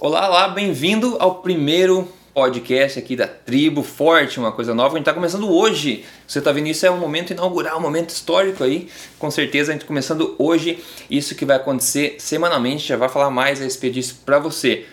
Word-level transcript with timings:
Olá, 0.00 0.28
olá, 0.28 0.48
bem-vindo 0.50 1.16
ao 1.18 1.42
primeiro 1.42 2.08
podcast 2.32 3.00
aqui 3.00 3.16
da 3.16 3.26
Tribo 3.26 3.82
Forte, 3.82 4.38
uma 4.38 4.52
coisa 4.52 4.72
nova. 4.72 4.94
A 4.94 4.96
gente 4.96 5.00
está 5.00 5.12
começando 5.12 5.50
hoje. 5.52 6.04
Você 6.24 6.38
está 6.38 6.52
vendo 6.52 6.68
isso 6.68 6.86
é 6.86 6.90
um 6.90 6.98
momento 6.98 7.32
inaugural, 7.32 7.78
um 7.78 7.80
momento 7.80 8.10
histórico 8.10 8.62
aí. 8.62 8.88
Com 9.18 9.28
certeza 9.28 9.72
a 9.72 9.74
gente 9.74 9.80
tá 9.80 9.88
começando 9.88 10.36
hoje. 10.38 10.78
Isso 11.10 11.34
que 11.34 11.44
vai 11.44 11.56
acontecer 11.56 12.14
semanalmente, 12.20 12.86
já 12.86 12.96
vai 12.96 13.08
falar 13.08 13.28
mais 13.28 13.60
a 13.60 13.64
respeito 13.64 13.94
disso 13.94 14.22
para 14.24 14.38
você. 14.38 14.86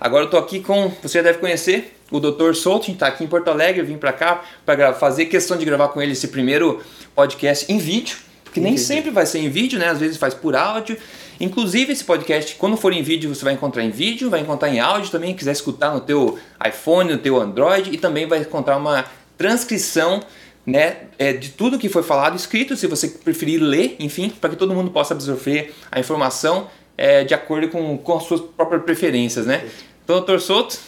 Agora 0.00 0.26
eu 0.26 0.30
tô 0.30 0.36
aqui 0.36 0.60
com, 0.60 0.92
você 1.02 1.18
já 1.18 1.22
deve 1.22 1.38
conhecer, 1.38 1.96
o 2.12 2.20
Dr. 2.20 2.54
Soutin, 2.54 2.92
está 2.92 3.08
aqui 3.08 3.24
em 3.24 3.26
Porto 3.26 3.48
Alegre, 3.48 3.80
eu 3.80 3.86
vim 3.86 3.98
para 3.98 4.12
cá 4.12 4.44
para 4.64 4.92
fazer 4.94 5.24
questão 5.24 5.56
de 5.56 5.64
gravar 5.64 5.88
com 5.88 6.00
ele 6.00 6.12
esse 6.12 6.28
primeiro 6.28 6.80
podcast 7.16 7.66
em 7.68 7.78
vídeo, 7.78 8.16
porque 8.44 8.60
nem 8.60 8.76
sempre 8.76 9.10
vai 9.10 9.26
ser 9.26 9.40
em 9.40 9.48
vídeo, 9.48 9.80
né? 9.80 9.88
Às 9.88 9.98
vezes 9.98 10.18
faz 10.18 10.34
por 10.34 10.54
áudio. 10.54 10.96
Inclusive 11.42 11.92
esse 11.92 12.04
podcast, 12.04 12.54
quando 12.54 12.76
for 12.76 12.92
em 12.92 13.02
vídeo, 13.02 13.34
você 13.34 13.44
vai 13.44 13.54
encontrar 13.54 13.82
em 13.82 13.90
vídeo, 13.90 14.30
vai 14.30 14.38
encontrar 14.38 14.68
em 14.68 14.78
áudio 14.78 15.10
também, 15.10 15.34
quiser 15.34 15.50
escutar 15.50 15.92
no 15.92 16.00
teu 16.00 16.38
iPhone, 16.64 17.10
no 17.10 17.18
teu 17.18 17.36
Android 17.36 17.90
e 17.92 17.98
também 17.98 18.28
vai 18.28 18.38
encontrar 18.38 18.76
uma 18.76 19.06
transcrição 19.36 20.22
né, 20.64 20.98
é, 21.18 21.32
de 21.32 21.48
tudo 21.48 21.80
que 21.80 21.88
foi 21.88 22.04
falado 22.04 22.36
escrito, 22.36 22.76
se 22.76 22.86
você 22.86 23.08
preferir 23.08 23.60
ler, 23.60 23.96
enfim, 23.98 24.30
para 24.30 24.50
que 24.50 24.56
todo 24.56 24.72
mundo 24.72 24.92
possa 24.92 25.14
absorver 25.14 25.74
a 25.90 25.98
informação 25.98 26.68
é, 26.96 27.24
de 27.24 27.34
acordo 27.34 27.66
com, 27.70 27.98
com 27.98 28.16
as 28.16 28.22
suas 28.22 28.40
próprias 28.40 28.84
preferências, 28.84 29.44
né? 29.44 29.68
Então, 30.04 30.18
doutor 30.18 30.40
Souto, 30.40 30.78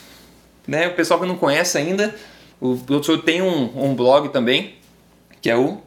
né, 0.68 0.86
o 0.86 0.94
pessoal 0.94 1.18
que 1.18 1.26
não 1.26 1.36
conhece 1.36 1.76
ainda, 1.76 2.14
o 2.60 2.76
Souto 3.02 3.18
tem 3.18 3.42
um, 3.42 3.86
um 3.86 3.92
blog 3.92 4.28
também, 4.28 4.76
que 5.42 5.50
é 5.50 5.56
o... 5.56 5.82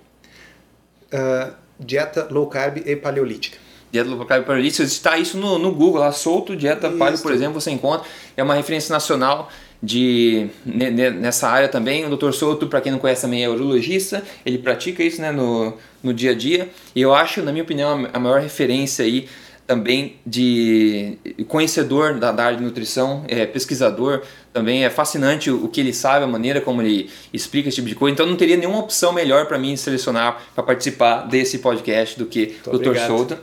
Uh, 1.13 1.53
dieta 1.79 2.27
low 2.31 2.47
carb 2.47 2.81
e 2.85 2.95
paleolítica. 2.95 3.66
Dieta 3.91 4.09
e 4.09 4.41
paleolítica, 4.41 4.83
está 4.83 5.17
isso 5.17 5.37
no, 5.37 5.57
no 5.57 5.71
Google, 5.71 6.01
lá, 6.01 6.11
Souto 6.11 6.55
Dieta 6.55 6.87
isso. 6.87 6.97
Paleo, 6.97 7.19
por 7.19 7.31
exemplo, 7.31 7.59
você 7.59 7.71
encontra, 7.71 8.05
é 8.35 8.43
uma 8.43 8.53
referência 8.53 8.91
nacional 8.91 9.49
de 9.81 10.49
nessa 10.65 11.47
área 11.47 11.67
também. 11.67 12.05
O 12.05 12.15
Dr. 12.15 12.31
Souto, 12.31 12.67
para 12.67 12.81
quem 12.81 12.91
não 12.91 12.99
conhece, 12.99 13.21
também 13.21 13.43
é 13.43 13.49
urologista. 13.49 14.23
Ele 14.45 14.57
pratica 14.57 15.03
isso 15.03 15.21
né, 15.21 15.31
no, 15.31 15.73
no 16.01 16.13
dia 16.13 16.31
a 16.31 16.35
dia. 16.35 16.69
E 16.95 17.01
eu 17.01 17.13
acho, 17.13 17.41
na 17.41 17.51
minha 17.51 17.63
opinião, 17.63 18.07
a 18.11 18.19
maior 18.19 18.41
referência 18.41 19.05
aí 19.05 19.27
também 19.67 20.15
de 20.25 21.17
conhecedor 21.49 22.17
da, 22.17 22.31
da 22.31 22.45
área 22.45 22.57
de 22.57 22.63
nutrição, 22.63 23.25
é 23.27 23.45
pesquisador, 23.45 24.21
também 24.53 24.85
é 24.85 24.89
fascinante 24.89 25.51
o, 25.51 25.65
o, 25.65 25.67
que 25.67 25.81
ele 25.81 25.93
sabe, 25.93 26.23
a 26.23 26.27
maneira 26.27 26.61
como 26.61 26.81
ele 26.81 27.09
explica 27.33 27.67
esse 27.67 27.75
tipo 27.75 27.89
de 27.89 27.93
coisa. 27.93 28.13
Então 28.13 28.25
não 28.25 28.37
teria 28.37 28.55
nenhuma 28.55 28.79
opção 28.79 29.11
melhor 29.11 29.45
para 29.45 29.59
mim 29.59 29.75
selecionar 29.75 30.41
para 30.55 30.63
participar 30.63 31.27
desse 31.27 31.59
podcast 31.59 32.17
do 32.17 32.25
que 32.25 32.55
o 32.65 32.77
Dr. 32.77 32.97
Souto. 33.05 33.37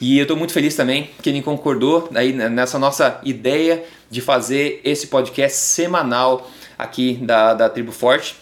E 0.00 0.16
eu 0.16 0.22
estou 0.22 0.36
muito 0.36 0.52
feliz 0.52 0.76
também 0.76 1.10
que 1.22 1.28
ele 1.28 1.42
concordou 1.42 2.08
aí 2.14 2.32
nessa 2.32 2.78
nossa 2.78 3.20
ideia 3.24 3.84
de 4.10 4.20
fazer 4.20 4.80
esse 4.84 5.08
podcast 5.08 5.58
semanal 5.58 6.48
aqui 6.78 7.14
da, 7.20 7.54
da 7.54 7.68
Tribo 7.68 7.90
Forte, 7.90 8.36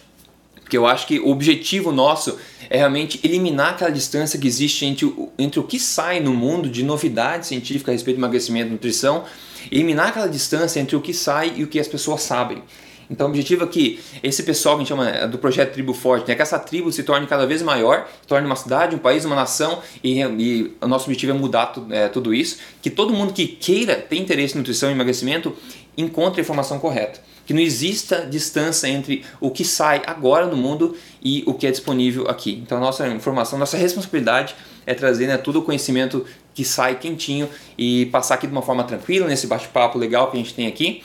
porque 0.61 0.77
eu 0.77 0.85
acho 0.85 1.07
que 1.07 1.19
o 1.19 1.29
objetivo 1.29 1.91
nosso 1.91 2.37
é 2.69 2.77
realmente 2.77 3.19
eliminar 3.23 3.71
aquela 3.71 3.89
distância 3.89 4.37
que 4.37 4.47
existe 4.47 4.85
entre 4.85 5.05
o, 5.05 5.31
entre 5.39 5.59
o 5.59 5.63
que 5.63 5.79
sai 5.79 6.19
no 6.19 6.33
mundo 6.33 6.69
de 6.69 6.83
novidade 6.83 7.47
científica 7.47 7.89
a 7.89 7.93
respeito 7.93 8.17
de 8.17 8.21
emagrecimento 8.21 8.67
e 8.67 8.71
nutrição, 8.71 9.23
eliminar 9.71 10.09
aquela 10.09 10.27
distância 10.27 10.79
entre 10.79 10.95
o 10.95 11.01
que 11.01 11.13
sai 11.13 11.53
e 11.55 11.63
o 11.63 11.67
que 11.67 11.79
as 11.79 11.87
pessoas 11.87 12.21
sabem. 12.21 12.61
Então 13.09 13.27
o 13.27 13.29
objetivo 13.29 13.63
é 13.63 13.67
que 13.67 13.99
esse 14.21 14.43
pessoal 14.43 14.75
que 14.75 14.81
a 14.81 14.85
gente 14.85 14.89
chama 14.89 15.09
é, 15.09 15.27
do 15.27 15.37
projeto 15.37 15.73
Tribo 15.73 15.93
Forte, 15.93 16.27
né, 16.27 16.35
que 16.35 16.41
essa 16.41 16.59
tribo 16.59 16.91
se 16.91 17.03
torne 17.03 17.25
cada 17.25 17.45
vez 17.45 17.61
maior, 17.61 18.07
torne 18.27 18.45
uma 18.45 18.55
cidade, 18.55 18.95
um 18.95 18.99
país, 18.99 19.23
uma 19.25 19.35
nação, 19.35 19.81
e, 20.03 20.19
e 20.19 20.75
o 20.81 20.87
nosso 20.87 21.05
objetivo 21.05 21.31
é 21.31 21.35
mudar 21.35 21.67
tu, 21.67 21.87
é, 21.89 22.09
tudo 22.09 22.33
isso, 22.33 22.57
que 22.81 22.89
todo 22.89 23.13
mundo 23.13 23.33
que 23.33 23.47
queira 23.47 23.95
ter 23.95 24.17
interesse 24.17 24.55
em 24.55 24.57
nutrição 24.57 24.89
e 24.89 24.93
emagrecimento 24.93 25.55
encontre 25.97 26.41
a 26.41 26.43
informação 26.43 26.79
correta 26.79 27.19
que 27.47 27.53
não 27.53 27.61
exista 27.61 28.27
distância 28.29 28.87
entre 28.87 29.23
o 29.39 29.49
que 29.49 29.63
sai 29.63 30.01
agora 30.05 30.45
no 30.45 30.57
mundo 30.57 30.97
e 31.23 31.43
o 31.47 31.53
que 31.53 31.65
é 31.65 31.71
disponível 31.71 32.27
aqui. 32.27 32.61
Então, 32.61 32.77
nossa 32.77 33.07
informação, 33.07 33.57
nossa 33.57 33.77
responsabilidade 33.77 34.53
é 34.85 34.93
trazer 34.93 35.27
né, 35.27 35.37
todo 35.37 35.59
o 35.59 35.61
conhecimento 35.61 36.25
que 36.53 36.65
sai 36.65 36.95
quentinho 36.95 37.47
e 37.77 38.07
passar 38.07 38.35
aqui 38.35 38.47
de 38.47 38.51
uma 38.51 38.61
forma 38.61 38.83
tranquila, 38.83 39.27
nesse 39.27 39.47
bate-papo 39.47 39.97
legal 39.97 40.29
que 40.29 40.35
a 40.35 40.39
gente 40.41 40.53
tem 40.53 40.67
aqui. 40.67 41.01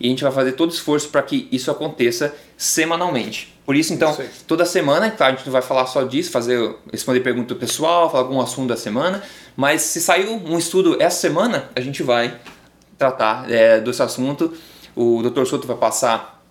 E 0.00 0.06
a 0.06 0.10
gente 0.10 0.22
vai 0.22 0.32
fazer 0.32 0.52
todo 0.52 0.70
o 0.70 0.74
esforço 0.74 1.08
para 1.08 1.22
que 1.22 1.48
isso 1.50 1.70
aconteça 1.70 2.34
semanalmente. 2.56 3.52
Por 3.64 3.76
isso, 3.76 3.92
então, 3.92 4.10
isso 4.10 4.44
toda 4.46 4.64
semana, 4.64 5.10
claro, 5.10 5.34
a 5.34 5.36
gente 5.36 5.46
não 5.46 5.52
vai 5.52 5.62
falar 5.62 5.86
só 5.86 6.02
disso, 6.02 6.30
fazer, 6.30 6.74
responder 6.90 7.20
pergunta 7.20 7.54
pessoal, 7.54 8.10
falar 8.10 8.24
algum 8.24 8.40
assunto 8.40 8.68
da 8.68 8.76
semana, 8.76 9.22
mas 9.56 9.82
se 9.82 10.00
saiu 10.00 10.32
um 10.32 10.58
estudo 10.58 10.96
essa 11.00 11.20
semana, 11.20 11.70
a 11.76 11.80
gente 11.80 12.02
vai 12.02 12.36
tratar 12.98 13.50
é, 13.50 13.80
desse 13.80 14.02
assunto 14.02 14.52
o 14.94 15.22
Dr. 15.22 15.44
Souto 15.44 15.66
vai 15.66 15.76
passar 15.76 16.42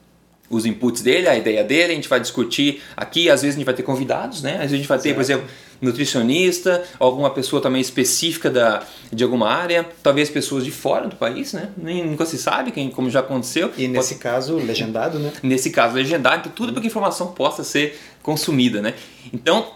os 0.50 0.66
inputs 0.66 1.02
dele, 1.02 1.28
a 1.28 1.38
ideia 1.38 1.64
dele, 1.64 1.94
a 1.94 1.96
gente 1.96 2.10
vai 2.10 2.20
discutir 2.20 2.82
aqui, 2.96 3.30
às 3.30 3.42
vezes 3.42 3.56
a 3.56 3.60
gente 3.60 3.66
vai 3.66 3.74
ter 3.74 3.84
convidados, 3.84 4.42
né? 4.42 4.56
Às 4.56 4.60
vezes 4.62 4.74
a 4.74 4.78
gente 4.78 4.88
vai 4.88 4.98
ter, 4.98 5.04
certo. 5.04 5.16
por 5.16 5.22
exemplo, 5.22 5.48
nutricionista, 5.82 6.84
alguma 7.00 7.30
pessoa 7.32 7.62
também 7.62 7.82
específica 7.82 8.50
da, 8.50 8.84
de 9.12 9.24
alguma 9.24 9.50
área, 9.50 9.88
talvez 10.04 10.30
pessoas 10.30 10.64
de 10.64 10.72
fora 10.72 11.08
do 11.08 11.16
país, 11.16 11.54
né? 11.54 11.70
Nem, 11.76 12.06
nunca 12.06 12.26
se 12.26 12.38
sabe, 12.38 12.72
quem, 12.72 12.90
como 12.90 13.10
já 13.10 13.22
aconteceu. 13.22 13.72
E 13.78 13.88
nesse 13.88 14.16
Pode... 14.16 14.24
caso, 14.24 14.56
legendado, 14.58 15.18
né? 15.18 15.32
Nesse 15.42 15.72
caso, 15.72 15.96
legendado, 15.96 16.42
então, 16.42 16.52
tudo 16.54 16.72
para 16.72 16.82
que 16.82 16.88
a 16.88 16.92
informação 16.92 17.28
possa 17.28 17.64
ser 17.64 18.00
consumida, 18.22 18.82
né? 18.82 18.94
Então, 19.34 19.74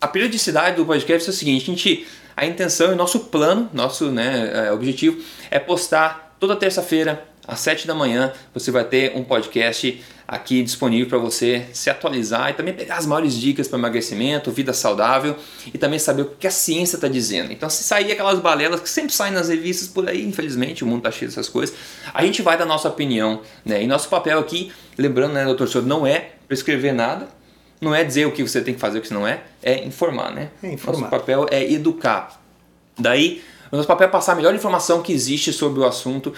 a 0.00 0.06
periodicidade 0.06 0.76
do 0.76 0.86
podcast 0.86 1.28
é 1.28 1.32
o 1.32 1.34
seguinte, 1.34 1.62
a 1.62 1.74
gente, 1.74 2.06
a 2.36 2.46
intenção 2.46 2.92
e 2.92 2.94
nosso 2.94 3.20
plano, 3.20 3.68
nosso 3.72 4.10
né, 4.10 4.68
é, 4.68 4.72
objetivo 4.72 5.20
é 5.50 5.58
postar 5.58 6.36
toda 6.38 6.54
terça-feira 6.54 7.26
às 7.48 7.60
7 7.60 7.86
da 7.86 7.94
manhã 7.94 8.32
você 8.52 8.70
vai 8.70 8.84
ter 8.84 9.16
um 9.16 9.24
podcast 9.24 10.00
aqui 10.28 10.62
disponível 10.62 11.08
para 11.08 11.16
você 11.16 11.66
se 11.72 11.88
atualizar 11.88 12.50
e 12.50 12.52
também 12.52 12.74
pegar 12.74 12.98
as 12.98 13.06
maiores 13.06 13.32
dicas 13.32 13.66
para 13.66 13.78
emagrecimento, 13.78 14.50
vida 14.50 14.74
saudável 14.74 15.34
e 15.72 15.78
também 15.78 15.98
saber 15.98 16.22
o 16.22 16.26
que 16.26 16.46
a 16.46 16.50
ciência 16.50 16.96
está 16.96 17.08
dizendo. 17.08 17.50
Então, 17.50 17.70
se 17.70 17.82
sair 17.82 18.12
aquelas 18.12 18.38
balelas 18.38 18.78
que 18.78 18.90
sempre 18.90 19.14
saem 19.14 19.32
nas 19.32 19.48
revistas 19.48 19.88
por 19.88 20.06
aí, 20.06 20.22
infelizmente, 20.22 20.84
o 20.84 20.86
mundo 20.86 20.98
está 20.98 21.10
cheio 21.10 21.30
dessas 21.30 21.48
coisas, 21.48 21.74
a 22.12 22.22
gente 22.22 22.42
vai 22.42 22.58
dar 22.58 22.66
nossa 22.66 22.88
opinião. 22.88 23.40
Né? 23.64 23.82
E 23.82 23.86
nosso 23.86 24.10
papel 24.10 24.38
aqui, 24.38 24.70
lembrando, 24.98 25.32
né, 25.32 25.46
doutor 25.46 25.66
Souto, 25.66 25.88
não 25.88 26.06
é 26.06 26.32
prescrever 26.46 26.92
nada, 26.92 27.26
não 27.80 27.94
é 27.94 28.04
dizer 28.04 28.26
o 28.26 28.32
que 28.32 28.42
você 28.42 28.60
tem 28.60 28.74
que 28.74 28.80
fazer, 28.80 28.98
o 28.98 29.02
que 29.02 29.14
não 29.14 29.26
é, 29.26 29.40
é 29.62 29.82
informar. 29.82 30.30
Né? 30.30 30.50
É 30.62 30.72
informar. 30.72 31.00
Nosso 31.00 31.10
papel 31.10 31.46
é 31.50 31.72
educar. 31.72 32.38
Daí, 32.98 33.42
o 33.70 33.76
nosso 33.76 33.88
papel 33.88 34.08
é 34.08 34.10
passar 34.10 34.32
a 34.32 34.34
melhor 34.34 34.54
informação 34.54 35.02
que 35.02 35.12
existe 35.12 35.52
sobre 35.52 35.80
o 35.80 35.84
assunto 35.84 36.32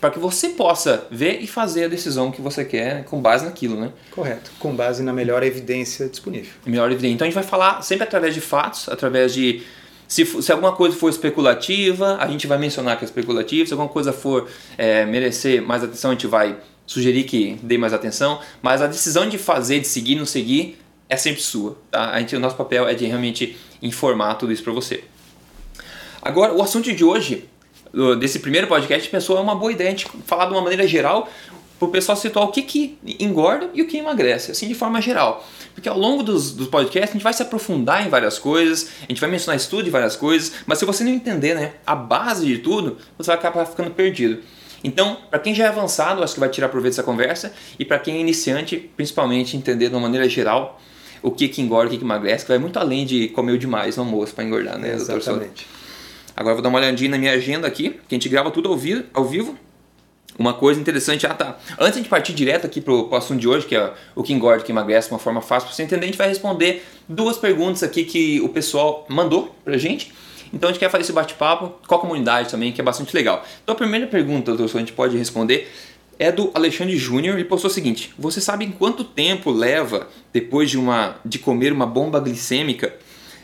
para 0.00 0.10
que 0.10 0.18
você 0.18 0.50
possa 0.50 1.06
ver 1.10 1.40
e 1.40 1.46
fazer 1.46 1.84
a 1.84 1.88
decisão 1.88 2.30
que 2.30 2.40
você 2.40 2.64
quer 2.64 3.04
com 3.04 3.20
base 3.20 3.44
naquilo, 3.44 3.78
né? 3.78 3.92
Correto, 4.10 4.50
com 4.58 4.74
base 4.74 5.02
na 5.02 5.12
melhor 5.12 5.42
evidência 5.42 6.08
disponível. 6.08 6.52
Melhor 6.64 6.90
evidência. 6.90 7.14
Então 7.14 7.24
a 7.26 7.30
gente 7.30 7.34
vai 7.34 7.44
falar 7.44 7.82
sempre 7.82 8.04
através 8.04 8.34
de 8.34 8.40
fatos, 8.40 8.88
através 8.88 9.32
de 9.32 9.62
se, 10.08 10.24
se, 10.24 10.52
alguma 10.52 10.72
coisa 10.72 10.96
for 10.96 11.08
especulativa, 11.08 12.16
a 12.20 12.28
gente 12.28 12.46
vai 12.46 12.58
mencionar 12.58 12.96
que 12.96 13.04
é 13.04 13.06
especulativa. 13.06 13.66
Se 13.66 13.72
alguma 13.72 13.88
coisa 13.88 14.12
for 14.12 14.48
é, 14.78 15.04
merecer 15.04 15.60
mais 15.60 15.82
atenção, 15.82 16.10
a 16.10 16.14
gente 16.14 16.26
vai 16.26 16.56
sugerir 16.86 17.24
que 17.24 17.58
dê 17.62 17.76
mais 17.76 17.92
atenção. 17.92 18.40
Mas 18.62 18.80
a 18.80 18.86
decisão 18.86 19.28
de 19.28 19.36
fazer, 19.36 19.80
de 19.80 19.88
seguir, 19.88 20.14
não 20.14 20.26
seguir, 20.26 20.78
é 21.08 21.16
sempre 21.16 21.42
sua. 21.42 21.76
Tá? 21.90 22.10
A 22.10 22.20
gente, 22.20 22.36
o 22.36 22.40
nosso 22.40 22.56
papel 22.56 22.86
é 22.88 22.94
de 22.94 23.06
realmente 23.06 23.56
informar 23.82 24.34
tudo 24.34 24.52
isso 24.52 24.62
para 24.62 24.72
você. 24.72 25.02
Agora, 26.26 26.52
o 26.52 26.60
assunto 26.60 26.92
de 26.92 27.04
hoje, 27.04 27.48
desse 28.18 28.40
primeiro 28.40 28.66
podcast, 28.66 29.08
pensou 29.08 29.38
é 29.38 29.40
uma 29.40 29.54
boa 29.54 29.70
ideia 29.70 29.90
a 29.90 29.92
gente 29.92 30.08
falar 30.26 30.46
de 30.46 30.52
uma 30.52 30.60
maneira 30.60 30.84
geral 30.84 31.28
para 31.78 31.86
o 31.86 31.90
pessoal 31.90 32.16
situar 32.16 32.46
o 32.46 32.50
que, 32.50 32.62
que 32.62 32.98
engorda 33.20 33.70
e 33.72 33.80
o 33.80 33.86
que 33.86 33.98
emagrece, 33.98 34.50
assim 34.50 34.66
de 34.66 34.74
forma 34.74 35.00
geral. 35.00 35.46
Porque 35.72 35.88
ao 35.88 35.96
longo 35.96 36.24
dos, 36.24 36.50
dos 36.50 36.66
podcasts 36.66 37.10
a 37.10 37.12
gente 37.12 37.22
vai 37.22 37.32
se 37.32 37.42
aprofundar 37.42 38.04
em 38.04 38.08
várias 38.08 38.40
coisas, 38.40 38.88
a 39.02 39.06
gente 39.06 39.20
vai 39.20 39.30
mencionar 39.30 39.56
estudo 39.56 39.84
de 39.84 39.90
várias 39.90 40.16
coisas, 40.16 40.52
mas 40.66 40.78
se 40.78 40.84
você 40.84 41.04
não 41.04 41.12
entender 41.12 41.54
né, 41.54 41.74
a 41.86 41.94
base 41.94 42.44
de 42.44 42.58
tudo, 42.58 42.98
você 43.16 43.28
vai 43.28 43.36
acabar 43.36 43.64
ficando 43.64 43.92
perdido. 43.92 44.42
Então, 44.82 45.18
para 45.30 45.38
quem 45.38 45.54
já 45.54 45.66
é 45.66 45.68
avançado, 45.68 46.24
acho 46.24 46.34
que 46.34 46.40
vai 46.40 46.48
tirar 46.48 46.70
proveito 46.70 46.94
dessa 46.94 47.04
conversa, 47.04 47.52
e 47.78 47.84
para 47.84 48.00
quem 48.00 48.16
é 48.16 48.20
iniciante, 48.20 48.90
principalmente 48.96 49.56
entender 49.56 49.90
de 49.90 49.94
uma 49.94 50.00
maneira 50.00 50.28
geral 50.28 50.80
o 51.22 51.30
que, 51.30 51.46
que 51.46 51.62
engorda, 51.62 51.86
o 51.86 51.90
que, 51.90 51.98
que 51.98 52.04
emagrece, 52.04 52.44
que 52.44 52.50
vai 52.50 52.58
muito 52.58 52.80
além 52.80 53.06
de 53.06 53.28
comer 53.28 53.58
demais 53.58 53.96
no 53.96 54.02
almoço 54.02 54.34
para 54.34 54.42
engordar, 54.42 54.76
né, 54.76 54.92
Exatamente. 54.92 55.75
Agora 56.36 56.54
vou 56.54 56.62
dar 56.62 56.68
uma 56.68 56.78
olhadinha 56.78 57.10
na 57.10 57.18
minha 57.18 57.32
agenda 57.32 57.66
aqui, 57.66 57.98
que 58.06 58.14
a 58.14 58.16
gente 58.16 58.28
grava 58.28 58.50
tudo 58.50 58.68
ao, 58.68 58.76
vi 58.76 59.06
ao 59.14 59.24
vivo. 59.24 59.56
Uma 60.38 60.52
coisa 60.52 60.78
interessante, 60.78 61.26
ah 61.26 61.32
tá. 61.32 61.56
Antes 61.78 62.02
de 62.02 62.08
partir 62.10 62.34
direto 62.34 62.66
aqui 62.66 62.80
pro, 62.80 63.08
pro 63.08 63.16
assunto 63.16 63.40
de 63.40 63.48
hoje, 63.48 63.66
que 63.66 63.74
é 63.74 63.94
o 64.14 64.22
que 64.22 64.34
engorda, 64.34 64.62
que 64.62 64.70
emagrece, 64.70 65.10
uma 65.10 65.18
forma 65.18 65.40
fácil 65.40 65.66
para 65.66 65.74
você 65.74 65.82
entender, 65.82 66.04
a 66.04 66.06
gente 66.06 66.18
vai 66.18 66.28
responder 66.28 66.84
duas 67.08 67.38
perguntas 67.38 67.82
aqui 67.82 68.04
que 68.04 68.40
o 68.42 68.50
pessoal 68.50 69.06
mandou 69.08 69.56
pra 69.64 69.78
gente. 69.78 70.12
Então 70.52 70.68
a 70.68 70.72
gente 70.72 70.78
quer 70.78 70.90
fazer 70.90 71.04
esse 71.04 71.12
bate-papo 71.12 71.74
com 71.86 71.94
a 71.94 71.98
comunidade 71.98 72.50
também, 72.50 72.70
que 72.70 72.80
é 72.80 72.84
bastante 72.84 73.16
legal. 73.16 73.42
Então 73.62 73.74
a 73.74 73.76
primeira 73.76 74.06
pergunta, 74.06 74.54
doutor, 74.54 74.76
a 74.76 74.80
gente 74.80 74.92
pode 74.92 75.16
responder 75.16 75.68
é 76.18 76.32
do 76.32 76.50
Alexandre 76.54 76.96
Júnior. 76.96 77.34
Ele 77.34 77.44
postou 77.44 77.70
o 77.70 77.72
seguinte: 77.72 78.12
Você 78.18 78.40
sabe 78.40 78.64
em 78.64 78.70
quanto 78.70 79.04
tempo 79.04 79.50
leva 79.50 80.08
depois 80.32 80.70
de, 80.70 80.78
uma, 80.78 81.16
de 81.24 81.38
comer 81.38 81.72
uma 81.72 81.86
bomba 81.86 82.20
glicêmica 82.20 82.94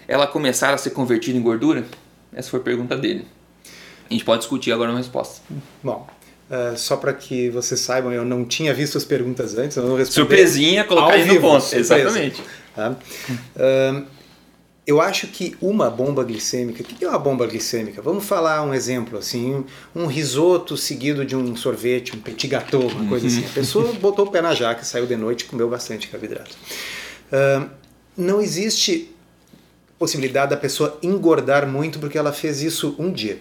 ela 0.08 0.26
começar 0.26 0.74
a 0.74 0.78
ser 0.78 0.90
convertida 0.90 1.38
em 1.38 1.42
gordura? 1.42 1.86
Essa 2.32 2.50
foi 2.50 2.61
a 2.61 2.62
pergunta 2.62 2.96
dele. 2.96 3.26
A 4.08 4.12
gente 4.12 4.25
pode 4.25 4.40
discutir 4.40 4.73
agora 4.73 4.90
uma 4.90 4.99
resposta. 4.99 5.40
Bom, 5.82 6.06
Uh, 6.52 6.76
só 6.76 6.99
para 6.99 7.14
que 7.14 7.49
vocês 7.49 7.81
saibam, 7.81 8.12
eu 8.12 8.26
não 8.26 8.44
tinha 8.44 8.75
visto 8.75 8.99
as 8.99 9.06
perguntas 9.06 9.56
antes, 9.56 9.75
eu 9.75 9.84
não 9.84 9.96
respondi. 9.96 10.12
Surpresinha, 10.12 10.84
colocar 10.84 11.14
aí 11.14 11.25
no 11.25 11.40
ponto. 11.40 11.62
Surpresa. 11.62 11.99
Exatamente. 11.99 12.43
Tá? 12.76 12.90
Uh, 13.56 14.05
eu 14.87 15.00
acho 15.00 15.29
que 15.29 15.56
uma 15.62 15.88
bomba 15.88 16.23
glicêmica, 16.25 16.82
o 16.82 16.84
que 16.84 17.02
é 17.05 17.08
uma 17.08 17.19
bomba 17.19 17.46
glicêmica? 17.46 18.02
Vamos 18.02 18.25
falar 18.25 18.62
um 18.64 18.75
exemplo 18.75 19.19
assim, 19.19 19.64
um 19.94 20.06
risoto 20.06 20.76
seguido 20.76 21.25
de 21.25 21.34
um 21.37 21.56
sorvete, 21.56 22.14
um 22.17 22.20
petit 22.20 22.49
gâteau, 22.49 22.82
uma 22.82 23.08
coisa 23.08 23.29
assim. 23.29 23.44
A 23.44 23.46
uhum. 23.46 23.52
pessoa 23.55 23.93
botou 23.94 24.26
o 24.26 24.31
pé 24.31 24.43
na 24.43 24.55
jaca, 24.55 24.84
saiu 24.84 25.06
de 25.06 25.17
noite 25.17 25.46
comeu 25.46 25.70
bastante 25.70 26.08
carboidrato. 26.08 26.55
Uh, 27.32 27.70
não 28.14 28.43
existe 28.43 29.11
possibilidade 30.02 30.50
da 30.50 30.56
pessoa 30.56 30.99
engordar 31.00 31.64
muito 31.64 32.00
porque 32.00 32.19
ela 32.19 32.32
fez 32.32 32.60
isso 32.60 32.96
um 32.99 33.12
dia 33.12 33.38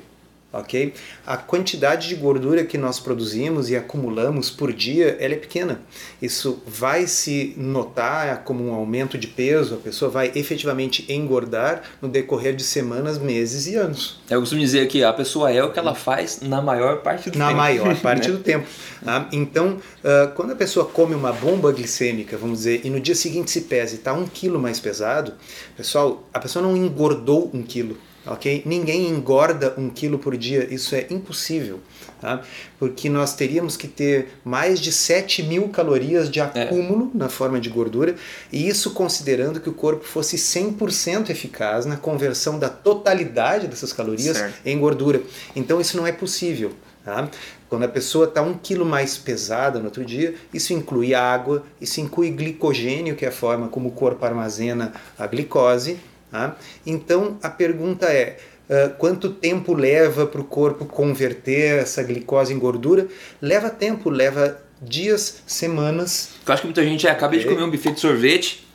ok? 0.51 0.94
A 1.25 1.38
quantidade 1.38 2.09
de 2.09 2.15
gordura 2.15 2.63
que 2.63 2.77
nós 2.77 3.00
produzimos 3.00 3.69
e 3.69 3.75
acumulamos 3.75 4.50
por 4.50 4.74
dia, 4.74 5.18
ela 5.19 5.33
é 5.33 5.38
pequena. 5.38 5.81
Isso 6.21 6.62
vai 6.68 7.07
se 7.07 7.53
notar 7.57 8.44
como 8.44 8.68
um 8.68 8.74
aumento 8.74 9.18
de 9.18 9.27
peso, 9.27 9.75
a 9.75 9.77
pessoa 9.77 10.12
vai 10.12 10.31
efetivamente 10.36 11.06
engordar 11.09 11.83
no 12.01 12.09
decorrer 12.09 12.56
de 12.56 12.63
semanas, 12.63 13.18
meses 13.18 13.68
e 13.68 13.75
anos. 13.75 14.19
Eu 14.30 14.39
costumo 14.39 14.62
dizer 14.62 14.88
que 14.88 15.03
a 15.03 15.13
pessoa 15.13 15.51
é 15.51 15.63
o 15.63 15.71
que 15.71 15.80
ela 15.80 15.95
faz 15.95 16.42
na 16.42 16.62
maior 16.62 17.01
parte 17.01 17.30
do 17.30 17.38
na 17.38 17.47
tempo. 17.47 17.57
Na 17.57 17.63
maior 17.63 17.95
parte 18.01 18.30
né? 18.30 18.38
do 18.38 18.44
tempo. 18.44 18.68
Tá? 19.04 19.27
Então, 19.31 19.77
uh, 20.04 20.31
quando 20.36 20.51
a 20.51 20.56
pessoa 20.56 20.86
come 20.86 21.15
uma 21.15 21.31
bomba 21.31 21.71
glicêmica, 21.71 22.38
vamos 22.38 22.59
dizer, 22.59 22.81
e 22.83 22.89
no 22.89 23.00
dia 23.00 23.15
seguinte 23.15 23.51
se 23.51 23.62
pesa 23.62 23.94
e 23.94 23.97
está 23.97 24.13
um 24.13 24.25
quilo 24.25 24.59
mais 24.59 24.80
pesado, 24.80 25.33
pessoal, 25.77 26.27
a 26.33 26.39
pessoa 26.39 26.62
não 26.62 26.75
engordou 26.75 27.50
um 27.54 27.62
quilo 27.62 27.97
ok? 28.25 28.63
Ninguém 28.65 29.07
engorda 29.07 29.73
um 29.77 29.89
quilo 29.89 30.19
por 30.19 30.38
dia, 30.38 30.68
isso 30.73 30.95
é 30.95 31.07
impossível, 31.09 31.79
tá? 32.19 32.41
porque 32.77 33.09
nós 33.09 33.33
teríamos 33.33 33.75
que 33.75 33.88
ter 33.88 34.29
mais 34.44 34.79
de 34.79 34.91
7 34.91 35.44
mil 35.44 35.69
calorias 35.69 36.29
de 36.29 36.39
é. 36.39 36.44
acúmulo 36.44 37.12
é. 37.13 37.18
na 37.18 37.29
forma 37.29 37.59
de 37.59 37.69
gordura, 37.69 38.15
e 38.51 38.68
isso 38.68 38.91
considerando 38.91 39.59
que 39.59 39.69
o 39.69 39.73
corpo 39.73 40.03
fosse 40.03 40.38
100% 40.38 41.29
eficaz 41.29 41.85
na 41.85 41.97
conversão 41.97 42.59
da 42.59 42.69
totalidade 42.69 43.68
dessas 43.68 43.94
calorias 43.94 44.38
certo. 44.38 44.59
em 44.65 44.77
gordura. 44.77 45.21
Então 45.56 45.81
isso 45.81 45.97
não 45.97 46.06
é 46.06 46.12
possível. 46.12 46.71
Tá? 47.03 47.27
Quando 47.68 47.83
a 47.83 47.88
pessoa 47.88 48.25
está 48.25 48.41
um 48.41 48.53
quilo 48.53 48.85
mais 48.85 49.18
pesada 49.18 49.79
no 49.79 49.85
outro 49.85 50.06
dia, 50.06 50.35
isso 50.53 50.73
inclui 50.73 51.15
água, 51.15 51.63
isso 51.79 52.00
inclui 52.00 52.29
glicogênio, 52.29 53.15
que 53.15 53.25
é 53.25 53.29
a 53.29 53.31
forma 53.31 53.69
como 53.69 53.89
o 53.89 53.91
corpo 53.91 54.23
armazena 54.23 54.94
a 55.18 55.25
glicose, 55.25 55.97
Tá? 56.31 56.56
Então 56.86 57.38
a 57.44 57.50
pergunta 57.50 58.06
é: 58.07 58.38
uh, 58.69 58.95
quanto 58.98 59.30
tempo 59.30 59.74
leva 59.74 60.25
para 60.25 60.39
o 60.42 60.45
corpo 60.45 60.86
converter 60.86 61.80
essa 61.80 62.01
glicose 62.01 62.54
em 62.54 62.60
gordura? 62.60 63.07
Leva 63.42 63.69
tempo, 63.69 64.10
leva 64.10 64.60
dias, 64.81 65.44
semanas. 65.45 66.30
Eu 66.48 66.54
acho 66.54 66.62
que 66.62 66.68
muita 66.68 66.83
gente 66.83 67.07
acaba 67.07 67.38
de 67.38 67.45
comer 67.45 67.63
um 67.63 67.69
buffet 67.69 67.92
de 67.92 68.00
sorvete, 68.00 68.68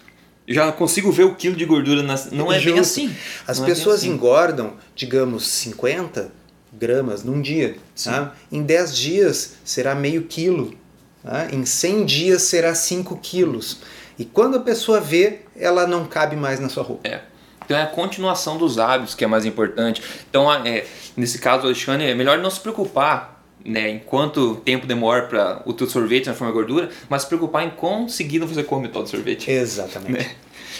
já 0.46 0.70
consigo 0.70 1.10
ver 1.10 1.24
o 1.24 1.34
quilo 1.34 1.56
de 1.56 1.64
gordura. 1.64 2.02
Não 2.30 2.52
é 2.52 2.56
Justo. 2.56 2.70
bem 2.70 2.78
assim. 2.78 3.16
As 3.46 3.58
Não 3.58 3.66
pessoas 3.66 3.96
é 3.96 4.06
assim. 4.06 4.10
engordam, 4.10 4.74
digamos, 4.94 5.46
50 5.48 6.30
gramas 6.72 7.24
num 7.24 7.40
dia. 7.40 7.76
Tá? 8.04 8.34
Em 8.52 8.62
10 8.62 8.96
dias 8.96 9.54
será 9.64 9.94
meio 9.94 10.24
quilo. 10.24 10.74
Tá? 11.22 11.48
Em 11.52 11.64
100 11.64 12.04
dias 12.04 12.42
será 12.42 12.74
5 12.74 13.16
quilos. 13.16 13.78
E 14.18 14.24
quando 14.24 14.56
a 14.56 14.60
pessoa 14.60 15.00
vê, 15.00 15.40
ela 15.56 15.86
não 15.86 16.06
cabe 16.06 16.36
mais 16.36 16.60
na 16.60 16.68
sua 16.68 16.82
roupa. 16.84 17.08
É. 17.08 17.22
Então 17.66 17.76
é 17.76 17.82
a 17.82 17.86
continuação 17.86 18.56
dos 18.56 18.78
hábitos 18.78 19.14
que 19.14 19.24
é 19.24 19.26
mais 19.26 19.44
importante. 19.44 20.00
Então, 20.30 20.50
é, 20.52 20.86
nesse 21.16 21.38
caso, 21.38 21.66
Alexandre, 21.66 22.08
é 22.08 22.14
melhor 22.14 22.38
não 22.38 22.48
se 22.48 22.60
preocupar 22.60 23.44
né, 23.64 23.90
em 23.90 23.98
quanto 23.98 24.54
tempo 24.56 24.86
demora 24.86 25.26
para 25.26 25.62
o 25.66 25.72
teu 25.72 25.88
sorvete 25.88 26.24
transformar 26.24 26.52
em 26.52 26.54
gordura, 26.54 26.88
mas 27.08 27.22
se 27.22 27.28
preocupar 27.28 27.64
em 27.64 27.70
conseguir 27.70 28.38
não 28.38 28.46
fazer 28.46 28.62
come 28.62 28.88
todo 28.88 29.08
sorvete. 29.08 29.50
Exatamente. 29.50 30.12
Né? 30.12 30.30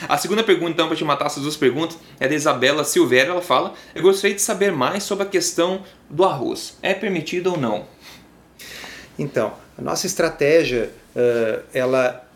A 0.09 0.17
segunda 0.17 0.45
pergunta, 0.45 0.73
então, 0.73 0.87
para 0.87 0.97
te 0.97 1.05
matar 1.05 1.27
essas 1.27 1.43
duas 1.43 1.57
perguntas, 1.57 1.99
é 2.21 2.29
da 2.29 2.35
Isabela 2.35 2.85
Silveira. 2.85 3.31
Ela 3.31 3.43
fala: 3.43 3.73
Eu 3.95 4.03
gostaria 4.03 4.37
de 4.37 4.43
saber 4.43 4.71
mais 4.71 5.03
sobre 5.03 5.25
a 5.25 5.29
questão 5.29 5.83
do 6.09 6.25
arroz. 6.25 6.77
É 6.83 6.95
permitido 6.95 7.53
ou 7.53 7.57
não? 7.57 7.87
Então, 9.19 9.55
a 9.77 9.83
nossa 9.83 10.07
estratégia, 10.07 10.91
uh, 11.17 11.63
ela 11.73 12.27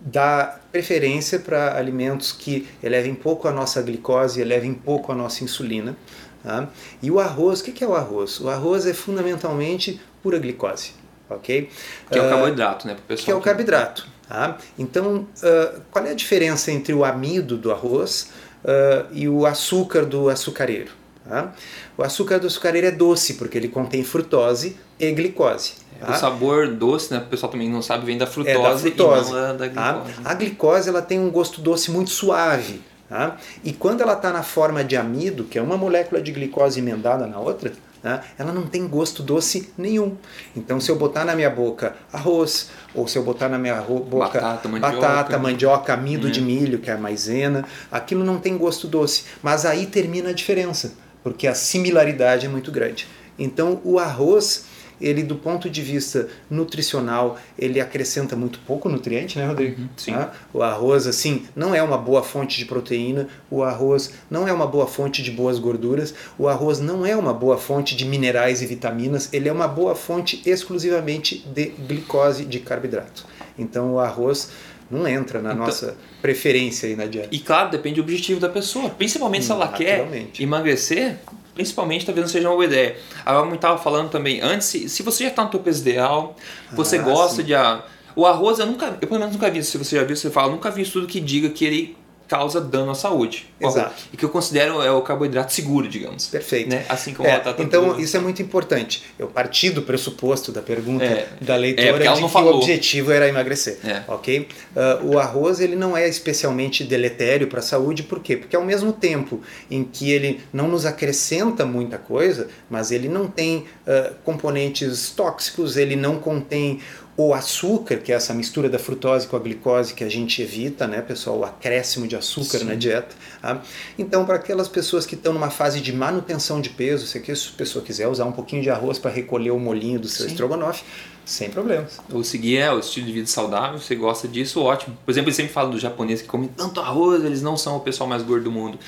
dá 0.00 0.58
preferência 0.74 1.38
para 1.38 1.78
alimentos 1.78 2.32
que 2.32 2.66
elevem 2.82 3.14
pouco 3.14 3.46
a 3.46 3.52
nossa 3.52 3.80
glicose, 3.80 4.40
elevem 4.40 4.74
pouco 4.74 5.12
a 5.12 5.14
nossa 5.14 5.44
insulina. 5.44 5.96
Tá? 6.42 6.68
E 7.00 7.12
o 7.12 7.20
arroz, 7.20 7.60
o 7.60 7.62
que 7.62 7.84
é 7.84 7.86
o 7.86 7.94
arroz? 7.94 8.40
O 8.40 8.48
arroz 8.48 8.84
é 8.84 8.92
fundamentalmente 8.92 10.00
pura 10.20 10.36
glicose, 10.36 10.90
ok? 11.30 11.70
Que 12.10 12.18
é 12.18 12.22
o 12.22 12.26
ah, 12.26 12.28
carboidrato, 12.28 12.88
né? 12.88 12.96
Pessoal 13.06 13.24
que 13.24 13.30
é 13.30 13.34
o 13.36 13.40
carboidrato. 13.40 14.08
Tá? 14.28 14.58
Então, 14.76 15.28
uh, 15.44 15.80
qual 15.92 16.04
é 16.06 16.10
a 16.10 16.14
diferença 16.14 16.72
entre 16.72 16.92
o 16.92 17.04
amido 17.04 17.56
do 17.56 17.70
arroz 17.70 18.32
uh, 18.64 19.06
e 19.12 19.28
o 19.28 19.46
açúcar 19.46 20.04
do 20.04 20.28
açucareiro? 20.28 20.90
Tá? 21.24 21.54
O 21.96 22.02
açúcar 22.02 22.40
do 22.40 22.48
açucareiro 22.48 22.88
é 22.88 22.90
doce 22.90 23.34
porque 23.34 23.56
ele 23.56 23.68
contém 23.68 24.02
frutose 24.02 24.76
e 24.98 25.12
glicose. 25.12 25.83
Tá? 26.00 26.12
O 26.12 26.14
sabor 26.14 26.68
doce, 26.68 27.12
né? 27.12 27.20
O 27.20 27.26
pessoal 27.26 27.50
também 27.50 27.70
não 27.70 27.82
sabe, 27.82 28.04
vem 28.04 28.18
da 28.18 28.26
frutose, 28.26 28.56
é 28.56 28.62
da 28.62 28.76
frutose. 28.76 29.30
e 29.30 29.32
não 29.32 29.40
da, 29.40 29.52
da 29.52 29.68
tá? 29.68 29.92
glicose. 29.92 30.20
A 30.24 30.34
glicose 30.34 30.88
ela 30.88 31.02
tem 31.02 31.18
um 31.18 31.30
gosto 31.30 31.60
doce 31.60 31.90
muito 31.90 32.10
suave. 32.10 32.80
Tá? 33.08 33.36
E 33.62 33.72
quando 33.72 34.00
ela 34.00 34.14
está 34.14 34.32
na 34.32 34.42
forma 34.42 34.82
de 34.82 34.96
amido, 34.96 35.44
que 35.44 35.58
é 35.58 35.62
uma 35.62 35.76
molécula 35.76 36.20
de 36.22 36.32
glicose 36.32 36.80
emendada 36.80 37.26
na 37.26 37.38
outra, 37.38 37.72
tá? 38.02 38.22
ela 38.38 38.52
não 38.52 38.62
tem 38.62 38.88
gosto 38.88 39.22
doce 39.22 39.70
nenhum. 39.76 40.16
Então, 40.56 40.80
se 40.80 40.90
eu 40.90 40.96
botar 40.96 41.24
na 41.24 41.36
minha 41.36 41.50
boca 41.50 41.94
arroz, 42.12 42.70
ou 42.94 43.06
se 43.06 43.16
eu 43.16 43.22
botar 43.22 43.48
na 43.48 43.58
minha 43.58 43.80
boca 43.82 44.40
batata, 44.40 44.68
mandioca, 44.68 44.96
batata, 44.96 45.38
mandioca 45.38 45.92
amido 45.92 46.30
de 46.30 46.40
uhum. 46.40 46.46
milho, 46.46 46.78
que 46.78 46.90
é 46.90 46.94
a 46.94 46.98
maisena, 46.98 47.64
aquilo 47.92 48.24
não 48.24 48.38
tem 48.38 48.56
gosto 48.56 48.88
doce. 48.88 49.24
Mas 49.42 49.66
aí 49.66 49.86
termina 49.86 50.30
a 50.30 50.32
diferença, 50.32 50.94
porque 51.22 51.46
a 51.46 51.54
similaridade 51.54 52.46
é 52.46 52.48
muito 52.48 52.72
grande. 52.72 53.06
Então, 53.38 53.80
o 53.84 53.98
arroz 53.98 54.64
ele 55.00 55.22
do 55.22 55.36
ponto 55.36 55.68
de 55.68 55.82
vista 55.82 56.28
nutricional, 56.50 57.38
ele 57.58 57.80
acrescenta 57.80 58.36
muito 58.36 58.58
pouco 58.60 58.88
nutriente, 58.88 59.38
né, 59.38 59.46
Rodrigo? 59.46 59.80
Uhum, 59.80 59.88
sim. 59.96 60.12
Ah, 60.12 60.32
o 60.52 60.62
arroz, 60.62 61.06
assim, 61.06 61.46
não 61.54 61.74
é 61.74 61.82
uma 61.82 61.98
boa 61.98 62.22
fonte 62.22 62.58
de 62.58 62.64
proteína, 62.64 63.28
o 63.50 63.62
arroz 63.62 64.12
não 64.30 64.46
é 64.46 64.52
uma 64.52 64.66
boa 64.66 64.86
fonte 64.86 65.22
de 65.22 65.30
boas 65.30 65.58
gorduras, 65.58 66.14
o 66.38 66.48
arroz 66.48 66.80
não 66.80 67.04
é 67.04 67.16
uma 67.16 67.32
boa 67.32 67.58
fonte 67.58 67.96
de 67.96 68.04
minerais 68.04 68.62
e 68.62 68.66
vitaminas, 68.66 69.28
ele 69.32 69.48
é 69.48 69.52
uma 69.52 69.68
boa 69.68 69.94
fonte 69.94 70.42
exclusivamente 70.46 71.38
de 71.46 71.66
glicose, 71.86 72.44
de 72.44 72.60
carboidrato. 72.60 73.26
Então 73.58 73.94
o 73.94 73.98
arroz 74.00 74.50
não 74.90 75.06
entra 75.08 75.40
na 75.40 75.52
então, 75.52 75.64
nossa 75.64 75.96
preferência 76.20 76.88
aí 76.88 76.96
na 76.96 77.06
dieta. 77.06 77.28
E 77.30 77.38
claro, 77.38 77.70
depende 77.70 77.96
do 77.96 78.02
objetivo 78.02 78.40
da 78.40 78.48
pessoa. 78.48 78.90
Principalmente 78.90 79.42
hum, 79.42 79.46
se 79.46 79.52
ela 79.52 79.68
quer 79.68 80.06
emagrecer, 80.38 81.16
principalmente 81.54 82.04
talvez 82.04 82.26
não 82.26 82.32
seja 82.32 82.48
uma 82.48 82.54
boa 82.54 82.64
ideia. 82.64 82.96
A 83.24 83.34
Mami 83.34 83.54
estava 83.54 83.78
falando 83.78 84.10
também 84.10 84.40
antes, 84.40 84.66
se, 84.66 84.88
se 84.88 85.02
você 85.02 85.24
já 85.24 85.30
está 85.30 85.44
no 85.44 85.50
teu 85.50 85.60
peso 85.60 85.80
ideal, 85.82 86.36
você 86.72 86.96
ah, 86.96 87.02
gosta 87.02 87.36
sim. 87.36 87.44
de. 87.44 87.54
A, 87.54 87.84
o 88.16 88.26
arroz 88.26 88.58
eu 88.58 88.66
nunca, 88.66 88.96
eu 89.00 89.08
pelo 89.08 89.18
menos 89.18 89.34
nunca 89.34 89.50
vi, 89.50 89.62
se 89.62 89.76
você 89.76 89.96
já 89.96 90.04
viu, 90.04 90.16
você 90.16 90.30
fala, 90.30 90.52
nunca 90.52 90.70
vi 90.70 90.82
estudo 90.82 91.06
que 91.06 91.20
diga 91.20 91.48
que 91.48 91.64
ele 91.64 91.96
causa 92.28 92.60
dano 92.60 92.90
à 92.90 92.94
saúde. 92.94 93.46
Exato. 93.60 94.04
E 94.12 94.16
que 94.16 94.24
eu 94.24 94.28
considero 94.28 94.82
é 94.82 94.90
o 94.90 95.02
carboidrato 95.02 95.52
seguro, 95.52 95.88
digamos. 95.88 96.26
Perfeito. 96.26 96.70
Né? 96.70 96.84
Assim 96.88 97.12
como 97.12 97.28
é, 97.28 97.32
a 97.32 97.36
batata 97.38 97.62
Então, 97.62 97.98
isso 97.98 98.16
é 98.16 98.20
muito 98.20 98.42
importante. 98.42 99.04
Eu 99.18 99.26
parti 99.26 99.70
do 99.70 99.82
pressuposto 99.82 100.50
da 100.52 100.62
pergunta 100.62 101.04
é, 101.04 101.28
da 101.40 101.56
leitora 101.56 102.04
é, 102.04 102.12
de 102.12 102.22
que 102.22 102.28
falou. 102.28 102.54
o 102.54 102.56
objetivo 102.58 103.12
era 103.12 103.28
emagrecer. 103.28 103.78
É. 103.84 104.02
Ok? 104.08 104.48
Uh, 104.74 105.14
o 105.14 105.18
arroz 105.18 105.60
ele 105.60 105.76
não 105.76 105.96
é 105.96 106.08
especialmente 106.08 106.84
deletério 106.84 107.46
para 107.46 107.60
a 107.60 107.62
saúde, 107.62 108.02
por 108.02 108.20
quê? 108.20 108.36
Porque 108.36 108.56
ao 108.56 108.64
mesmo 108.64 108.92
tempo 108.92 109.40
em 109.70 109.84
que 109.84 110.10
ele 110.10 110.40
não 110.52 110.68
nos 110.68 110.86
acrescenta 110.86 111.64
muita 111.64 111.98
coisa, 111.98 112.48
mas 112.70 112.90
ele 112.90 113.08
não 113.08 113.26
tem 113.26 113.58
uh, 113.58 114.14
componentes 114.24 115.10
tóxicos, 115.10 115.76
ele 115.76 115.96
não 115.96 116.18
contém 116.18 116.80
o 117.16 117.32
açúcar, 117.32 117.98
que 117.98 118.10
é 118.10 118.16
essa 118.16 118.34
mistura 118.34 118.68
da 118.68 118.78
frutose 118.78 119.26
com 119.28 119.36
a 119.36 119.38
glicose 119.38 119.94
que 119.94 120.02
a 120.02 120.08
gente 120.08 120.42
evita, 120.42 120.86
né, 120.86 121.00
pessoal, 121.00 121.38
o 121.38 121.44
acréscimo 121.44 122.08
de 122.08 122.16
açúcar 122.16 122.58
Sim. 122.58 122.64
na 122.64 122.74
dieta. 122.74 123.14
Tá? 123.40 123.62
Então, 123.96 124.24
para 124.24 124.34
aquelas 124.34 124.66
pessoas 124.66 125.06
que 125.06 125.14
estão 125.14 125.32
numa 125.32 125.50
fase 125.50 125.80
de 125.80 125.92
manutenção 125.92 126.60
de 126.60 126.70
peso, 126.70 127.06
se 127.06 127.18
a 127.18 127.56
pessoa 127.56 127.84
quiser 127.84 128.08
usar 128.08 128.24
um 128.24 128.32
pouquinho 128.32 128.62
de 128.62 128.70
arroz 128.70 128.98
para 128.98 129.12
recolher 129.12 129.52
o 129.52 129.58
molinho 129.60 130.00
do 130.00 130.08
seu 130.08 130.26
Sim. 130.26 130.32
estrogonofe, 130.32 130.82
sem 131.24 131.50
problemas. 131.50 132.00
Ou 132.12 132.24
seguir 132.24 132.58
é 132.58 132.72
o 132.72 132.80
estilo 132.80 133.06
de 133.06 133.12
vida 133.12 133.28
saudável, 133.28 133.78
você 133.78 133.94
gosta 133.94 134.26
disso, 134.26 134.60
ótimo. 134.60 134.96
Por 135.04 135.10
exemplo, 135.12 135.28
eles 135.28 135.36
sempre 135.36 135.52
falam 135.52 135.70
do 135.70 135.78
japonês 135.78 136.20
que 136.20 136.28
comem 136.28 136.48
tanto 136.48 136.80
arroz, 136.80 137.24
eles 137.24 137.40
não 137.40 137.56
são 137.56 137.76
o 137.76 137.80
pessoal 137.80 138.08
mais 138.08 138.22
gordo 138.22 138.44
do 138.44 138.52
mundo 138.52 138.78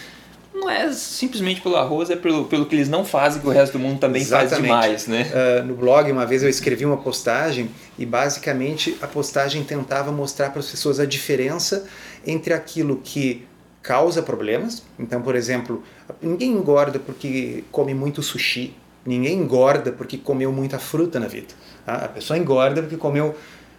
não 0.56 0.70
é 0.70 0.92
simplesmente 0.92 1.60
pelo 1.60 1.76
arroz, 1.76 2.10
é 2.10 2.16
pelo, 2.16 2.46
pelo 2.46 2.66
que 2.66 2.74
eles 2.74 2.88
não 2.88 3.04
fazem 3.04 3.40
que 3.40 3.46
o 3.46 3.50
resto 3.50 3.74
do 3.74 3.78
mundo 3.78 4.00
também 4.00 4.22
Exatamente. 4.22 4.50
faz 4.50 4.62
demais, 4.62 5.06
né? 5.06 5.30
Uh, 5.60 5.66
no 5.66 5.74
blog, 5.74 6.10
uma 6.10 6.26
vez 6.26 6.42
eu 6.42 6.48
escrevi 6.48 6.84
uma 6.84 6.96
postagem 6.96 7.70
e 7.98 8.04
basicamente 8.04 8.96
a 9.00 9.06
postagem 9.06 9.62
tentava 9.62 10.10
mostrar 10.10 10.50
para 10.50 10.60
as 10.60 10.70
pessoas 10.70 10.98
a 10.98 11.04
diferença 11.04 11.86
entre 12.26 12.52
aquilo 12.52 13.00
que 13.02 13.46
causa 13.82 14.22
problemas. 14.22 14.82
Então, 14.98 15.22
por 15.22 15.36
exemplo, 15.36 15.82
ninguém 16.20 16.50
engorda 16.50 16.98
porque 16.98 17.62
come 17.70 17.94
muito 17.94 18.22
sushi, 18.22 18.74
Ninguém 19.06 19.38
engorda 19.38 19.92
porque 19.92 20.18
comeu 20.18 20.52
muita 20.52 20.78
fruta 20.80 21.20
na 21.20 21.28
vida. 21.28 21.54
Tá? 21.84 21.94
A 21.94 22.08
pessoa 22.08 22.36
engorda 22.36 22.82
porque 22.82 22.96
comeu 22.96 23.36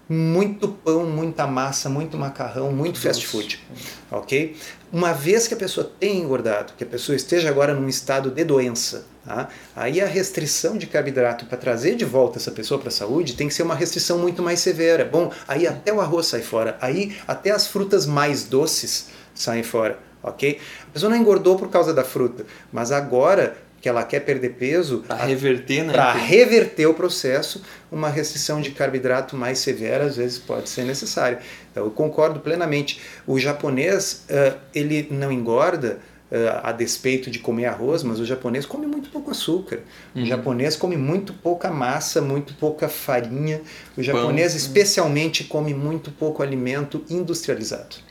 muito 0.10 0.70
pão, 0.70 1.06
muita 1.06 1.46
massa, 1.46 1.90
muito 1.90 2.18
macarrão, 2.18 2.72
muito 2.72 2.98
fast 2.98 3.28
food, 3.28 3.62
ok? 4.10 4.56
Uma 4.92 5.12
vez 5.12 5.48
que 5.48 5.54
a 5.54 5.58
pessoa 5.58 5.92
tenha 6.00 6.24
engordado, 6.24 6.74
que 6.78 6.84
a 6.84 6.88
pessoa 6.88 7.16
esteja 7.16 7.50
agora 7.50 7.74
num 7.74 7.90
estado 7.90 8.32
de 8.32 8.44
doença, 8.46 9.06
tá? 9.26 9.50
aí 9.76 10.00
a 10.00 10.06
restrição 10.06 10.78
de 10.78 10.88
carboidrato 10.88 11.46
para 11.46 11.58
trazer 11.58 11.96
de 11.96 12.06
volta 12.06 12.38
essa 12.38 12.52
pessoa 12.52 12.80
para 12.80 12.88
a 12.88 12.92
saúde 12.92 13.34
tem 13.34 13.50
que 13.50 13.54
ser 13.54 13.64
uma 13.64 13.76
restrição 13.76 14.18
muito 14.18 14.42
mais 14.42 14.62
severa. 14.62 15.04
Bom, 15.04 15.30
aí 15.46 15.68
até 15.68 15.92
o 15.92 16.00
arroz 16.00 16.28
sai 16.28 16.42
fora, 16.42 16.78
aí 16.80 17.18
até 17.28 17.52
as 17.52 17.68
frutas 17.68 18.06
mais 18.06 18.46
doces 18.46 19.10
saem 19.36 19.62
fora, 19.62 20.00
ok? 20.24 20.58
A 20.88 20.92
pessoa 20.94 21.10
não 21.10 21.18
engordou 21.18 21.58
por 21.58 21.70
causa 21.70 21.94
da 21.94 22.06
fruta, 22.06 22.46
mas 22.72 22.90
agora 22.90 23.58
que 23.82 23.88
ela 23.88 24.04
quer 24.04 24.22
perder 24.22 24.54
peso, 24.54 25.04
para 25.08 25.26
reverter, 25.26 25.84
né? 25.84 25.94
Para 25.94 26.14
reverter 26.14 26.88
o 26.88 26.94
processo, 26.94 27.62
uma 27.92 28.10
restrição 28.10 28.60
de 28.60 28.72
carboidrato 28.72 29.36
mais 29.36 29.60
severa 29.60 30.06
às 30.06 30.18
vezes 30.18 30.40
pode 30.40 30.70
ser 30.70 30.84
necessária. 30.84 31.40
Então, 31.72 31.86
eu 31.86 31.92
concordo 31.92 32.40
plenamente. 32.40 33.00
O 33.26 33.40
japonês, 33.40 34.26
uh, 34.30 34.58
ele 34.74 35.08
não 35.12 35.32
engorda 35.32 36.00
uh, 36.32 36.60
a 36.64 36.72
despeito 36.72 37.30
de 37.30 37.40
comer 37.40 37.66
arroz, 37.66 38.04
mas 38.04 38.20
o 38.20 38.26
japonês 38.26 38.66
come 38.66 38.88
muito 38.88 39.10
pouco 39.10 39.30
açúcar. 39.32 39.80
Uhum. 40.16 40.24
O 40.24 40.26
japonês 40.26 40.76
come 40.76 40.98
muito 40.98 41.34
pouca 41.34 41.70
massa, 41.70 42.20
muito 42.20 42.56
pouca 42.56 42.90
farinha. 42.90 43.62
O 43.96 44.02
japonês, 44.02 44.54
Pão. 44.54 44.58
especialmente, 44.58 45.44
come 45.44 45.74
muito 45.74 46.12
pouco 46.12 46.42
alimento 46.42 47.04
industrializado. 47.10 48.07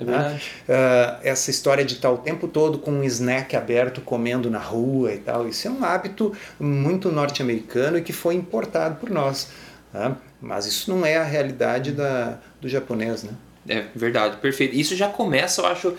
É 0.00 0.04
verdade. 0.04 0.52
Uh, 0.68 1.20
essa 1.22 1.50
história 1.50 1.84
de 1.84 1.94
estar 1.94 2.10
o 2.10 2.18
tempo 2.18 2.48
todo 2.48 2.78
com 2.78 2.90
um 2.90 3.04
snack 3.04 3.54
aberto 3.54 4.00
comendo 4.00 4.50
na 4.50 4.58
rua 4.58 5.12
e 5.12 5.18
tal, 5.18 5.46
isso 5.48 5.68
é 5.68 5.70
um 5.70 5.84
hábito 5.84 6.32
muito 6.58 7.12
norte-americano 7.12 7.98
e 7.98 8.02
que 8.02 8.12
foi 8.12 8.34
importado 8.34 8.96
por 8.96 9.10
nós. 9.10 9.48
Tá? 9.92 10.16
Mas 10.40 10.66
isso 10.66 10.90
não 10.90 11.04
é 11.04 11.16
a 11.16 11.24
realidade 11.24 11.92
da, 11.92 12.38
do 12.60 12.68
japonês, 12.68 13.22
né? 13.24 13.32
É 13.68 13.84
verdade, 13.94 14.38
perfeito. 14.38 14.74
Isso 14.74 14.96
já 14.96 15.08
começa, 15.08 15.60
eu 15.60 15.66
acho, 15.66 15.94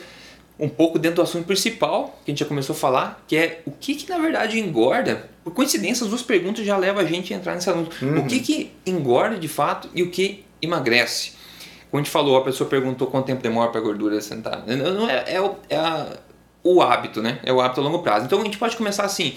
um 0.60 0.70
pouco 0.70 0.98
dentro 0.98 1.18
do 1.18 1.22
assunto 1.22 1.46
principal 1.46 2.20
que 2.24 2.32
a 2.32 2.34
gente 2.34 2.40
já 2.40 2.46
começou 2.46 2.76
a 2.76 2.80
falar, 2.80 3.24
que 3.28 3.36
é 3.36 3.62
o 3.66 3.72
que, 3.72 3.96
que 3.96 4.10
na 4.10 4.18
verdade 4.18 4.60
engorda. 4.60 5.30
Por 5.44 5.54
coincidência, 5.54 6.04
as 6.04 6.10
duas 6.10 6.22
perguntas 6.22 6.66
já 6.66 6.78
levam 6.78 7.02
a 7.02 7.06
gente 7.06 7.34
a 7.34 7.38
entrar 7.38 7.56
nesse 7.56 7.70
assunto. 7.70 7.96
Uhum. 8.04 8.20
O 8.20 8.28
que, 8.28 8.40
que 8.40 8.72
engorda 8.86 9.38
de 9.38 9.48
fato 9.48 9.90
e 9.94 10.04
o 10.04 10.10
que 10.10 10.44
emagrece? 10.62 11.34
Como 11.92 12.00
a 12.00 12.04
gente 12.04 12.12
falou, 12.12 12.38
a 12.38 12.42
pessoa 12.42 12.70
perguntou 12.70 13.08
quanto 13.08 13.26
tempo 13.26 13.44
demora 13.44 13.70
para 13.70 13.82
a 13.82 13.84
gordura 13.84 14.22
sentar. 14.22 14.64
Não 14.66 15.10
é, 15.10 15.26
é, 15.28 15.42
o, 15.42 15.56
é 15.70 15.76
a, 15.76 16.18
o 16.64 16.82
hábito, 16.82 17.22
né? 17.22 17.40
É 17.44 17.52
o 17.52 17.60
hábito 17.60 17.82
a 17.82 17.84
longo 17.84 18.00
prazo. 18.00 18.26
Então 18.26 18.40
a 18.40 18.44
gente 18.46 18.58
pode 18.58 18.78
começar 18.78 19.04
assim. 19.04 19.36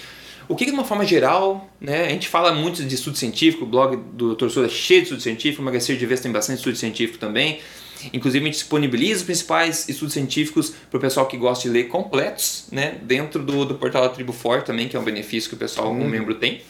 O 0.48 0.54
que, 0.54 0.64
de 0.64 0.70
uma 0.70 0.84
forma 0.84 1.04
geral, 1.04 1.68
né? 1.80 2.06
A 2.06 2.10
gente 2.10 2.28
fala 2.28 2.54
muito 2.54 2.84
de 2.84 2.94
estudo 2.94 3.16
científico, 3.16 3.64
o 3.64 3.66
blog 3.66 3.96
do 3.96 4.36
Dr. 4.36 4.48
Souza 4.50 4.66
é 4.66 4.68
cheio 4.68 5.00
de 5.00 5.06
estudo 5.06 5.20
científico, 5.20 5.62
o 5.62 5.64
Emagrecer 5.64 5.96
de 5.96 6.06
Vez 6.06 6.20
tem 6.20 6.30
bastante 6.30 6.58
estudo 6.58 6.76
científico 6.76 7.18
também. 7.18 7.58
Inclusive, 8.12 8.44
a 8.44 8.46
gente 8.46 8.58
disponibiliza 8.58 9.20
os 9.20 9.22
principais 9.24 9.88
estudos 9.88 10.12
científicos 10.12 10.74
para 10.90 10.98
o 10.98 11.00
pessoal 11.00 11.26
que 11.26 11.36
gosta 11.36 11.62
de 11.62 11.70
ler 11.70 11.84
completos, 11.88 12.66
né? 12.70 12.98
Dentro 13.02 13.42
do, 13.42 13.64
do 13.64 13.74
portal 13.74 14.02
da 14.02 14.10
Tribo 14.10 14.32
Forte 14.32 14.66
também, 14.66 14.86
que 14.86 14.96
é 14.96 15.00
um 15.00 15.04
benefício 15.04 15.48
que 15.48 15.56
o 15.56 15.58
pessoal, 15.58 15.90
hum. 15.90 16.02
um 16.02 16.08
membro 16.08 16.36
tem. 16.36 16.62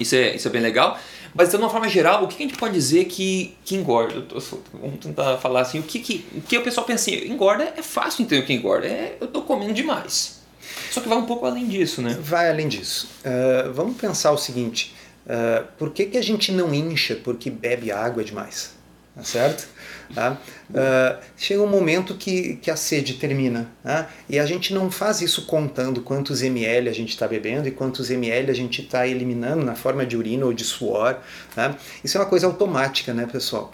Isso 0.00 0.14
é, 0.16 0.34
isso 0.34 0.48
é 0.48 0.50
bem 0.50 0.62
legal. 0.62 0.98
Mas 1.34 1.48
então, 1.48 1.60
de 1.60 1.64
uma 1.64 1.70
forma 1.70 1.88
geral, 1.88 2.24
o 2.24 2.28
que 2.28 2.42
a 2.42 2.46
gente 2.46 2.58
pode 2.58 2.74
dizer 2.74 3.06
que, 3.06 3.56
que 3.64 3.74
engorda? 3.74 4.24
Vamos 4.72 4.98
tentar 5.00 5.38
falar 5.38 5.62
assim, 5.62 5.78
o 5.78 5.82
que, 5.82 5.98
que, 5.98 6.26
o 6.34 6.40
que 6.42 6.58
o 6.58 6.62
pessoal 6.62 6.86
pensa 6.86 7.10
assim, 7.10 7.26
engorda 7.26 7.72
é 7.76 7.82
fácil 7.82 8.22
entender 8.22 8.42
o 8.42 8.46
que 8.46 8.52
engorda, 8.52 8.86
é 8.86 9.16
eu 9.20 9.26
estou 9.26 9.42
comendo 9.42 9.72
demais. 9.72 10.42
Só 10.90 11.00
que 11.00 11.08
vai 11.08 11.16
um 11.16 11.26
pouco 11.26 11.46
além 11.46 11.66
disso, 11.66 12.02
né? 12.02 12.16
Vai 12.20 12.50
além 12.50 12.68
disso. 12.68 13.08
Uh, 13.24 13.72
vamos 13.72 13.96
pensar 13.96 14.30
o 14.32 14.38
seguinte, 14.38 14.94
uh, 15.26 15.66
por 15.78 15.90
que, 15.90 16.06
que 16.06 16.18
a 16.18 16.22
gente 16.22 16.52
não 16.52 16.72
incha 16.74 17.16
porque 17.16 17.50
bebe 17.50 17.90
água 17.90 18.22
demais? 18.22 18.74
Tá 19.14 19.22
certo? 19.22 19.68
Tá? 20.14 20.38
Uh, 20.70 21.22
chega 21.36 21.62
um 21.62 21.66
momento 21.66 22.14
que, 22.14 22.56
que 22.56 22.70
a 22.70 22.76
sede 22.76 23.14
termina 23.14 23.68
tá? 23.82 24.08
e 24.26 24.38
a 24.38 24.46
gente 24.46 24.72
não 24.72 24.90
faz 24.90 25.20
isso 25.20 25.44
contando 25.44 26.00
quantos 26.00 26.42
ml 26.42 26.88
a 26.88 26.92
gente 26.92 27.10
está 27.10 27.28
bebendo 27.28 27.68
e 27.68 27.70
quantos 27.70 28.10
ml 28.10 28.50
a 28.50 28.54
gente 28.54 28.80
está 28.80 29.06
eliminando 29.06 29.64
na 29.64 29.74
forma 29.74 30.06
de 30.06 30.16
urina 30.16 30.46
ou 30.46 30.54
de 30.54 30.64
suor. 30.64 31.18
Tá? 31.54 31.76
Isso 32.02 32.16
é 32.16 32.20
uma 32.20 32.26
coisa 32.26 32.46
automática, 32.46 33.12
né, 33.12 33.26
pessoal? 33.30 33.72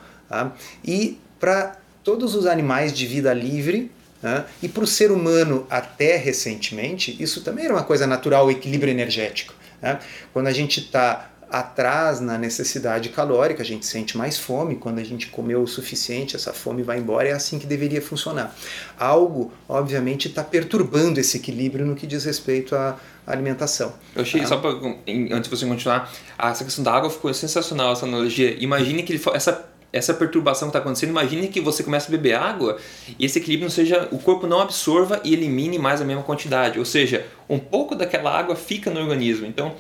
E 0.85 1.19
para 1.39 1.77
todos 2.03 2.35
os 2.35 2.45
animais 2.47 2.93
de 2.93 3.07
vida 3.07 3.33
livre, 3.33 3.93
tá? 4.21 4.45
e 4.61 4.69
para 4.69 4.83
o 4.83 4.87
ser 4.87 5.13
humano 5.13 5.67
até 5.71 6.17
recentemente, 6.17 7.17
isso 7.23 7.43
também 7.43 7.65
era 7.65 7.75
uma 7.75 7.85
coisa 7.85 8.09
natural, 8.09 8.47
o 8.47 8.51
equilíbrio 8.51 8.91
energético. 8.91 9.55
Tá? 9.81 10.01
Quando 10.33 10.49
a 10.49 10.53
gente 10.53 10.81
está 10.81 11.31
atrás 11.51 12.21
na 12.21 12.37
necessidade 12.37 13.09
calórica, 13.09 13.63
a 13.63 13.65
gente 13.65 13.87
sente 13.87 14.17
mais 14.17 14.39
fome, 14.39 14.77
quando 14.77 14.99
a 14.99 15.05
gente 15.05 15.29
comeu 15.29 15.63
o 15.63 15.67
suficiente, 15.67 16.37
essa 16.37 16.53
fome 16.53 16.83
vai 16.83 16.99
embora, 16.99 17.29
é 17.29 17.33
assim 17.33 17.59
que 17.59 17.67
deveria 17.67 18.03
funcionar. 18.03 18.55
Algo, 18.99 19.53
obviamente, 19.69 20.29
está 20.29 20.45
perturbando 20.45 21.19
esse 21.19 21.37
equilíbrio 21.37 21.87
no 21.87 21.95
que 21.95 22.07
diz 22.07 22.25
respeito 22.25 22.75
à 22.75 22.99
alimentação. 23.27 23.95
Eu 24.15 24.23
achei, 24.23 24.43
ah. 24.43 24.47
só 24.47 24.57
para 24.59 24.71
antes 24.71 25.51
de 25.51 25.51
você 25.51 25.67
continuar, 25.67 26.13
essa 26.39 26.65
questão 26.65 26.85
da 26.85 26.93
água 26.93 27.11
ficou 27.11 27.33
sensacional, 27.33 27.93
essa 27.93 28.07
analogia. 28.07 28.57
Imagine 28.63 29.03
que 29.03 29.13
ele, 29.13 29.23
essa 29.33 29.69
essa 29.93 30.13
perturbação 30.13 30.69
que 30.69 30.71
está 30.71 30.79
acontecendo, 30.81 31.11
imagine 31.11 31.49
que 31.49 31.61
você 31.61 31.83
começa 31.83 32.09
a 32.09 32.11
beber 32.11 32.35
água 32.35 32.77
e 33.19 33.25
esse 33.25 33.39
equilíbrio 33.39 33.65
não 33.65 33.75
seja, 33.75 34.07
o 34.13 34.19
corpo 34.19 34.47
não 34.47 34.61
absorva 34.61 35.21
e 35.25 35.33
elimine 35.33 35.79
mais 35.79 36.01
a 36.01 36.05
mesma 36.05 36.23
quantidade, 36.23 36.79
ou 36.79 36.85
seja, 36.85 37.27
um 37.49 37.59
pouco 37.59 37.95
daquela 37.95 38.39
água 38.39 38.55
fica 38.55 38.91
no 38.91 39.01
organismo. 39.01 39.47
Então, 39.47 39.75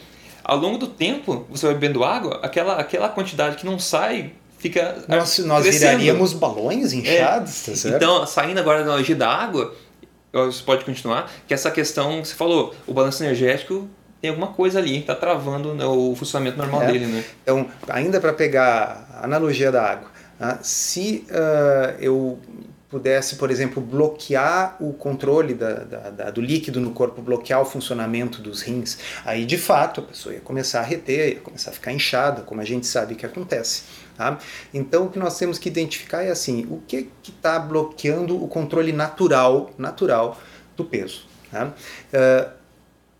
ao 0.48 0.56
longo 0.56 0.78
do 0.78 0.86
tempo, 0.86 1.46
você 1.50 1.66
vai 1.66 1.74
bebendo 1.74 2.02
água, 2.02 2.40
aquela, 2.42 2.76
aquela 2.76 3.10
quantidade 3.10 3.56
que 3.56 3.66
não 3.66 3.78
sai 3.78 4.32
fica. 4.56 5.04
Nós, 5.06 5.38
nós 5.40 5.66
viraríamos 5.66 6.32
balões 6.32 6.94
inchados, 6.94 7.68
é. 7.68 7.70
tá 7.70 7.76
certo? 7.76 7.96
Então, 7.96 8.26
saindo 8.26 8.58
agora 8.58 8.78
da 8.78 8.86
analogia 8.86 9.14
da 9.14 9.28
água, 9.28 9.74
você 10.32 10.62
pode 10.62 10.86
continuar, 10.86 11.30
que 11.46 11.52
essa 11.52 11.70
questão 11.70 12.22
que 12.22 12.28
você 12.28 12.34
falou, 12.34 12.74
o 12.86 12.94
balanço 12.94 13.22
energético 13.22 13.86
tem 14.22 14.30
alguma 14.30 14.48
coisa 14.48 14.78
ali, 14.78 15.00
está 15.00 15.14
travando 15.14 15.74
né, 15.74 15.84
o 15.84 16.14
funcionamento 16.16 16.56
normal 16.56 16.82
é. 16.84 16.92
dele. 16.92 17.06
Né? 17.06 17.24
Então, 17.42 17.68
ainda 17.86 18.18
para 18.18 18.32
pegar 18.32 19.06
a 19.20 19.24
analogia 19.26 19.70
da 19.70 19.82
água, 19.82 20.08
né, 20.40 20.58
se 20.62 21.26
uh, 21.28 22.00
eu 22.00 22.38
pudesse, 22.88 23.36
por 23.36 23.50
exemplo, 23.50 23.82
bloquear 23.82 24.76
o 24.80 24.92
controle 24.92 25.52
da, 25.54 25.74
da, 25.84 26.10
da, 26.10 26.30
do 26.30 26.40
líquido 26.40 26.80
no 26.80 26.92
corpo, 26.92 27.20
bloquear 27.20 27.60
o 27.60 27.64
funcionamento 27.64 28.40
dos 28.40 28.62
rins, 28.62 28.98
aí 29.24 29.44
de 29.44 29.58
fato 29.58 30.00
a 30.00 30.04
pessoa 30.04 30.34
ia 30.34 30.40
começar 30.40 30.80
a 30.80 30.82
reter, 30.82 31.34
ia 31.34 31.40
começar 31.40 31.70
a 31.70 31.74
ficar 31.74 31.92
inchada, 31.92 32.42
como 32.42 32.60
a 32.60 32.64
gente 32.64 32.86
sabe 32.86 33.14
que 33.14 33.26
acontece. 33.26 33.82
Tá? 34.16 34.38
Então 34.72 35.06
o 35.06 35.10
que 35.10 35.18
nós 35.18 35.36
temos 35.38 35.58
que 35.58 35.68
identificar 35.68 36.22
é 36.22 36.30
assim, 36.30 36.66
o 36.70 36.82
que 36.86 37.10
está 37.28 37.58
bloqueando 37.58 38.42
o 38.42 38.48
controle 38.48 38.92
natural, 38.92 39.70
natural 39.76 40.40
do 40.76 40.84
peso. 40.84 41.26
Tá? 41.50 41.66
Uh, 41.66 42.50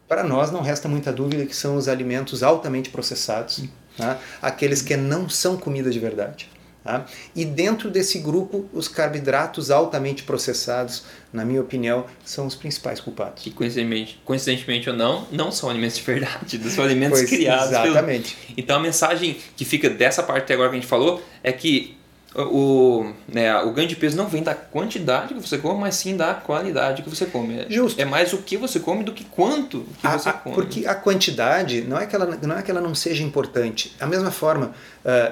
para 0.09 0.25
nós 0.25 0.51
não 0.51 0.63
resta 0.63 0.89
muita 0.89 1.13
dúvida 1.13 1.45
que 1.45 1.55
são 1.55 1.77
os 1.77 1.89
alimentos 1.89 2.43
altamente 2.43 2.89
processados, 2.89 3.65
tá? 3.99 4.19
aqueles 4.41 4.81
que 4.81 4.97
não 4.97 5.29
são 5.29 5.59
comida 5.59 5.91
de 5.91 5.99
verdade. 5.99 6.49
Tá? 6.89 7.05
E 7.37 7.45
dentro 7.45 7.91
desse 7.91 8.19
grupo, 8.19 8.67
os 8.73 8.89
carboidratos 8.89 9.71
altamente 9.71 10.23
processados, 10.23 11.03
na 11.31 11.45
minha 11.45 11.61
opinião, 11.61 12.07
são 12.25 12.47
os 12.47 12.55
principais 12.55 12.99
culpados. 12.99 13.43
Que 13.43 13.51
coincidentemente, 13.51 14.19
coincidentemente 14.25 14.89
ou 14.89 14.97
não, 14.97 15.29
não 15.31 15.53
são 15.53 15.69
alimentos 15.69 15.99
de 15.99 16.03
verdade, 16.03 16.59
são 16.73 16.83
alimentos 16.83 17.19
pois, 17.19 17.29
criados. 17.29 17.73
Exatamente. 17.73 18.35
Pelo... 18.35 18.55
Então 18.57 18.79
a 18.79 18.81
mensagem 18.81 19.37
que 19.55 19.67
fica 19.67 19.91
dessa 19.91 20.23
parte 20.23 20.45
até 20.45 20.55
agora 20.55 20.71
que 20.71 20.77
a 20.77 20.81
gente 20.81 20.89
falou 20.89 21.23
é 21.43 21.53
que 21.53 21.99
o, 22.35 23.11
né, 23.27 23.57
o 23.63 23.73
ganho 23.73 23.89
de 23.89 23.97
peso 23.97 24.17
não 24.17 24.29
vem 24.29 24.43
da 24.43 24.55
quantidade 24.55 25.35
que 25.35 25.41
você 25.41 25.57
come, 25.59 25.81
mas 25.81 25.95
sim 25.97 26.17
da 26.17 26.35
qualidade 26.35 27.03
que 27.03 27.09
você 27.09 27.27
come. 27.27 27.61
É, 27.61 27.67
Justo. 27.69 28.01
É 28.01 28.05
mais 28.05 28.33
o 28.33 28.39
que 28.39 28.57
você 28.57 28.79
come 28.79 29.03
do 29.03 29.13
que 29.13 29.25
quanto 29.25 29.87
que 30.01 30.07
a, 30.07 30.19
você 30.19 30.33
come. 30.33 30.55
Porque 30.55 30.87
a 30.87 30.95
quantidade 30.95 31.83
não 31.83 31.99
é, 31.99 32.07
que 32.07 32.15
ela, 32.15 32.39
não 32.43 32.59
é 32.59 32.63
que 32.63 32.71
ela 32.71 32.81
não 32.81 32.95
seja 32.95 33.23
importante. 33.23 33.95
Da 33.99 34.07
mesma 34.07 34.31
forma, 34.31 34.75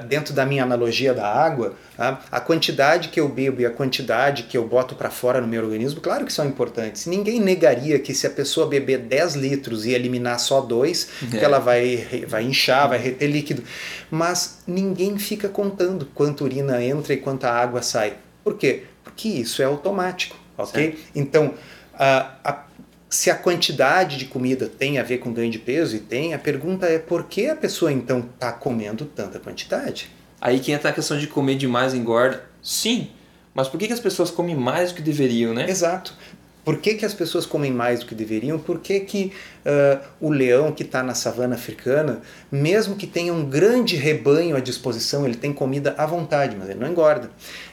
dentro 0.06 0.32
da 0.32 0.46
minha 0.46 0.62
analogia 0.62 1.12
da 1.12 1.26
água, 1.26 1.74
uh, 1.98 2.16
a 2.30 2.40
quantidade 2.40 3.08
que 3.08 3.20
eu 3.20 3.28
bebo 3.28 3.60
e 3.60 3.66
a 3.66 3.70
quantidade 3.70 4.44
que 4.44 4.56
eu 4.56 4.66
boto 4.66 4.94
para 4.94 5.10
fora 5.10 5.40
no 5.40 5.46
meu 5.46 5.62
organismo, 5.62 6.00
claro 6.00 6.24
que 6.24 6.32
são 6.32 6.46
importantes. 6.46 7.06
Ninguém 7.06 7.40
negaria 7.40 7.98
que 7.98 8.14
se 8.14 8.26
a 8.26 8.30
pessoa 8.30 8.66
beber 8.66 8.98
10 9.00 9.34
litros 9.34 9.84
e 9.84 9.92
eliminar 9.92 10.38
só 10.38 10.60
dois, 10.60 11.08
é. 11.32 11.38
que 11.38 11.44
ela 11.44 11.58
vai, 11.58 12.24
vai 12.26 12.44
inchar, 12.44 12.88
vai 12.88 12.98
reter 12.98 13.28
líquido. 13.28 13.62
Mas 14.10 14.62
ninguém 14.66 15.18
fica 15.18 15.48
contando 15.48 16.06
quanto 16.14 16.44
urina 16.44 16.82
entra 16.82 17.12
e 17.12 17.16
quanta 17.16 17.50
água 17.50 17.82
sai. 17.82 18.14
Por 18.42 18.56
quê? 18.56 18.84
Porque 19.04 19.28
isso 19.28 19.60
é 19.60 19.64
automático, 19.64 20.36
ok? 20.56 20.84
Certo. 20.84 21.10
Então, 21.14 21.54
a, 21.98 22.34
a, 22.44 22.64
se 23.16 23.30
a 23.30 23.34
quantidade 23.34 24.18
de 24.18 24.26
comida 24.26 24.68
tem 24.68 24.98
a 24.98 25.02
ver 25.02 25.16
com 25.18 25.32
ganho 25.32 25.50
de 25.50 25.58
peso, 25.58 25.96
e 25.96 26.00
tem, 26.00 26.34
a 26.34 26.38
pergunta 26.38 26.84
é 26.84 26.98
por 26.98 27.24
que 27.24 27.48
a 27.48 27.56
pessoa 27.56 27.90
então 27.90 28.28
está 28.34 28.52
comendo 28.52 29.06
tanta 29.06 29.40
quantidade? 29.40 30.10
Aí 30.38 30.60
que 30.60 30.70
entra 30.70 30.90
a 30.90 30.92
questão 30.92 31.18
de 31.18 31.26
comer 31.26 31.56
demais 31.56 31.94
engorda. 31.94 32.44
Sim, 32.62 33.08
mas 33.54 33.68
por 33.68 33.78
que, 33.78 33.86
que 33.86 33.92
as 33.94 34.00
pessoas 34.00 34.30
comem 34.30 34.54
mais 34.54 34.90
do 34.90 34.96
que 34.96 35.02
deveriam, 35.02 35.54
né? 35.54 35.66
Exato. 35.66 36.12
Por 36.66 36.78
que, 36.78 36.94
que 36.94 37.06
as 37.06 37.14
pessoas 37.14 37.46
comem 37.46 37.70
mais 37.70 38.00
do 38.00 38.06
que 38.06 38.14
deveriam? 38.14 38.58
Por 38.58 38.80
que, 38.80 38.98
que 38.98 39.32
uh, 39.64 40.04
o 40.20 40.28
leão 40.28 40.72
que 40.72 40.82
está 40.82 41.00
na 41.00 41.14
savana 41.14 41.54
africana, 41.54 42.20
mesmo 42.50 42.96
que 42.96 43.06
tenha 43.06 43.32
um 43.32 43.44
grande 43.44 43.94
rebanho 43.94 44.56
à 44.56 44.58
disposição, 44.58 45.24
ele 45.24 45.36
tem 45.36 45.52
comida 45.52 45.94
à 45.96 46.04
vontade, 46.04 46.56
mas 46.58 46.68
ele 46.68 46.80
não 46.80 46.90
engorda? 46.90 47.30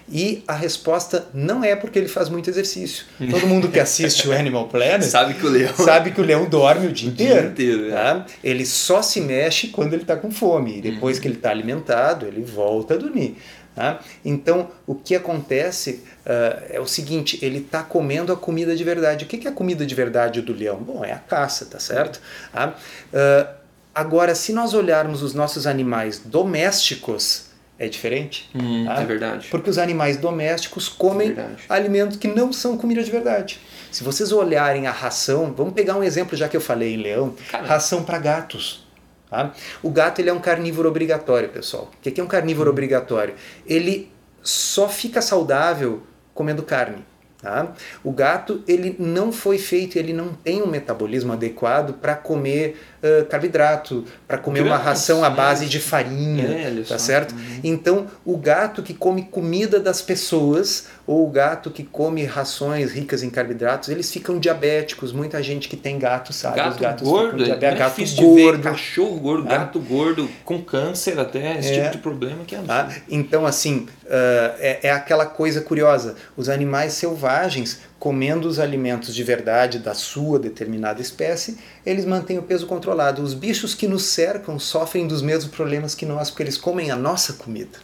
E 0.08 0.44
a 0.48 0.54
resposta 0.54 1.28
não 1.34 1.64
é 1.64 1.76
porque 1.76 1.98
ele 1.98 2.08
faz 2.08 2.30
muito 2.30 2.52
exercício. 2.52 3.06
Todo 3.32 3.48
mundo 3.48 3.68
que 3.68 3.80
assiste 3.80 4.28
o 4.28 4.32
Animal 4.32 4.68
Planet 4.68 5.02
sabe 5.02 5.34
que 5.34 5.46
o 5.48 5.50
leão 5.50 5.74
sabe 5.76 6.12
que 6.12 6.22
o 6.22 6.24
leão 6.24 6.48
dorme 6.48 6.86
o 6.86 6.92
dia 6.92 7.10
o 7.10 7.14
inteiro. 7.14 7.42
Dia 7.42 7.50
inteiro 7.50 7.90
tá? 7.90 8.28
é. 8.44 8.48
Ele 8.48 8.64
só 8.64 9.02
se 9.02 9.20
mexe 9.22 9.70
quando 9.70 9.94
ele 9.94 10.04
está 10.04 10.16
com 10.16 10.30
fome. 10.30 10.78
E 10.78 10.82
depois 10.82 11.16
uhum. 11.16 11.22
que 11.24 11.28
ele 11.30 11.38
está 11.38 11.50
alimentado, 11.50 12.28
ele 12.28 12.44
volta 12.44 12.94
a 12.94 12.98
dormir. 12.98 13.38
Tá? 13.76 14.02
Então, 14.24 14.70
o 14.86 14.94
que 14.94 15.16
acontece 15.16 16.04
uh, 16.26 16.64
é 16.70 16.80
o 16.80 16.88
seguinte: 16.88 17.40
ele 17.42 17.60
está 17.60 17.84
comendo 17.84 18.32
a 18.32 18.38
comida 18.38 18.76
de 18.76 18.84
verdade. 18.84 19.26
O 19.26 19.28
que 19.28 19.48
é 19.48 19.50
a 19.50 19.54
comida 19.54 19.86
de 19.86 19.96
verdade 19.96 20.42
do 20.42 20.54
leão? 20.54 20.78
Bom, 20.78 21.04
é 21.04 21.12
a 21.12 21.20
caça, 21.20 21.66
tá 21.66 21.80
certo? 21.80 22.22
Uh, 22.54 23.48
agora, 23.94 24.36
se 24.36 24.54
nós 24.54 24.74
olharmos 24.74 25.22
os 25.22 25.34
nossos 25.34 25.68
animais 25.68 26.20
domésticos, 26.20 27.54
é 27.78 27.88
diferente. 27.88 28.50
Hum, 28.56 28.86
tá? 28.86 29.02
É 29.02 29.06
verdade. 29.06 29.48
Porque 29.50 29.70
os 29.70 29.78
animais 29.78 30.18
domésticos 30.18 30.88
comem 30.88 31.32
é 31.32 31.48
alimentos 31.70 32.18
que 32.18 32.28
não 32.28 32.54
são 32.54 32.78
comida 32.78 33.04
de 33.04 33.12
verdade. 33.12 33.60
Se 33.92 34.04
vocês 34.04 34.32
olharem 34.32 34.88
a 34.88 34.92
ração, 34.92 35.54
vamos 35.56 35.74
pegar 35.74 35.96
um 35.96 36.04
exemplo 36.04 36.38
já 36.38 36.48
que 36.48 36.58
eu 36.58 36.62
falei 36.62 36.96
em 36.96 36.98
leão, 36.98 37.36
Caramba. 37.50 37.70
ração 37.70 38.04
para 38.04 38.18
gatos. 38.18 38.88
Tá? 39.30 39.52
O 39.82 39.90
gato 39.90 40.20
ele 40.20 40.30
é 40.30 40.34
um 40.34 40.40
carnívoro 40.40 40.88
obrigatório, 40.88 41.50
pessoal. 41.50 41.92
O 41.94 42.02
que 42.02 42.20
é 42.20 42.24
um 42.24 42.28
carnívoro 42.28 42.70
hum. 42.70 42.74
obrigatório? 42.74 43.36
Ele 43.66 44.12
só 44.42 44.88
fica 44.88 45.22
saudável 45.22 46.04
comendo 46.34 46.64
carne. 46.64 47.06
Tá? 47.42 47.74
O 48.02 48.12
gato 48.12 48.64
ele 48.66 48.96
não 48.98 49.30
foi 49.34 49.58
feito, 49.58 49.98
ele 49.98 50.14
não 50.14 50.30
tem 50.30 50.62
um 50.62 50.68
metabolismo 50.68 51.34
adequado 51.34 51.96
para 51.96 52.16
comer 52.16 52.80
uh, 53.04 53.26
carboidrato, 53.26 54.06
para 54.28 54.38
comer 54.38 54.62
uma 54.62 54.78
ração 54.78 55.24
à 55.24 55.30
base 55.30 55.68
de 55.68 55.80
farinha, 55.80 56.46
é, 56.46 56.84
tá 56.88 56.98
certo? 56.98 57.34
Uhum. 57.34 57.60
Então 57.64 58.08
o 58.26 58.38
gato 58.38 58.82
que 58.82 58.94
come 58.94 59.24
comida 59.24 59.80
das 59.80 60.02
pessoas 60.02 60.88
ou 61.06 61.28
o 61.28 61.30
gato 61.30 61.70
que 61.70 61.84
come 61.84 62.24
rações 62.24 62.92
ricas 62.92 63.24
em 63.24 63.30
carboidratos, 63.30 63.90
eles 63.90 64.10
ficam 64.10 64.40
diabéticos. 64.40 65.12
Muita 65.12 65.44
gente 65.44 65.68
que 65.68 65.76
tem 65.76 66.00
gato 66.00 66.32
sabe, 66.32 66.58
gato 66.58 66.72
os 66.72 66.78
gatos 66.78 67.08
gordo, 67.08 67.44
ficam. 67.44 67.70
É 67.70 67.76
gato 67.76 68.16
gordo, 68.16 68.64
cachorro 68.64 69.20
gordo, 69.20 69.46
ah. 69.48 69.58
gato 69.58 69.80
gordo 69.80 70.30
com 70.46 70.62
câncer 70.62 71.20
até 71.20 71.60
esse 71.60 71.72
é. 71.72 71.82
tipo 71.82 71.98
de 71.98 71.98
problema 71.98 72.46
que 72.46 72.56
é 72.56 72.62
ah, 72.70 72.90
Então 73.10 73.46
assim 73.46 73.88
uh, 74.06 74.56
é, 74.60 74.80
é 74.84 74.92
aquela 74.92 75.26
coisa 75.26 75.62
curiosa. 75.62 76.16
Os 76.38 76.48
animais 76.48 76.94
selvagens 76.94 77.82
comendo 78.04 78.50
os 78.50 78.60
alimentos 78.60 79.16
de 79.16 79.24
verdade 79.24 79.80
da 79.80 79.94
sua 79.94 80.38
determinada 80.38 81.02
espécie, 81.02 81.58
eles 81.86 82.04
mantêm 82.04 82.38
o 82.38 82.44
peso 82.44 82.68
controlado. 82.68 83.24
Os 83.24 83.34
bichos 83.34 83.74
que 83.74 83.88
nos 83.88 84.04
cercam 84.04 84.60
sofrem 84.60 85.08
dos 85.08 85.22
mesmos 85.22 85.56
problemas 85.56 85.96
que 85.96 86.06
nós, 86.06 86.30
porque 86.30 86.44
eles 86.44 86.58
comem 86.58 86.92
a 86.92 86.98
nossa 86.98 87.32
comida. 87.32 87.80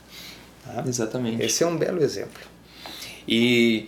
Tá? 0.66 0.84
Exatamente. 0.86 1.42
Esse 1.42 1.64
é 1.64 1.68
um 1.68 1.78
belo 1.78 2.04
exemplo. 2.04 2.42
E 3.26 3.88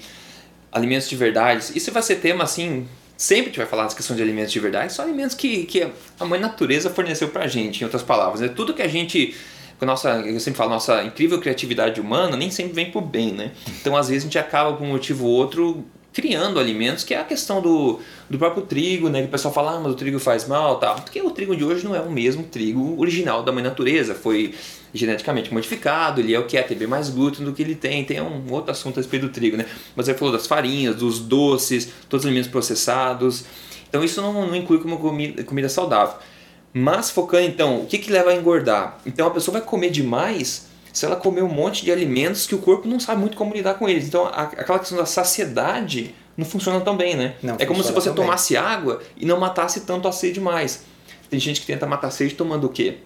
alimentos 0.72 1.10
de 1.10 1.18
verdade, 1.18 1.66
isso 1.76 1.92
vai 1.92 2.02
ser 2.02 2.16
tema 2.16 2.46
assim. 2.46 2.88
Sempre 3.18 3.42
a 3.42 3.48
gente 3.48 3.58
vai 3.58 3.68
falar 3.68 3.84
das 3.84 3.94
questões 3.94 4.16
de 4.16 4.24
alimentos 4.24 4.54
de 4.54 4.60
verdade, 4.62 4.94
são 4.94 5.04
alimentos 5.04 5.36
que, 5.36 5.66
que 5.66 5.92
a 6.18 6.24
mãe 6.24 6.40
natureza 6.40 6.90
forneceu 6.90 7.28
pra 7.28 7.46
gente, 7.46 7.82
em 7.82 7.84
outras 7.84 8.04
palavras. 8.04 8.40
Né? 8.40 8.48
Tudo 8.48 8.74
que 8.74 8.82
a 8.82 8.88
gente 8.88 9.36
com 9.78 9.84
a 9.84 9.88
nossa, 9.88 10.12
eu 10.22 10.40
sempre 10.40 10.60
falo, 10.60 10.70
nossa 10.70 11.04
incrível 11.04 11.42
criatividade 11.42 12.00
humana 12.00 12.38
nem 12.38 12.50
sempre 12.50 12.72
vem 12.72 12.90
por 12.90 13.02
bem, 13.02 13.34
né? 13.34 13.52
Então, 13.82 13.98
às 13.98 14.10
vezes, 14.10 14.24
a 14.24 14.28
gente 14.28 14.40
acaba 14.40 14.74
por 14.74 14.84
um 14.84 14.90
motivo 14.90 15.26
ou 15.26 15.32
outro 15.32 15.84
criando 16.14 16.60
alimentos, 16.60 17.04
que 17.04 17.14
é 17.14 17.20
a 17.20 17.24
questão 17.24 17.62
do, 17.62 18.00
do 18.30 18.38
próprio 18.38 18.64
trigo, 18.64 19.10
né? 19.10 19.22
Que 19.22 19.28
o 19.28 19.32
pessoal 19.32 19.54
fala, 19.54 19.76
ah, 19.76 19.80
mas 19.80 19.94
o 19.94 19.96
trigo 19.96 20.20
faz 20.20 20.48
mal, 20.48 20.78
tal. 20.78 20.96
Porque 20.96 21.22
o 21.22 21.32
trigo 21.32 21.56
de 21.56 21.64
hoje 21.64 21.86
não 21.86 21.96
é 21.96 22.02
o 22.02 22.12
mesmo 22.12 22.44
trigo 22.44 23.00
original 23.00 23.44
da 23.44 23.52
mãe 23.52 23.64
natureza, 23.64 24.14
foi 24.14 24.54
geneticamente 24.94 25.54
modificado, 25.54 26.20
ele 26.20 26.34
é 26.34 26.40
o 26.40 26.46
que 26.46 26.58
é, 26.58 26.64
tem 26.64 26.86
mais 26.86 27.10
glúten 27.10 27.46
do 27.46 27.54
que 27.54 27.62
ele 27.62 27.76
tem, 27.76 28.04
tem 28.04 28.20
um 28.22 28.52
outro 28.52 28.72
assunto 28.72 28.98
a 28.98 29.02
respeito 29.02 29.28
do 29.28 29.32
trigo, 29.32 29.56
né? 29.56 29.66
Mas 29.96 30.08
ele 30.08 30.18
falou 30.18 30.34
das 30.34 30.48
farinhas, 30.48 30.98
dos 30.98 31.20
doces, 31.20 31.90
todos 32.10 32.26
os 32.26 32.28
alimentos 32.28 32.52
processados. 32.52 33.46
Então 33.88 34.04
isso 34.04 34.22
não, 34.22 34.48
não 34.48 34.56
inclui 34.56 34.80
como 34.80 34.98
comida, 34.98 35.44
comida 35.44 35.70
saudável. 35.70 36.16
Mas 36.74 37.10
focando 37.10 37.44
então, 37.44 37.82
o 37.82 37.86
que, 37.86 37.98
que 37.98 38.12
leva 38.12 38.32
a 38.32 38.36
engordar? 38.36 38.98
Então 39.06 39.28
a 39.28 39.32
pessoa 39.32 39.60
vai 39.60 39.68
comer 39.68 39.92
demais 39.92 40.71
se 40.92 41.06
ela 41.06 41.16
comer 41.16 41.44
um 41.44 41.50
monte 41.50 41.84
de 41.84 41.92
alimentos 41.92 42.46
que 42.46 42.56
o 42.56 42.58
corpo 42.58 42.88
não 42.88 43.00
sabe 43.00 43.22
muito 43.22 43.38
como 43.38 43.54
lidar 43.54 43.76
com 43.76 43.88
eles. 43.88 44.08
Então, 44.08 44.26
a, 44.26 44.44
aquela 44.44 44.80
questão 44.80 44.98
da 44.98 45.06
saciedade 45.06 46.14
não 46.36 46.46
funciona 46.46 46.80
tão 46.82 46.96
bem, 46.98 47.16
né? 47.16 47.36
Não 47.42 47.56
é 47.58 47.66
como 47.66 47.84
se 47.84 47.92
você 47.92 48.12
tomasse 48.12 48.54
bem. 48.54 48.64
água 48.64 49.02
e 49.18 49.26
não 49.26 49.40
matasse 49.40 49.82
tanto 49.82 50.08
a 50.08 50.12
sede 50.12 50.40
mais. 50.40 50.84
Tem 51.30 51.40
gente 51.40 51.62
que 51.62 51.68
tenta 51.68 51.86
matar 51.86 52.08
a 52.08 52.12
sede 52.12 52.36
tomando 52.36 52.66
o 52.66 52.70
quê? 52.70 52.98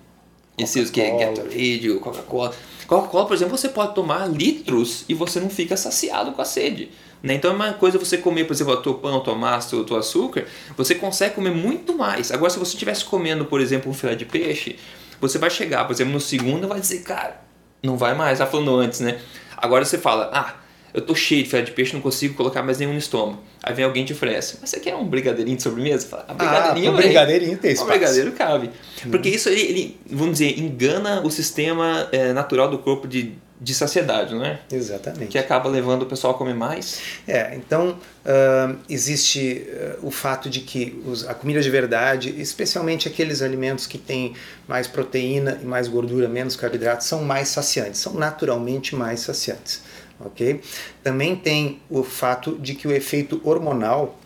Esses 0.58 0.90
que 0.90 1.02
é 1.02 1.18
Gatorade, 1.18 2.00
Coca-Cola. 2.00 2.54
Coca-Cola, 2.88 3.26
por 3.26 3.34
exemplo, 3.34 3.58
você 3.58 3.70
pode 3.70 3.94
tomar 3.94 4.28
litros 4.28 5.04
e 5.10 5.14
você 5.14 5.40
não 5.40 5.50
fica 5.50 5.76
saciado 5.76 6.32
com 6.32 6.42
a 6.42 6.46
sede. 6.46 6.90
Né? 7.22 7.34
Então 7.34 7.52
é 7.52 7.54
uma 7.54 7.74
coisa 7.74 7.98
você 7.98 8.18
comer, 8.18 8.46
por 8.46 8.54
exemplo, 8.54 8.74
o 8.74 8.78
teu 8.78 8.94
pão, 8.94 9.20
tua 9.20 9.36
massa, 9.36 9.76
o 9.76 9.84
teu 9.84 9.98
açúcar, 9.98 10.46
você 10.78 10.96
consegue 10.96 11.36
comer 11.36 11.52
muito 11.52 11.98
mais. 11.98 12.32
Agora, 12.32 12.50
se 12.50 12.60
você 12.60 12.74
estivesse 12.74 13.04
comendo, 13.04 13.46
por 13.46 13.60
exemplo, 13.60 13.92
um 13.92 13.94
filé 13.94 14.16
de 14.16 14.26
peixe, 14.26 14.78
você 15.20 15.38
vai 15.38 15.50
chegar, 15.50 15.86
por 15.86 15.94
exemplo, 15.94 16.14
no 16.14 16.22
segundo 16.22 16.66
e 16.66 16.68
vai 16.68 16.80
dizer, 16.80 17.02
cara, 17.02 17.45
não 17.84 17.98
vai 17.98 18.14
mais. 18.16 18.40
Tá 18.40 18.46
falando 18.46 18.76
antes, 18.76 19.00
né? 19.00 19.20
Agora 19.58 19.86
você 19.86 19.98
fala, 19.98 20.30
ah, 20.34 20.56
eu 20.94 21.02
tô 21.02 21.14
cheio 21.14 21.44
de 21.44 21.50
filé 21.50 21.62
de 21.62 21.72
peixe, 21.72 21.94
não 21.94 22.02
consigo 22.02 22.36
colocar 22.36 22.64
mais 22.64 22.78
nenhum 22.78 22.94
no 22.94 22.98
estômago. 22.98 23.42
Aí 23.62 23.74
vem 23.74 23.84
alguém 23.84 24.04
e 24.04 24.06
te 24.06 24.14
oferece, 24.14 24.58
mas 24.62 24.70
você 24.70 24.80
quer 24.80 24.96
um 24.96 25.06
brigadeirinho 25.06 25.58
de 25.58 25.64
sobremesa? 25.64 26.08
Fala, 26.08 26.26
ah, 26.28 26.34
brigadeirinho, 26.34 26.92
ah, 26.92 26.94
um 26.94 26.96
brigadeirinho 26.96 27.58
tem 27.58 27.72
espaço. 27.72 27.90
Um 27.90 27.94
brigadeiro 27.94 28.32
cabe. 28.32 28.70
Hum. 29.06 29.12
Porque 29.12 29.30
isso, 29.30 29.50
ele, 29.50 29.62
ele, 29.62 30.00
vamos 30.10 30.40
dizer, 30.40 30.58
engana 30.58 31.22
o 31.22 31.30
sistema 31.30 32.08
é, 32.12 32.32
natural 32.32 32.70
do 32.70 32.80
corpo 32.80 33.08
de, 33.08 33.34
de 33.60 33.74
saciedade, 33.74 34.36
não 34.36 34.44
é? 34.44 34.60
Exatamente. 34.72 35.28
Que 35.28 35.38
acaba 35.38 35.70
levando 35.70 36.04
o 36.04 36.06
pessoal 36.06 36.34
a 36.34 36.38
comer 36.38 36.54
mais. 36.54 37.02
É, 37.28 37.56
então 37.56 37.92
uh, 38.26 38.78
existe 38.90 39.66
uh, 40.02 40.08
o 40.08 40.12
fato 40.12 40.50
de 40.50 40.60
que 40.60 41.02
os, 41.06 41.28
a 41.28 41.34
comida 41.34 41.62
de 41.62 41.70
verdade, 41.70 42.36
especialmente 42.42 43.08
aqueles 43.08 43.42
alimentos 43.42 43.88
que 43.88 43.98
têm 43.98 44.34
mais 44.68 44.88
proteína 44.88 45.60
e 45.62 45.66
mais 45.66 45.88
gordura, 45.88 46.28
menos 46.28 46.56
carboidratos, 46.56 47.08
são 47.08 47.24
mais 47.24 47.48
saciantes, 47.48 48.02
são 48.02 48.14
naturalmente 48.14 48.96
mais 48.96 49.22
saciantes 49.22 49.82
ok? 50.20 50.62
Também 51.04 51.36
tem 51.36 51.82
o 51.90 52.04
fato 52.04 52.58
de 52.60 52.76
que 52.76 52.88
o 52.88 52.92
efeito 52.92 53.42
hormonal 53.44 54.20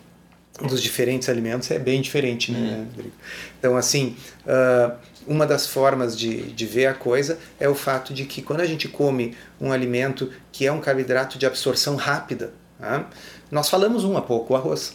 dos 0.62 0.82
diferentes 0.82 1.28
alimentos 1.28 1.70
é 1.70 1.78
bem 1.78 2.00
diferente, 2.00 2.52
né, 2.52 2.58
hum. 2.58 2.86
Rodrigo? 2.90 3.14
Então, 3.58 3.76
assim, 3.76 4.16
uh, 4.44 4.92
uma 5.26 5.46
das 5.46 5.66
formas 5.66 6.18
de, 6.18 6.50
de 6.52 6.66
ver 6.66 6.86
a 6.86 6.94
coisa 6.94 7.38
é 7.58 7.68
o 7.68 7.74
fato 7.74 8.12
de 8.12 8.24
que 8.24 8.42
quando 8.42 8.60
a 8.60 8.66
gente 8.66 8.88
come 8.88 9.36
um 9.60 9.72
alimento 9.72 10.32
que 10.50 10.66
é 10.66 10.72
um 10.72 10.80
carboidrato 10.80 11.38
de 11.38 11.46
absorção 11.46 11.96
rápida, 11.96 12.52
tá? 12.78 13.08
nós 13.50 13.68
falamos 13.68 14.04
um 14.04 14.16
a 14.16 14.22
pouco, 14.22 14.54
o 14.54 14.56
arroz. 14.56 14.94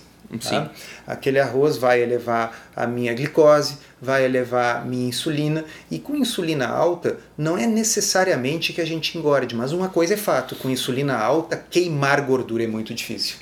Tá? 0.50 0.72
Aquele 1.06 1.40
arroz 1.40 1.78
vai 1.78 2.02
elevar 2.02 2.72
a 2.76 2.88
minha 2.88 3.14
glicose, 3.14 3.78
vai 4.02 4.26
elevar 4.26 4.78
a 4.78 4.82
minha 4.82 5.08
insulina, 5.08 5.64
e 5.90 6.00
com 6.00 6.16
insulina 6.16 6.68
alta 6.68 7.18
não 7.38 7.58
é 7.58 7.68
necessariamente 7.68 8.74
que 8.74 8.82
a 8.82 8.86
gente 8.86 9.18
engorde, 9.18 9.56
mas 9.56 9.72
uma 9.72 9.88
coisa 9.88 10.16
é 10.16 10.18
fato: 10.18 10.56
com 10.56 10.70
insulina 10.70 11.16
alta, 11.16 11.64
queimar 11.70 12.22
gordura 12.22 12.64
é 12.64 12.68
muito 12.68 12.94
difícil. 12.94 13.38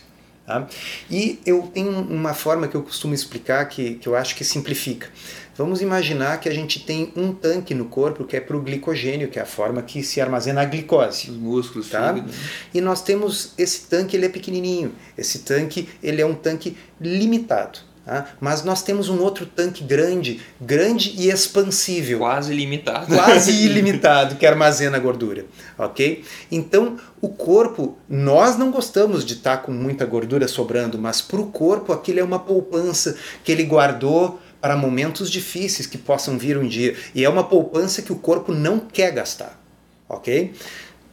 Tá? 0.46 0.68
E 1.10 1.40
eu 1.46 1.72
tenho 1.74 1.90
uma 2.02 2.34
forma 2.34 2.68
que 2.68 2.76
eu 2.76 2.84
costumo 2.84 3.14
explicar 3.14 3.66
que, 3.70 3.96
que 3.96 4.08
eu 4.08 4.16
acho 4.16 4.36
que 4.36 4.44
simplifica. 4.44 5.08
Vamos 5.56 5.82
imaginar 5.82 6.40
que 6.40 6.50
a 6.50 6.54
gente 6.54 6.80
tem 6.80 7.14
um 7.16 7.32
tanque 7.32 7.76
no 7.76 7.86
corpo 7.86 8.24
que 8.24 8.36
é 8.36 8.40
para 8.40 8.58
o 8.58 8.62
glicogênio, 8.62 9.28
que 9.28 9.38
é 9.38 9.42
a 9.42 9.46
forma 9.46 9.82
que 9.84 10.02
se 10.02 10.20
armazena 10.20 10.62
a 10.62 10.66
glicose. 10.66 11.30
Os 11.30 11.38
músculos, 11.38 11.90
tá? 11.90 12.14
Fígado. 12.14 12.34
E 12.74 12.82
nós 12.82 13.04
temos 13.04 13.54
esse 13.58 13.88
tanque, 13.88 14.18
ele 14.18 14.26
é 14.26 14.30
pequenininho. 14.30 14.94
Esse 15.18 15.40
tanque, 15.40 15.88
ele 16.02 16.22
é 16.22 16.26
um 16.26 16.34
tanque 16.34 16.76
limitado. 17.00 17.80
Tá? 18.06 18.26
Mas 18.42 18.66
nós 18.66 18.84
temos 18.84 19.08
um 19.08 19.22
outro 19.22 19.46
tanque 19.46 19.82
grande, 19.82 20.42
grande 20.60 21.14
e 21.18 21.30
expansível. 21.30 22.20
Quase 22.20 22.54
limitado. 22.54 23.16
Quase 23.16 23.52
ilimitado, 23.64 24.36
que 24.36 24.46
armazena 24.46 25.00
gordura. 25.00 25.46
Ok? 25.78 26.24
Então, 26.52 26.98
o 27.22 27.30
corpo, 27.30 27.98
nós 28.10 28.58
não 28.58 28.72
gostamos 28.72 29.24
de 29.24 29.36
estar 29.36 29.58
com 29.58 29.72
muita 29.72 30.06
gordura 30.06 30.50
sobrando, 30.50 31.00
mas 31.00 31.22
para 31.22 31.40
o 31.40 31.46
corpo 31.46 31.94
aquilo 31.94 32.20
é 32.20 32.24
uma 32.24 32.40
poupança 32.40 33.16
que 33.42 33.52
ele 33.52 33.64
guardou 33.64 34.38
para 34.64 34.78
momentos 34.78 35.30
difíceis 35.30 35.86
que 35.86 35.98
possam 35.98 36.38
vir 36.38 36.58
um 36.58 36.66
dia. 36.66 36.96
E 37.14 37.26
é 37.26 37.28
uma 37.28 37.44
poupança 37.44 38.02
que 38.02 38.14
o 38.14 38.16
corpo 38.16 38.54
não 38.54 38.80
quer 38.80 39.12
gastar. 39.12 39.62
Ok? 40.08 40.54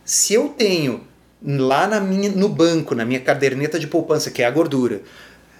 Se 0.05 0.35
eu 0.35 0.51
tenho 0.51 1.01
lá 1.45 1.89
na 1.89 1.99
minha, 1.99 2.31
no 2.31 2.49
banco, 2.49 2.95
na 2.95 3.05
minha 3.05 3.19
caderneta 3.19 3.77
de 3.77 3.89
poupança, 3.89 4.31
que 4.31 4.41
é 4.41 4.47
a 4.47 4.51
gordura, 4.53 5.03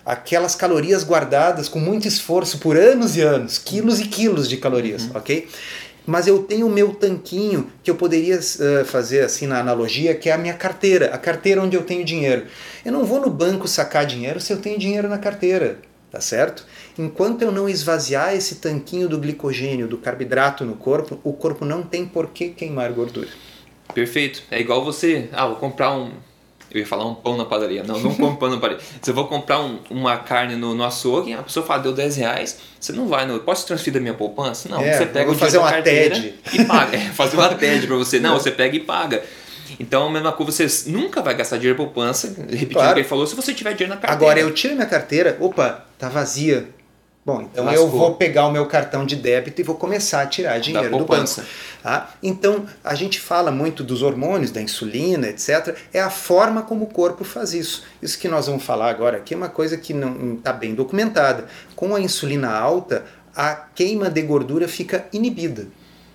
aquelas 0.07 0.55
calorias 0.55 1.03
guardadas 1.03 1.69
com 1.69 1.81
muito 1.81 2.07
esforço 2.07 2.59
por 2.59 2.77
anos 2.77 3.17
e 3.17 3.23
anos, 3.23 3.59
quilos 3.59 3.99
e 3.99 4.05
quilos 4.05 4.49
de 4.49 4.59
calorias, 4.59 5.07
uhum. 5.07 5.17
ok? 5.17 5.49
mas 6.07 6.29
eu 6.29 6.45
tenho 6.45 6.67
o 6.67 6.71
meu 6.71 6.95
tanquinho 6.95 7.73
que 7.83 7.91
eu 7.91 7.97
poderia 7.97 8.39
uh, 8.39 8.85
fazer 8.85 9.21
assim 9.21 9.47
na 9.47 9.59
analogia, 9.59 10.15
que 10.15 10.29
é 10.29 10.33
a 10.33 10.39
minha 10.39 10.55
carteira, 10.55 11.13
a 11.13 11.19
carteira 11.19 11.61
onde 11.61 11.77
eu 11.77 11.83
tenho 11.83 12.05
dinheiro. 12.05 12.47
Eu 12.85 12.93
não 12.93 13.05
vou 13.05 13.21
no 13.21 13.31
banco 13.31 13.69
sacar 13.69 14.07
dinheiro 14.07 14.41
se 14.41 14.53
eu 14.53 14.59
tenho 14.59 14.79
dinheiro 14.79 15.09
na 15.09 15.19
carteira, 15.19 15.79
tá 16.11 16.21
certo? 16.21 16.65
Enquanto 17.01 17.41
eu 17.41 17.51
não 17.51 17.67
esvaziar 17.67 18.35
esse 18.35 18.57
tanquinho 18.57 19.09
do 19.09 19.19
glicogênio, 19.19 19.89
do 19.89 19.97
carboidrato 19.97 20.67
no 20.67 20.75
corpo, 20.75 21.19
o 21.25 21.33
corpo 21.33 21.65
não 21.65 21.83
tem 21.83 22.05
por 22.05 22.27
que 22.29 22.51
queimar 22.51 22.93
gordura. 22.93 23.29
Perfeito. 23.95 24.43
É 24.51 24.61
igual 24.61 24.85
você, 24.85 25.31
ah, 25.33 25.47
vou 25.47 25.57
comprar 25.57 25.97
um 25.97 26.13
eu 26.71 26.79
ia 26.79 26.87
falar 26.87 27.05
um 27.05 27.15
pão 27.15 27.37
na 27.37 27.45
padaria. 27.45 27.83
Não, 27.83 27.99
não 27.99 28.15
compro 28.15 28.37
pão 28.37 28.51
na 28.51 28.59
padaria. 28.59 28.83
Se 29.03 29.11
eu 29.11 29.15
vou 29.15 29.27
comprar 29.27 29.61
um, 29.61 29.81
uma 29.91 30.19
carne 30.19 30.55
no, 30.55 30.75
no 30.75 30.85
açougue, 30.85 31.33
a 31.33 31.43
pessoa 31.43 31.67
fala, 31.67 31.83
deu 31.83 31.93
10 31.93 32.17
reais, 32.17 32.59
você 32.79 32.93
não 32.93 33.09
vai, 33.09 33.27
não. 33.27 33.39
Posso 33.41 33.67
transferir 33.67 33.95
da 33.95 34.01
minha 34.01 34.15
poupança? 34.15 34.69
Não, 34.69 34.81
é, 34.81 34.93
você 34.93 35.07
pega 35.07 35.31
o 35.31 35.35
fazer 35.35 35.59
uma 35.59 35.83
TED. 35.83 36.35
e 36.53 36.65
paga. 36.65 36.97
É, 36.97 37.01
fazer 37.01 37.37
uma 37.37 37.49
TED 37.57 37.87
para 37.89 37.97
você. 37.97 38.21
Não, 38.21 38.35
você 38.35 38.53
pega 38.53 38.77
e 38.77 38.81
paga. 38.81 39.25
Então, 39.81 40.07
a 40.07 40.11
mesma 40.11 40.33
coisa, 40.33 40.69
você 40.69 40.91
nunca 40.91 41.23
vai 41.23 41.35
gastar 41.35 41.57
dinheiro 41.57 41.77
poupança, 41.77 42.29
repetindo 42.29 42.73
claro. 42.75 42.91
o 42.91 42.95
que 42.95 43.01
ele 43.01 43.09
falou, 43.09 43.27
se 43.27 43.35
você 43.35 43.55
tiver 43.55 43.73
dinheiro 43.73 43.95
na 43.95 44.01
carteira. 44.01 44.15
Agora, 44.15 44.39
eu 44.39 44.53
tiro 44.53 44.75
minha 44.75 44.87
carteira, 44.87 45.37
opa, 45.41 45.87
tá 45.99 46.09
vazia. 46.09 46.69
Bom, 47.25 47.43
então 47.43 47.65
Lascou. 47.67 47.85
eu 47.85 47.91
vou 47.91 48.15
pegar 48.15 48.47
o 48.47 48.51
meu 48.51 48.65
cartão 48.65 49.05
de 49.05 49.15
débito 49.15 49.61
e 49.61 49.65
vou 49.65 49.75
começar 49.75 50.23
a 50.23 50.27
tirar 50.27 50.59
dinheiro 50.59 50.97
do 50.97 51.05
banco. 51.05 51.43
Tá? 51.83 52.15
Então, 52.23 52.65
a 52.83 52.95
gente 52.95 53.21
fala 53.21 53.51
muito 53.51 53.85
dos 53.85 54.03
hormônios, 54.03 54.51
da 54.51 54.61
insulina, 54.63 55.29
etc. 55.29 55.77
É 55.93 56.01
a 56.01 56.09
forma 56.09 56.63
como 56.63 56.85
o 56.85 56.89
corpo 56.89 57.23
faz 57.23 57.53
isso. 57.53 57.85
Isso 58.01 58.19
que 58.19 58.27
nós 58.27 58.47
vamos 58.47 58.65
falar 58.65 58.89
agora 58.89 59.19
aqui 59.19 59.35
é 59.35 59.37
uma 59.37 59.51
coisa 59.51 59.77
que 59.77 59.93
não 59.93 60.35
está 60.35 60.53
bem 60.53 60.75
documentada. 60.75 61.47
Com 61.77 61.95
a 61.95 62.01
insulina 62.01 62.51
alta, 62.51 63.05
a 63.37 63.55
queima 63.55 64.09
de 64.09 64.23
gordura 64.23 64.67
fica 64.67 65.07
inibida. 65.13 65.67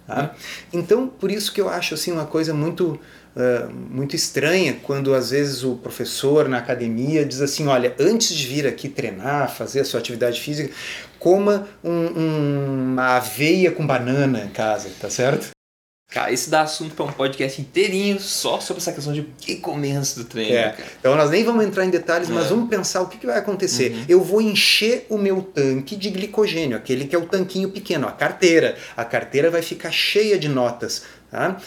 Tá? 0.07 0.31
Então, 0.73 1.07
por 1.07 1.31
isso 1.31 1.53
que 1.53 1.61
eu 1.61 1.69
acho 1.69 1.93
assim 1.93 2.11
uma 2.11 2.25
coisa 2.25 2.53
muito 2.53 2.99
uh, 3.35 3.71
muito 3.71 4.15
estranha 4.15 4.77
quando 4.83 5.13
às 5.13 5.31
vezes 5.31 5.63
o 5.63 5.75
professor 5.75 6.47
na 6.47 6.57
academia 6.57 7.25
diz 7.25 7.41
assim, 7.41 7.67
olha, 7.67 7.93
antes 7.99 8.35
de 8.35 8.47
vir 8.47 8.67
aqui 8.67 8.89
treinar, 8.89 9.53
fazer 9.53 9.81
a 9.81 9.85
sua 9.85 9.99
atividade 9.99 10.39
física, 10.39 10.73
coma 11.19 11.67
um, 11.83 11.91
um, 11.91 12.91
uma 12.93 13.17
aveia 13.17 13.71
com 13.71 13.85
banana 13.85 14.43
em 14.45 14.49
casa, 14.49 14.89
tá 14.99 15.09
certo? 15.09 15.55
Cara, 16.07 16.31
isso 16.31 16.49
dá 16.49 16.61
assunto 16.61 16.95
para 16.95 17.03
um 17.03 17.11
podcast 17.11 17.59
inteirinho 17.59 18.19
só 18.21 18.61
sobre 18.61 18.79
essa 18.79 18.93
questão 18.93 19.11
de 19.11 19.21
o 19.21 19.27
que 19.37 19.57
comer 19.57 19.93
antes 19.93 20.15
do 20.15 20.23
treino. 20.23 20.55
É. 20.55 20.75
Então 20.99 21.15
nós 21.15 21.29
nem 21.29 21.43
vamos 21.43 21.65
entrar 21.65 21.83
em 21.83 21.89
detalhes, 21.89 22.29
mas 22.29 22.45
é. 22.45 22.49
vamos 22.49 22.69
pensar 22.69 23.01
o 23.01 23.07
que, 23.07 23.17
que 23.17 23.25
vai 23.25 23.37
acontecer. 23.37 23.91
Uhum. 23.91 24.05
Eu 24.07 24.23
vou 24.23 24.39
encher 24.39 25.07
o 25.09 25.17
meu 25.17 25.41
tanque 25.41 25.95
de 25.95 26.09
glicogênio, 26.11 26.77
aquele 26.77 27.05
que 27.05 27.15
é 27.15 27.19
o 27.19 27.25
tanquinho 27.25 27.69
pequeno, 27.69 28.07
a 28.07 28.11
carteira. 28.11 28.77
A 28.95 29.03
carteira 29.03 29.49
vai 29.49 29.61
ficar 29.61 29.91
cheia 29.91 30.37
de 30.37 30.47
notas. 30.47 31.03
Tá? 31.29 31.57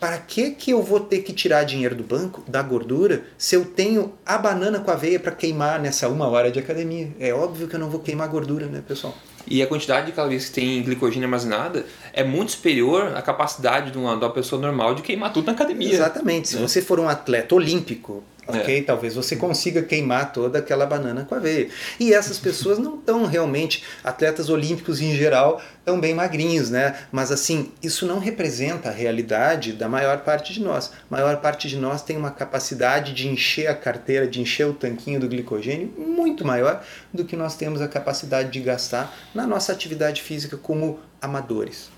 Para 0.00 0.18
que, 0.18 0.50
que 0.50 0.70
eu 0.70 0.82
vou 0.82 1.00
ter 1.00 1.18
que 1.20 1.32
tirar 1.32 1.64
dinheiro 1.64 1.94
do 1.94 2.04
banco, 2.04 2.42
da 2.46 2.62
gordura, 2.62 3.24
se 3.36 3.56
eu 3.56 3.64
tenho 3.64 4.12
a 4.24 4.38
banana 4.38 4.78
com 4.78 4.90
aveia 4.90 5.18
para 5.18 5.32
queimar 5.32 5.80
nessa 5.80 6.08
uma 6.08 6.28
hora 6.28 6.50
de 6.50 6.58
academia? 6.58 7.08
É 7.18 7.32
óbvio 7.32 7.66
que 7.66 7.74
eu 7.74 7.80
não 7.80 7.90
vou 7.90 8.00
queimar 8.00 8.28
gordura, 8.28 8.66
né, 8.66 8.82
pessoal? 8.86 9.14
E 9.46 9.62
a 9.62 9.66
quantidade 9.66 10.06
de 10.06 10.12
calorias 10.12 10.46
que 10.46 10.52
tem 10.52 10.82
glicogênio 10.82 11.26
armazenada 11.26 11.86
é 12.12 12.22
muito 12.22 12.52
superior 12.52 13.16
à 13.16 13.22
capacidade 13.22 13.90
de 13.90 13.98
uma, 13.98 14.16
de 14.16 14.24
uma 14.24 14.32
pessoa 14.32 14.60
normal 14.60 14.94
de 14.94 15.02
queimar 15.02 15.32
tudo 15.32 15.46
na 15.46 15.52
academia. 15.52 15.92
Exatamente. 15.92 16.48
Se 16.48 16.56
né? 16.56 16.62
você 16.62 16.82
for 16.82 17.00
um 17.00 17.08
atleta 17.08 17.54
olímpico, 17.54 18.22
ok? 18.48 18.78
É. 18.78 18.82
Talvez 18.82 19.14
você 19.14 19.36
consiga 19.36 19.82
queimar 19.82 20.32
toda 20.32 20.58
aquela 20.58 20.86
banana 20.86 21.24
com 21.24 21.34
aveia. 21.34 21.68
E 22.00 22.12
essas 22.12 22.38
pessoas 22.38 22.78
não 22.78 22.96
estão 22.96 23.26
realmente, 23.26 23.84
atletas 24.02 24.48
olímpicos 24.48 25.00
em 25.00 25.14
geral, 25.14 25.60
tão 25.84 26.00
bem 26.00 26.14
magrinhos, 26.14 26.70
né? 26.70 26.98
Mas 27.12 27.30
assim, 27.30 27.70
isso 27.82 28.06
não 28.06 28.18
representa 28.18 28.88
a 28.88 28.92
realidade 28.92 29.72
da 29.72 29.88
maior 29.88 30.18
parte 30.20 30.52
de 30.52 30.60
nós. 30.60 30.90
A 31.10 31.14
maior 31.14 31.36
parte 31.36 31.68
de 31.68 31.76
nós 31.76 32.02
tem 32.02 32.16
uma 32.16 32.30
capacidade 32.30 33.12
de 33.12 33.28
encher 33.28 33.68
a 33.68 33.74
carteira, 33.74 34.26
de 34.26 34.40
encher 34.40 34.66
o 34.66 34.72
tanquinho 34.72 35.20
do 35.20 35.28
glicogênio 35.28 35.92
muito 35.96 36.44
maior 36.44 36.84
do 37.12 37.24
que 37.24 37.36
nós 37.36 37.54
temos 37.54 37.80
a 37.82 37.88
capacidade 37.88 38.50
de 38.50 38.60
gastar 38.60 39.14
na 39.34 39.46
nossa 39.46 39.72
atividade 39.72 40.22
física 40.22 40.56
como 40.56 40.98
amadores. 41.20 41.90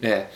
É. 0.00 0.26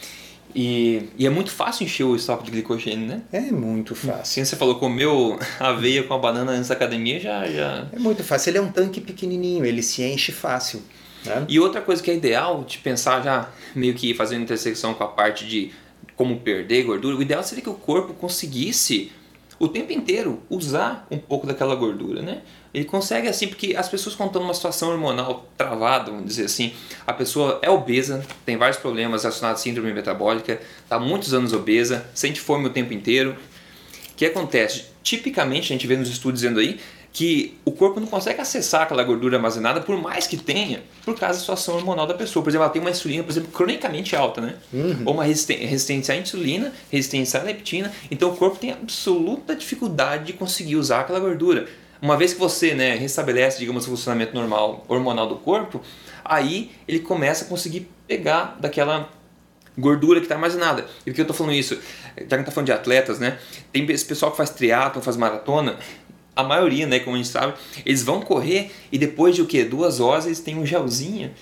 E, 0.58 1.10
e, 1.18 1.26
é 1.26 1.30
muito 1.30 1.50
fácil 1.50 1.84
encher 1.84 2.04
o 2.04 2.16
estoque 2.16 2.44
de 2.44 2.50
glicogênio, 2.50 3.06
né? 3.06 3.20
É 3.30 3.40
muito 3.52 3.94
fácil. 3.94 4.24
Sim, 4.24 4.42
você 4.42 4.56
falou, 4.56 4.76
comeu 4.76 5.38
aveia 5.60 6.02
com 6.02 6.14
a 6.14 6.18
banana 6.18 6.52
antes 6.52 6.68
da 6.68 6.74
academia, 6.74 7.20
já, 7.20 7.46
já... 7.46 7.86
É 7.92 7.98
muito 7.98 8.24
fácil. 8.24 8.50
Ele 8.50 8.58
é 8.58 8.60
um 8.62 8.72
tanque 8.72 9.02
pequenininho, 9.02 9.66
ele 9.66 9.82
se 9.82 10.02
enche 10.02 10.32
fácil. 10.32 10.82
Né? 11.26 11.44
E 11.46 11.60
outra 11.60 11.82
coisa 11.82 12.02
que 12.02 12.10
é 12.10 12.14
ideal 12.14 12.64
de 12.64 12.78
pensar 12.78 13.22
já, 13.22 13.50
meio 13.74 13.92
que 13.92 14.14
fazendo 14.14 14.44
intersecção 14.44 14.94
com 14.94 15.04
a 15.04 15.08
parte 15.08 15.44
de 15.46 15.72
como 16.16 16.40
perder 16.40 16.84
gordura, 16.84 17.16
o 17.16 17.20
ideal 17.20 17.42
seria 17.42 17.62
que 17.62 17.68
o 17.68 17.74
corpo 17.74 18.14
conseguisse 18.14 19.12
o 19.58 19.68
tempo 19.68 19.92
inteiro 19.92 20.42
usar 20.50 21.06
um 21.10 21.18
pouco 21.18 21.46
daquela 21.46 21.74
gordura, 21.74 22.20
né? 22.20 22.42
Ele 22.74 22.84
consegue 22.84 23.26
assim, 23.26 23.48
porque 23.48 23.74
as 23.74 23.88
pessoas 23.88 24.14
contando 24.14 24.42
uma 24.42 24.52
situação 24.52 24.90
hormonal 24.90 25.48
travada, 25.56 26.10
vamos 26.10 26.26
dizer 26.26 26.44
assim, 26.44 26.74
a 27.06 27.12
pessoa 27.12 27.58
é 27.62 27.70
obesa, 27.70 28.24
tem 28.44 28.56
vários 28.56 28.76
problemas 28.76 29.22
relacionados 29.22 29.60
à 29.60 29.64
síndrome 29.64 29.92
metabólica, 29.94 30.60
está 30.82 30.98
muitos 30.98 31.32
anos 31.32 31.54
obesa, 31.54 32.06
sente 32.14 32.38
fome 32.38 32.66
o 32.66 32.70
tempo 32.70 32.92
inteiro. 32.92 33.34
O 34.12 34.14
que 34.16 34.26
acontece? 34.26 34.84
Tipicamente, 35.02 35.72
a 35.72 35.74
gente 35.74 35.86
vê 35.86 35.96
nos 35.96 36.08
estudos 36.08 36.40
dizendo 36.40 36.60
aí 36.60 36.78
que 37.16 37.56
o 37.64 37.72
corpo 37.72 37.98
não 37.98 38.06
consegue 38.06 38.42
acessar 38.42 38.82
aquela 38.82 39.02
gordura 39.02 39.38
armazenada 39.38 39.80
por 39.80 39.96
mais 39.96 40.26
que 40.26 40.36
tenha, 40.36 40.82
por 41.02 41.18
causa 41.18 41.32
da 41.32 41.40
situação 41.40 41.76
hormonal 41.76 42.06
da 42.06 42.12
pessoa. 42.12 42.42
Por 42.42 42.50
exemplo, 42.50 42.64
ela 42.64 42.70
tem 42.70 42.82
uma 42.82 42.90
insulina, 42.90 43.24
por 43.24 43.30
exemplo, 43.30 43.50
cronicamente 43.52 44.14
alta, 44.14 44.42
né? 44.42 44.56
Uhum. 44.70 45.02
Ou 45.06 45.14
uma 45.14 45.24
resistência 45.24 46.14
à 46.14 46.18
insulina, 46.18 46.74
resistência 46.92 47.40
à 47.40 47.42
leptina. 47.42 47.90
Então 48.10 48.28
o 48.28 48.36
corpo 48.36 48.58
tem 48.58 48.70
absoluta 48.70 49.56
dificuldade 49.56 50.24
de 50.24 50.34
conseguir 50.34 50.76
usar 50.76 51.00
aquela 51.00 51.18
gordura. 51.18 51.66
Uma 52.02 52.18
vez 52.18 52.34
que 52.34 52.38
você 52.38 52.74
né, 52.74 52.94
restabelece, 52.96 53.60
digamos, 53.60 53.86
o 53.86 53.88
funcionamento 53.88 54.34
normal 54.34 54.84
hormonal 54.86 55.26
do 55.26 55.36
corpo, 55.36 55.80
aí 56.22 56.70
ele 56.86 56.98
começa 56.98 57.46
a 57.46 57.48
conseguir 57.48 57.88
pegar 58.06 58.58
daquela 58.60 59.08
gordura 59.78 60.20
que 60.20 60.26
está 60.26 60.34
armazenada. 60.34 60.86
E 61.06 61.10
por 61.10 61.14
que 61.14 61.20
eu 61.20 61.24
estou 61.24 61.36
falando 61.36 61.54
isso? 61.54 61.78
Já 62.16 62.36
que 62.36 62.42
está 62.42 62.50
falando 62.50 62.66
de 62.66 62.72
atletas, 62.72 63.18
né? 63.18 63.38
Tem 63.72 63.90
esse 63.90 64.04
pessoal 64.04 64.30
que 64.30 64.36
faz 64.36 64.50
triatlo, 64.50 65.02
faz 65.02 65.16
maratona, 65.16 65.78
a 66.36 66.44
maioria, 66.44 66.86
né, 66.86 67.00
como 67.00 67.16
a 67.16 67.18
gente 67.18 67.30
sabe, 67.30 67.54
eles 67.84 68.02
vão 68.02 68.20
correr 68.20 68.70
e 68.92 68.98
depois 68.98 69.34
de 69.34 69.40
o 69.40 69.46
quê? 69.46 69.64
Duas 69.64 69.98
horas 69.98 70.26
eles 70.26 70.38
têm 70.38 70.58
um 70.58 70.66
gelzinho 70.66 71.32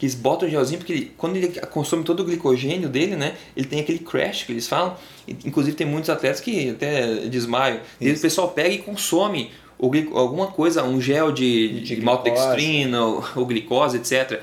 que 0.00 0.06
eles 0.06 0.14
botam 0.14 0.48
o 0.48 0.50
gelzinho 0.50 0.78
porque 0.78 0.92
ele, 0.94 1.12
quando 1.16 1.36
ele 1.36 1.48
consome 1.66 2.02
todo 2.02 2.20
o 2.20 2.24
glicogênio 2.24 2.88
dele, 2.88 3.16
né, 3.16 3.34
ele 3.54 3.66
tem 3.66 3.80
aquele 3.80 3.98
crash 3.98 4.44
que 4.44 4.52
eles 4.52 4.66
falam. 4.66 4.96
Inclusive 5.44 5.76
tem 5.76 5.86
muitos 5.86 6.08
atletas 6.08 6.40
que 6.40 6.70
até 6.70 7.16
desmaiam. 7.28 7.80
E 8.00 8.10
o 8.10 8.18
pessoal 8.18 8.48
pega 8.48 8.70
e 8.70 8.78
consome 8.78 9.50
alguma 9.78 10.46
coisa, 10.46 10.82
um 10.84 11.00
gel 11.00 11.30
de, 11.30 11.80
de, 11.80 11.96
de 11.96 12.00
maltodextrina 12.00 13.04
ou, 13.04 13.24
ou 13.36 13.44
glicose, 13.44 13.98
etc. 13.98 14.40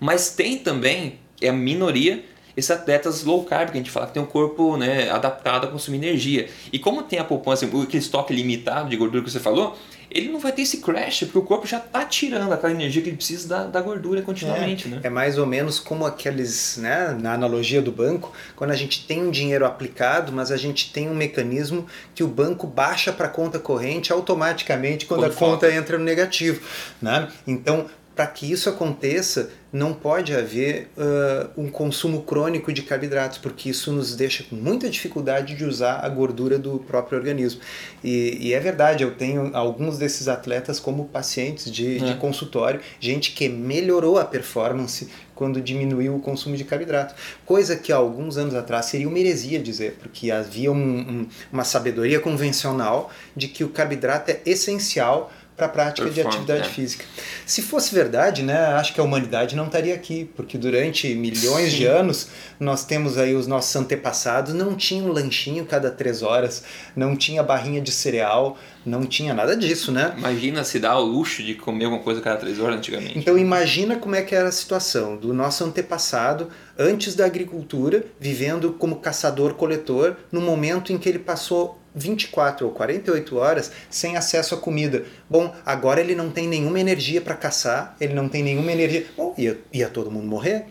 Mas 0.00 0.30
tem 0.30 0.58
também, 0.58 1.18
é 1.38 1.50
a 1.50 1.52
minoria, 1.52 2.24
esses 2.56 2.70
atletas 2.70 3.24
low 3.24 3.44
carb, 3.44 3.70
que 3.70 3.78
a 3.78 3.80
gente 3.80 3.90
fala 3.90 4.06
que 4.06 4.12
tem 4.12 4.22
um 4.22 4.26
corpo 4.26 4.76
né, 4.76 5.10
adaptado 5.10 5.66
a 5.66 5.70
consumir 5.70 5.98
energia. 5.98 6.48
E 6.72 6.78
como 6.78 7.02
tem 7.02 7.18
a 7.18 7.24
poupança, 7.24 7.66
aquele 7.66 7.98
estoque 7.98 8.32
limitado 8.32 8.88
de 8.88 8.96
gordura 8.96 9.22
que 9.22 9.30
você 9.30 9.40
falou, 9.40 9.76
ele 10.14 10.28
não 10.28 10.38
vai 10.38 10.52
ter 10.52 10.62
esse 10.62 10.76
crash, 10.76 11.24
porque 11.24 11.38
o 11.38 11.42
corpo 11.42 11.66
já 11.66 11.78
está 11.78 12.04
tirando 12.04 12.52
aquela 12.52 12.72
energia 12.72 13.02
que 13.02 13.08
ele 13.08 13.16
precisa 13.16 13.48
da, 13.48 13.64
da 13.64 13.80
gordura 13.80 14.22
continuamente. 14.22 14.86
É, 14.86 14.90
né? 14.90 15.00
é 15.02 15.10
mais 15.10 15.38
ou 15.38 15.44
menos 15.44 15.80
como 15.80 16.06
aqueles, 16.06 16.76
né, 16.76 17.16
na 17.20 17.34
analogia 17.34 17.82
do 17.82 17.90
banco, 17.90 18.32
quando 18.54 18.70
a 18.70 18.76
gente 18.76 19.04
tem 19.06 19.20
um 19.20 19.30
dinheiro 19.30 19.66
aplicado, 19.66 20.30
mas 20.30 20.52
a 20.52 20.56
gente 20.56 20.92
tem 20.92 21.10
um 21.10 21.14
mecanismo 21.14 21.86
que 22.14 22.22
o 22.22 22.28
banco 22.28 22.64
baixa 22.64 23.12
para 23.12 23.26
a 23.26 23.28
conta 23.28 23.58
corrente 23.58 24.12
automaticamente 24.12 25.04
quando, 25.04 25.20
quando 25.20 25.32
a 25.32 25.34
conta 25.34 25.74
entra 25.74 25.98
no 25.98 26.04
negativo. 26.04 26.60
Né? 27.02 27.28
Então, 27.44 27.86
para 28.14 28.26
que 28.26 28.50
isso 28.50 28.68
aconteça, 28.68 29.50
não 29.72 29.92
pode 29.92 30.32
haver 30.32 30.88
uh, 30.96 31.60
um 31.60 31.68
consumo 31.68 32.22
crônico 32.22 32.72
de 32.72 32.82
carboidratos, 32.82 33.38
porque 33.38 33.70
isso 33.70 33.92
nos 33.92 34.14
deixa 34.14 34.44
com 34.44 34.54
muita 34.54 34.88
dificuldade 34.88 35.56
de 35.56 35.64
usar 35.64 35.98
a 35.98 36.08
gordura 36.08 36.56
do 36.56 36.78
próprio 36.78 37.18
organismo. 37.18 37.60
E, 38.02 38.38
e 38.40 38.52
é 38.52 38.60
verdade, 38.60 39.02
eu 39.02 39.16
tenho 39.16 39.50
alguns 39.52 39.98
desses 39.98 40.28
atletas 40.28 40.78
como 40.78 41.06
pacientes 41.06 41.70
de, 41.72 41.96
é. 41.96 42.04
de 42.04 42.14
consultório, 42.14 42.80
gente 43.00 43.32
que 43.32 43.48
melhorou 43.48 44.16
a 44.16 44.24
performance 44.24 45.08
quando 45.34 45.60
diminuiu 45.60 46.14
o 46.14 46.20
consumo 46.20 46.56
de 46.56 46.62
carboidrato. 46.62 47.16
Coisa 47.44 47.74
que 47.74 47.92
há 47.92 47.96
alguns 47.96 48.36
anos 48.36 48.54
atrás 48.54 48.86
seria 48.86 49.08
uma 49.08 49.18
heresia 49.18 49.58
dizer, 49.58 49.96
porque 50.00 50.30
havia 50.30 50.70
um, 50.70 50.76
um, 50.76 51.26
uma 51.52 51.64
sabedoria 51.64 52.20
convencional 52.20 53.10
de 53.34 53.48
que 53.48 53.64
o 53.64 53.70
carboidrato 53.70 54.30
é 54.30 54.40
essencial 54.46 55.32
para 55.56 55.66
a 55.66 55.68
prática 55.68 56.10
de 56.10 56.20
atividade 56.20 56.62
é. 56.62 56.70
física. 56.70 57.04
Se 57.46 57.62
fosse 57.62 57.94
verdade, 57.94 58.42
né, 58.42 58.56
acho 58.74 58.92
que 58.92 59.00
a 59.00 59.04
humanidade 59.04 59.54
não 59.54 59.66
estaria 59.66 59.94
aqui, 59.94 60.28
porque 60.36 60.58
durante 60.58 61.14
milhões 61.14 61.70
Sim. 61.70 61.78
de 61.78 61.86
anos 61.86 62.28
nós 62.58 62.84
temos 62.84 63.16
aí 63.16 63.34
os 63.34 63.46
nossos 63.46 63.74
antepassados 63.76 64.52
não 64.52 64.74
tinham 64.74 65.08
lanchinho 65.08 65.64
cada 65.64 65.90
três 65.90 66.22
horas, 66.22 66.64
não 66.96 67.14
tinha 67.14 67.42
barrinha 67.42 67.80
de 67.80 67.92
cereal, 67.92 68.58
não 68.84 69.06
tinha 69.06 69.32
nada 69.32 69.56
disso, 69.56 69.92
né? 69.92 70.14
Imagina 70.18 70.64
se 70.64 70.78
dá 70.78 70.98
o 70.98 71.04
luxo 71.04 71.42
de 71.42 71.54
comer 71.54 71.84
alguma 71.84 72.02
coisa 72.02 72.20
cada 72.20 72.36
três 72.36 72.58
horas 72.58 72.76
antigamente. 72.76 73.18
Então 73.18 73.38
imagina 73.38 73.96
como 73.96 74.14
é 74.14 74.22
que 74.22 74.34
era 74.34 74.48
a 74.48 74.52
situação 74.52 75.16
do 75.16 75.32
nosso 75.32 75.64
antepassado 75.64 76.48
antes 76.78 77.14
da 77.14 77.24
agricultura, 77.24 78.04
vivendo 78.18 78.72
como 78.72 78.96
caçador-coletor, 78.96 80.16
no 80.32 80.40
momento 80.40 80.92
em 80.92 80.98
que 80.98 81.08
ele 81.08 81.20
passou 81.20 81.80
24 81.94 82.66
ou 82.66 82.72
48 82.72 83.36
horas 83.36 83.72
sem 83.88 84.16
acesso 84.16 84.54
à 84.54 84.58
comida. 84.58 85.04
Bom, 85.28 85.54
agora 85.64 86.00
ele 86.00 86.14
não 86.14 86.30
tem 86.30 86.48
nenhuma 86.48 86.80
energia 86.80 87.20
para 87.20 87.34
caçar, 87.34 87.96
ele 88.00 88.14
não 88.14 88.28
tem 88.28 88.42
nenhuma 88.42 88.72
energia. 88.72 89.06
Bom, 89.16 89.34
ia, 89.38 89.58
ia 89.72 89.88
todo 89.88 90.10
mundo 90.10 90.26
morrer. 90.26 90.66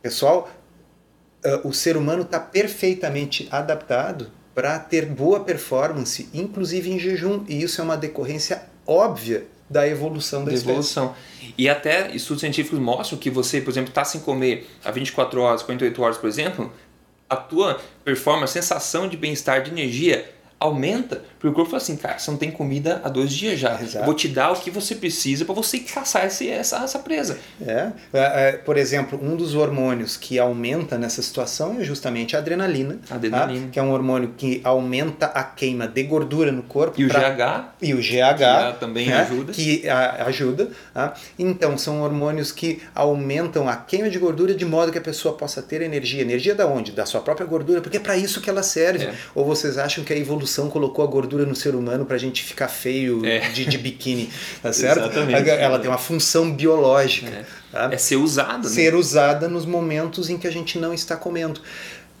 Pessoal, 0.00 0.48
uh, 1.44 1.68
o 1.68 1.72
ser 1.72 1.96
humano 1.96 2.22
está 2.22 2.38
perfeitamente 2.38 3.48
adaptado 3.50 4.30
para 4.54 4.78
ter 4.78 5.06
boa 5.06 5.40
performance, 5.40 6.28
inclusive 6.32 6.90
em 6.90 6.98
jejum, 6.98 7.44
e 7.48 7.62
isso 7.62 7.80
é 7.80 7.84
uma 7.84 7.96
decorrência 7.96 8.62
óbvia 8.86 9.46
da 9.68 9.86
evolução 9.86 10.44
da, 10.44 10.50
da 10.50 10.56
evolução. 10.56 11.14
E 11.56 11.68
até 11.68 12.14
estudos 12.14 12.40
científicos 12.40 12.78
mostram 12.78 13.18
que 13.18 13.30
você, 13.30 13.60
por 13.60 13.70
exemplo, 13.70 13.90
está 13.90 14.04
sem 14.04 14.20
comer 14.20 14.68
há 14.84 14.90
24 14.90 15.40
horas, 15.40 15.62
48 15.62 16.02
horas, 16.02 16.16
por 16.16 16.28
exemplo, 16.28 16.72
a 17.28 17.36
tua 17.36 17.80
performance, 18.04 18.58
a 18.58 18.62
sensação 18.62 19.08
de 19.08 19.16
bem-estar, 19.16 19.62
de 19.62 19.70
energia 19.70 20.32
aumenta, 20.58 21.24
porque 21.38 21.48
o 21.48 21.52
corpo 21.52 21.70
fala 21.70 21.82
assim, 21.82 21.96
cara, 21.96 22.18
você 22.18 22.30
não 22.30 22.38
tem 22.38 22.50
comida 22.50 23.00
há 23.04 23.08
dois 23.08 23.32
dias 23.32 23.60
já. 23.60 23.80
Exato. 23.80 24.04
vou 24.04 24.14
te 24.14 24.26
dar 24.26 24.50
o 24.50 24.56
que 24.56 24.70
você 24.70 24.94
precisa 24.96 25.44
para 25.44 25.54
você 25.54 25.78
caçar 25.78 26.26
esse, 26.26 26.48
essa, 26.48 26.78
essa 26.78 26.98
presa. 26.98 27.38
É. 27.64 27.92
é. 28.12 28.52
Por 28.52 28.76
exemplo, 28.76 29.18
um 29.22 29.36
dos 29.36 29.54
hormônios 29.54 30.16
que 30.16 30.38
aumenta 30.38 30.98
nessa 30.98 31.22
situação 31.22 31.76
é 31.78 31.84
justamente 31.84 32.34
a 32.34 32.40
adrenalina. 32.40 32.98
A 33.08 33.14
adrenalina. 33.14 33.66
Tá? 33.66 33.72
Que 33.72 33.78
é 33.78 33.82
um 33.82 33.92
hormônio 33.92 34.34
que 34.36 34.60
aumenta 34.64 35.26
a 35.26 35.44
queima 35.44 35.86
de 35.86 36.02
gordura 36.02 36.50
no 36.50 36.64
corpo. 36.64 37.00
E 37.00 37.04
o 37.04 37.08
GH. 37.08 37.68
E 37.80 37.94
o 37.94 37.98
GH. 37.98 38.72
Que 38.72 38.80
também 38.80 39.06
né? 39.06 39.20
ajuda. 39.20 39.52
Que 39.52 39.88
a, 39.88 40.24
ajuda. 40.24 40.70
Tá? 40.92 41.14
Então, 41.38 41.78
são 41.78 42.02
hormônios 42.02 42.50
que 42.50 42.82
aumentam 42.94 43.68
a 43.68 43.76
queima 43.76 44.10
de 44.10 44.18
gordura 44.18 44.54
de 44.54 44.64
modo 44.64 44.90
que 44.90 44.98
a 44.98 45.02
pessoa 45.02 45.36
possa 45.36 45.62
ter 45.62 45.82
energia. 45.82 46.20
Energia 46.20 46.54
da 46.54 46.66
onde? 46.66 46.90
Da 46.90 47.06
sua 47.06 47.20
própria 47.20 47.46
gordura, 47.46 47.80
porque 47.80 47.98
é 47.98 48.00
para 48.00 48.16
isso 48.16 48.40
que 48.40 48.50
ela 48.50 48.64
serve. 48.64 49.04
É. 49.04 49.14
Ou 49.36 49.44
vocês 49.44 49.78
acham 49.78 50.02
que 50.02 50.12
a 50.12 50.16
evolução 50.16 50.68
colocou 50.68 51.04
a 51.04 51.08
gordura 51.08 51.27
no 51.36 51.54
ser 51.54 51.74
humano 51.74 52.04
para 52.04 52.16
a 52.16 52.18
gente 52.18 52.42
ficar 52.42 52.68
feio 52.68 53.24
é. 53.24 53.50
de, 53.50 53.66
de 53.66 53.78
biquíni, 53.78 54.30
tá 54.62 54.72
certo? 54.72 55.00
Exatamente. 55.00 55.50
Ela 55.50 55.78
tem 55.78 55.88
uma 55.88 55.98
função 55.98 56.52
biológica. 56.52 57.28
É, 57.28 57.44
tá? 57.70 57.88
é 57.92 57.96
ser 57.96 58.16
usada. 58.16 58.68
Né? 58.68 58.74
Ser 58.74 58.94
usada 58.94 59.48
nos 59.48 59.64
momentos 59.66 60.30
em 60.30 60.38
que 60.38 60.46
a 60.46 60.50
gente 60.50 60.78
não 60.78 60.92
está 60.94 61.16
comendo. 61.16 61.60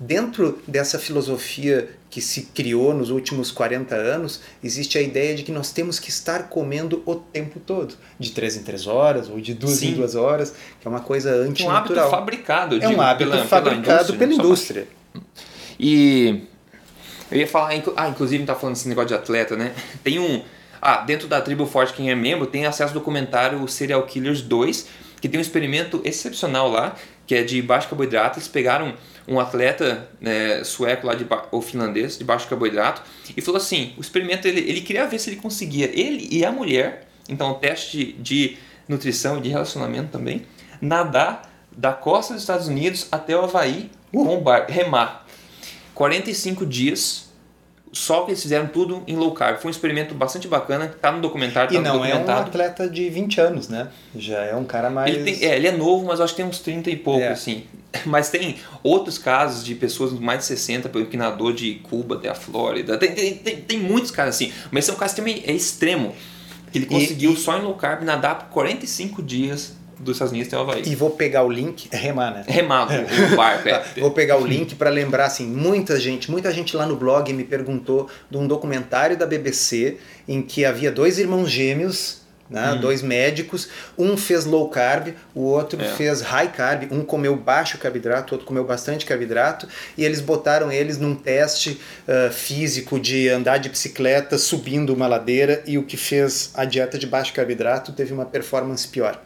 Dentro 0.00 0.62
dessa 0.66 0.96
filosofia 0.96 1.88
que 2.08 2.20
se 2.20 2.42
criou 2.54 2.94
nos 2.94 3.10
últimos 3.10 3.50
40 3.50 3.94
anos, 3.94 4.40
existe 4.62 4.96
a 4.96 5.02
ideia 5.02 5.34
de 5.34 5.42
que 5.42 5.50
nós 5.50 5.72
temos 5.72 5.98
que 5.98 6.08
estar 6.08 6.44
comendo 6.44 7.02
o 7.04 7.16
tempo 7.16 7.58
todo, 7.60 7.94
de 8.18 8.30
3 8.30 8.58
em 8.58 8.62
3 8.62 8.86
horas 8.86 9.28
ou 9.28 9.40
de 9.40 9.54
2 9.54 9.72
Sim. 9.72 9.88
em 9.88 9.94
2 9.94 10.14
horas, 10.14 10.54
que 10.80 10.86
é 10.86 10.90
uma 10.90 11.00
coisa 11.00 11.30
antinatural. 11.30 11.74
Um 11.74 11.76
hábito 11.76 12.10
fabricado, 12.10 12.78
É 12.80 12.88
um 12.88 13.00
hábito 13.00 13.30
pela, 13.30 13.44
fabricado 13.44 14.14
pela 14.14 14.32
indústria. 14.32 14.86
Pela 15.12 15.24
indústria. 15.24 15.28
E 15.78 16.42
eu 17.30 17.38
ia 17.38 17.46
falar, 17.46 17.70
ah, 17.96 18.08
inclusive 18.08 18.44
tá 18.44 18.54
falando 18.54 18.74
desse 18.74 18.88
negócio 18.88 19.08
de 19.08 19.14
atleta, 19.14 19.56
né? 19.56 19.74
Tem 20.02 20.18
um. 20.18 20.42
Ah, 20.80 20.98
dentro 20.98 21.26
da 21.26 21.40
tribo 21.40 21.66
Forte, 21.66 21.92
quem 21.92 22.10
é 22.10 22.14
membro, 22.14 22.46
tem 22.46 22.64
acesso 22.64 22.92
ao 22.92 23.00
documentário 23.00 23.66
Serial 23.66 24.02
Killers 24.04 24.40
2, 24.42 24.88
que 25.20 25.28
tem 25.28 25.38
um 25.38 25.42
experimento 25.42 26.00
excepcional 26.04 26.70
lá, 26.70 26.94
que 27.26 27.34
é 27.34 27.42
de 27.42 27.60
baixo 27.60 27.88
carboidrato. 27.88 28.38
Eles 28.38 28.48
pegaram 28.48 28.94
um 29.26 29.38
atleta 29.38 30.08
né, 30.20 30.62
sueco 30.64 31.06
lá, 31.06 31.14
de 31.14 31.26
ou 31.50 31.60
finlandês, 31.60 32.16
de 32.16 32.24
baixo 32.24 32.48
carboidrato, 32.48 33.02
e 33.36 33.40
falou 33.42 33.60
assim: 33.60 33.92
o 33.98 34.00
experimento 34.00 34.46
ele, 34.48 34.60
ele 34.60 34.80
queria 34.80 35.06
ver 35.06 35.18
se 35.18 35.30
ele 35.30 35.36
conseguia, 35.36 35.90
ele 35.92 36.28
e 36.30 36.44
a 36.44 36.50
mulher, 36.52 37.08
então 37.28 37.50
o 37.50 37.54
teste 37.54 38.12
de 38.18 38.56
nutrição 38.88 39.38
e 39.38 39.42
de 39.42 39.50
relacionamento 39.50 40.10
também, 40.10 40.46
nadar 40.80 41.42
da 41.76 41.92
costa 41.92 42.32
dos 42.32 42.42
Estados 42.42 42.68
Unidos 42.68 43.06
até 43.12 43.36
o 43.36 43.44
Havaí 43.44 43.90
uh. 44.12 44.24
com 44.24 44.40
bar, 44.40 44.66
remar. 44.68 45.26
45 45.98 46.64
dias, 46.64 47.28
só 47.92 48.22
que 48.22 48.30
eles 48.30 48.40
fizeram 48.40 48.68
tudo 48.68 49.02
em 49.04 49.16
low 49.16 49.32
carb. 49.32 49.58
Foi 49.58 49.68
um 49.68 49.72
experimento 49.72 50.14
bastante 50.14 50.46
bacana, 50.46 50.86
tá 50.86 51.10
no 51.10 51.20
documentário, 51.20 51.72
tá 51.72 51.80
e 51.80 51.82
não 51.82 52.04
é 52.04 52.14
um 52.14 52.30
atleta 52.30 52.88
de 52.88 53.10
20 53.10 53.40
anos, 53.40 53.68
né? 53.68 53.88
Já 54.14 54.44
é 54.44 54.54
um 54.54 54.62
cara 54.62 54.90
mais... 54.90 55.12
Ele, 55.12 55.24
tem, 55.24 55.44
é, 55.44 55.56
ele 55.56 55.66
é 55.66 55.72
novo, 55.72 56.06
mas 56.06 56.20
acho 56.20 56.34
que 56.34 56.40
tem 56.40 56.48
uns 56.48 56.60
30 56.60 56.88
e 56.88 56.96
pouco, 56.96 57.20
é. 57.20 57.30
assim. 57.30 57.64
Mas 58.04 58.28
tem 58.28 58.56
outros 58.82 59.16
casos 59.16 59.64
de 59.64 59.74
pessoas 59.74 60.12
mais 60.12 60.40
de 60.40 60.44
60, 60.44 60.90
que 61.06 61.16
nadou 61.16 61.50
de 61.50 61.76
Cuba 61.76 62.16
até 62.16 62.28
a 62.28 62.34
Flórida. 62.34 62.98
Tem, 62.98 63.14
tem, 63.14 63.34
tem, 63.34 63.56
tem 63.62 63.78
muitos 63.78 64.10
casos 64.10 64.34
assim. 64.34 64.52
Mas 64.70 64.84
esse 64.84 64.90
é 64.90 64.94
um 64.94 64.98
caso 64.98 65.16
também 65.16 65.42
é 65.46 65.52
extremo. 65.52 66.14
Ele 66.74 66.84
conseguiu 66.84 67.32
e, 67.32 67.36
só 67.36 67.56
em 67.56 67.62
low 67.62 67.74
carb 67.74 68.02
nadar 68.02 68.40
por 68.40 68.48
45 68.50 69.22
dias 69.22 69.74
dos 69.98 70.16
Estados 70.16 70.32
Unidos 70.32 70.48
tem 70.48 70.58
o 70.58 70.62
Havaí. 70.62 70.82
E 70.86 70.94
vou 70.94 71.10
pegar 71.10 71.42
o 71.42 71.50
link, 71.50 71.88
é 71.90 71.96
remar, 71.96 72.32
né? 72.32 72.44
Remar, 72.46 72.88
o 73.32 73.36
barco, 73.36 73.68
é. 73.68 73.82
vou 74.00 74.10
pegar 74.10 74.38
o 74.38 74.46
link 74.46 74.74
para 74.74 74.90
lembrar, 74.90 75.26
assim, 75.26 75.46
muita 75.46 75.98
gente, 75.98 76.30
muita 76.30 76.52
gente 76.52 76.76
lá 76.76 76.86
no 76.86 76.96
blog 76.96 77.32
me 77.32 77.44
perguntou 77.44 78.08
de 78.30 78.36
um 78.36 78.46
documentário 78.46 79.16
da 79.16 79.26
BBC 79.26 79.98
em 80.26 80.42
que 80.42 80.64
havia 80.64 80.90
dois 80.90 81.18
irmãos 81.18 81.50
gêmeos 81.50 82.28
né? 82.50 82.72
Hum. 82.72 82.80
Dois 82.80 83.02
médicos, 83.02 83.68
um 83.96 84.16
fez 84.16 84.44
low 84.44 84.68
carb, 84.68 85.14
o 85.34 85.42
outro 85.42 85.80
é. 85.80 85.84
fez 85.84 86.20
high 86.22 86.50
carb, 86.50 86.90
um 86.90 87.04
comeu 87.04 87.36
baixo 87.36 87.78
carboidrato, 87.78 88.32
o 88.32 88.34
outro 88.36 88.46
comeu 88.46 88.64
bastante 88.64 89.04
carboidrato, 89.04 89.68
e 89.96 90.04
eles 90.04 90.20
botaram 90.20 90.72
eles 90.72 90.98
num 90.98 91.14
teste 91.14 91.80
uh, 92.06 92.32
físico 92.32 92.98
de 92.98 93.28
andar 93.28 93.58
de 93.58 93.68
bicicleta 93.68 94.38
subindo 94.38 94.94
uma 94.94 95.06
ladeira, 95.06 95.62
e 95.66 95.76
o 95.76 95.82
que 95.82 95.96
fez 95.96 96.50
a 96.54 96.64
dieta 96.64 96.98
de 96.98 97.06
baixo 97.06 97.32
carboidrato 97.32 97.92
teve 97.92 98.12
uma 98.12 98.24
performance 98.24 98.86
pior 98.88 99.20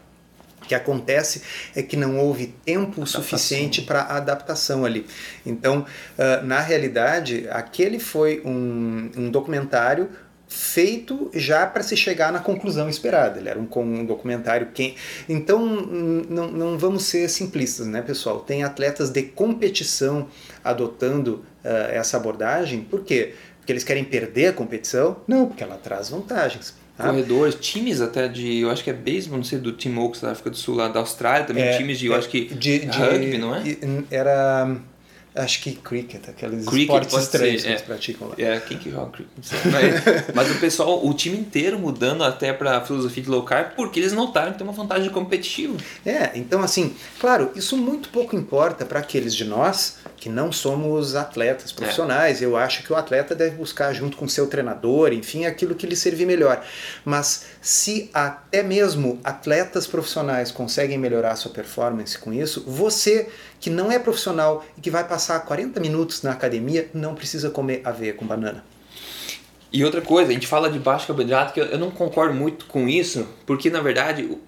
que 0.62 0.74
acontece 0.74 1.42
é 1.74 1.82
que 1.82 1.96
não 1.96 2.18
houve 2.18 2.54
tempo 2.64 3.02
adaptação. 3.02 3.22
suficiente 3.22 3.82
para 3.82 4.02
adaptação 4.02 4.84
ali. 4.84 5.06
Então, 5.44 5.84
uh, 6.18 6.46
na 6.46 6.60
realidade, 6.60 7.46
aquele 7.50 7.98
foi 7.98 8.42
um, 8.44 9.10
um 9.16 9.30
documentário 9.30 10.08
feito 10.52 11.30
já 11.32 11.66
para 11.66 11.82
se 11.82 11.96
chegar 11.96 12.30
na 12.30 12.38
conclusão 12.38 12.88
esperada. 12.88 13.38
Ele 13.38 13.48
era 13.48 13.58
um, 13.58 13.68
um 13.80 14.04
documentário 14.04 14.68
quem. 14.74 14.94
Então 15.28 15.64
não, 15.64 16.50
não 16.50 16.78
vamos 16.78 17.04
ser 17.04 17.28
simplistas, 17.28 17.86
né, 17.86 18.02
pessoal? 18.02 18.40
Tem 18.40 18.62
atletas 18.62 19.10
de 19.10 19.22
competição 19.22 20.28
adotando 20.62 21.44
uh, 21.64 21.90
essa 21.90 22.18
abordagem. 22.18 22.82
Por 22.82 23.02
quê? 23.02 23.34
Porque 23.58 23.72
eles 23.72 23.84
querem 23.84 24.04
perder 24.04 24.48
a 24.48 24.52
competição? 24.52 25.16
Não, 25.26 25.46
porque 25.46 25.62
ela 25.64 25.76
traz 25.76 26.10
vantagens. 26.10 26.74
Tá? 26.96 27.08
Corredores, 27.08 27.54
times 27.54 28.00
até 28.00 28.28
de, 28.28 28.58
eu 28.58 28.70
acho 28.70 28.84
que 28.84 28.90
é 28.90 28.92
beisebol, 28.92 29.38
não 29.38 29.44
sei, 29.44 29.58
do 29.58 29.72
Tim 29.72 29.96
Oaks 29.96 30.20
da 30.20 30.32
África 30.32 30.50
do 30.50 30.56
Sul, 30.56 30.76
lá 30.76 30.88
da 30.88 31.00
Austrália, 31.00 31.46
também 31.46 31.64
é, 31.64 31.76
times 31.76 31.98
de, 31.98 32.06
eu 32.06 32.14
é, 32.14 32.18
acho 32.18 32.28
que 32.28 32.44
de, 32.44 32.80
de 32.80 32.98
rugby, 32.98 33.38
não 33.38 33.54
é? 33.54 33.62
Era 34.10 34.76
Acho 35.34 35.62
que 35.62 35.72
cricket, 35.74 36.28
aqueles 36.28 36.66
cricket 36.66 36.82
esportes 36.82 37.18
estranhos 37.18 37.62
ser, 37.62 37.66
que 37.66 37.68
é. 37.68 37.70
eles 37.72 37.82
praticam 37.82 38.28
lá. 38.28 38.34
É, 38.36 38.60
quem 38.60 38.76
que 38.76 38.90
joga 38.90 39.12
cricket? 39.12 39.32
Mas, 39.72 40.28
mas, 40.34 40.50
o 40.50 40.60
pessoal, 40.60 41.06
o 41.06 41.14
time 41.14 41.38
inteiro 41.38 41.78
mudando 41.78 42.22
até 42.22 42.52
para 42.52 42.76
a 42.76 42.80
filosofia 42.84 43.22
de 43.22 43.30
low 43.30 43.42
carb, 43.42 43.74
porque 43.74 43.98
eles 43.98 44.12
notaram 44.12 44.52
que 44.52 44.58
tem 44.58 44.66
uma 44.66 44.74
vantagem 44.74 45.08
competitiva. 45.08 45.78
É, 46.04 46.32
então 46.34 46.62
assim, 46.62 46.94
claro, 47.18 47.50
isso 47.54 47.78
muito 47.78 48.10
pouco 48.10 48.36
importa 48.36 48.84
para 48.84 48.98
aqueles 48.98 49.34
de 49.34 49.44
nós 49.44 49.98
que 50.22 50.28
não 50.28 50.52
somos 50.52 51.16
atletas 51.16 51.72
profissionais. 51.72 52.42
É. 52.42 52.44
Eu 52.44 52.56
acho 52.56 52.84
que 52.84 52.92
o 52.92 52.96
atleta 52.96 53.34
deve 53.34 53.56
buscar 53.56 53.92
junto 53.92 54.16
com 54.16 54.28
seu 54.28 54.46
treinador, 54.46 55.12
enfim, 55.12 55.46
aquilo 55.46 55.74
que 55.74 55.86
lhe 55.86 55.96
servir 55.96 56.26
melhor. 56.26 56.64
Mas 57.04 57.46
se 57.60 58.10
até 58.14 58.62
mesmo 58.62 59.18
atletas 59.24 59.86
profissionais 59.86 60.50
conseguem 60.50 60.98
melhorar 60.98 61.34
sua 61.36 61.50
performance 61.50 62.16
com 62.18 62.32
isso, 62.32 62.62
você 62.66 63.28
que 63.58 63.70
não 63.70 63.92
é 63.92 63.98
profissional 63.98 64.64
e 64.76 64.80
que 64.80 64.90
vai 64.90 65.06
passar 65.06 65.21
40 65.40 65.80
minutos 65.80 66.22
na 66.22 66.32
academia 66.32 66.88
não 66.92 67.14
precisa 67.14 67.50
comer 67.50 67.82
aveia 67.84 68.14
com 68.14 68.26
banana. 68.26 68.64
E 69.72 69.82
outra 69.84 70.02
coisa, 70.02 70.30
a 70.30 70.34
gente 70.34 70.46
fala 70.46 70.70
de 70.70 70.78
baixo 70.78 71.06
carboidrato, 71.06 71.54
que 71.54 71.60
eu 71.60 71.78
não 71.78 71.90
concordo 71.90 72.34
muito 72.34 72.66
com 72.66 72.86
isso, 72.86 73.26
porque 73.46 73.70
na 73.70 73.80
verdade 73.80 74.38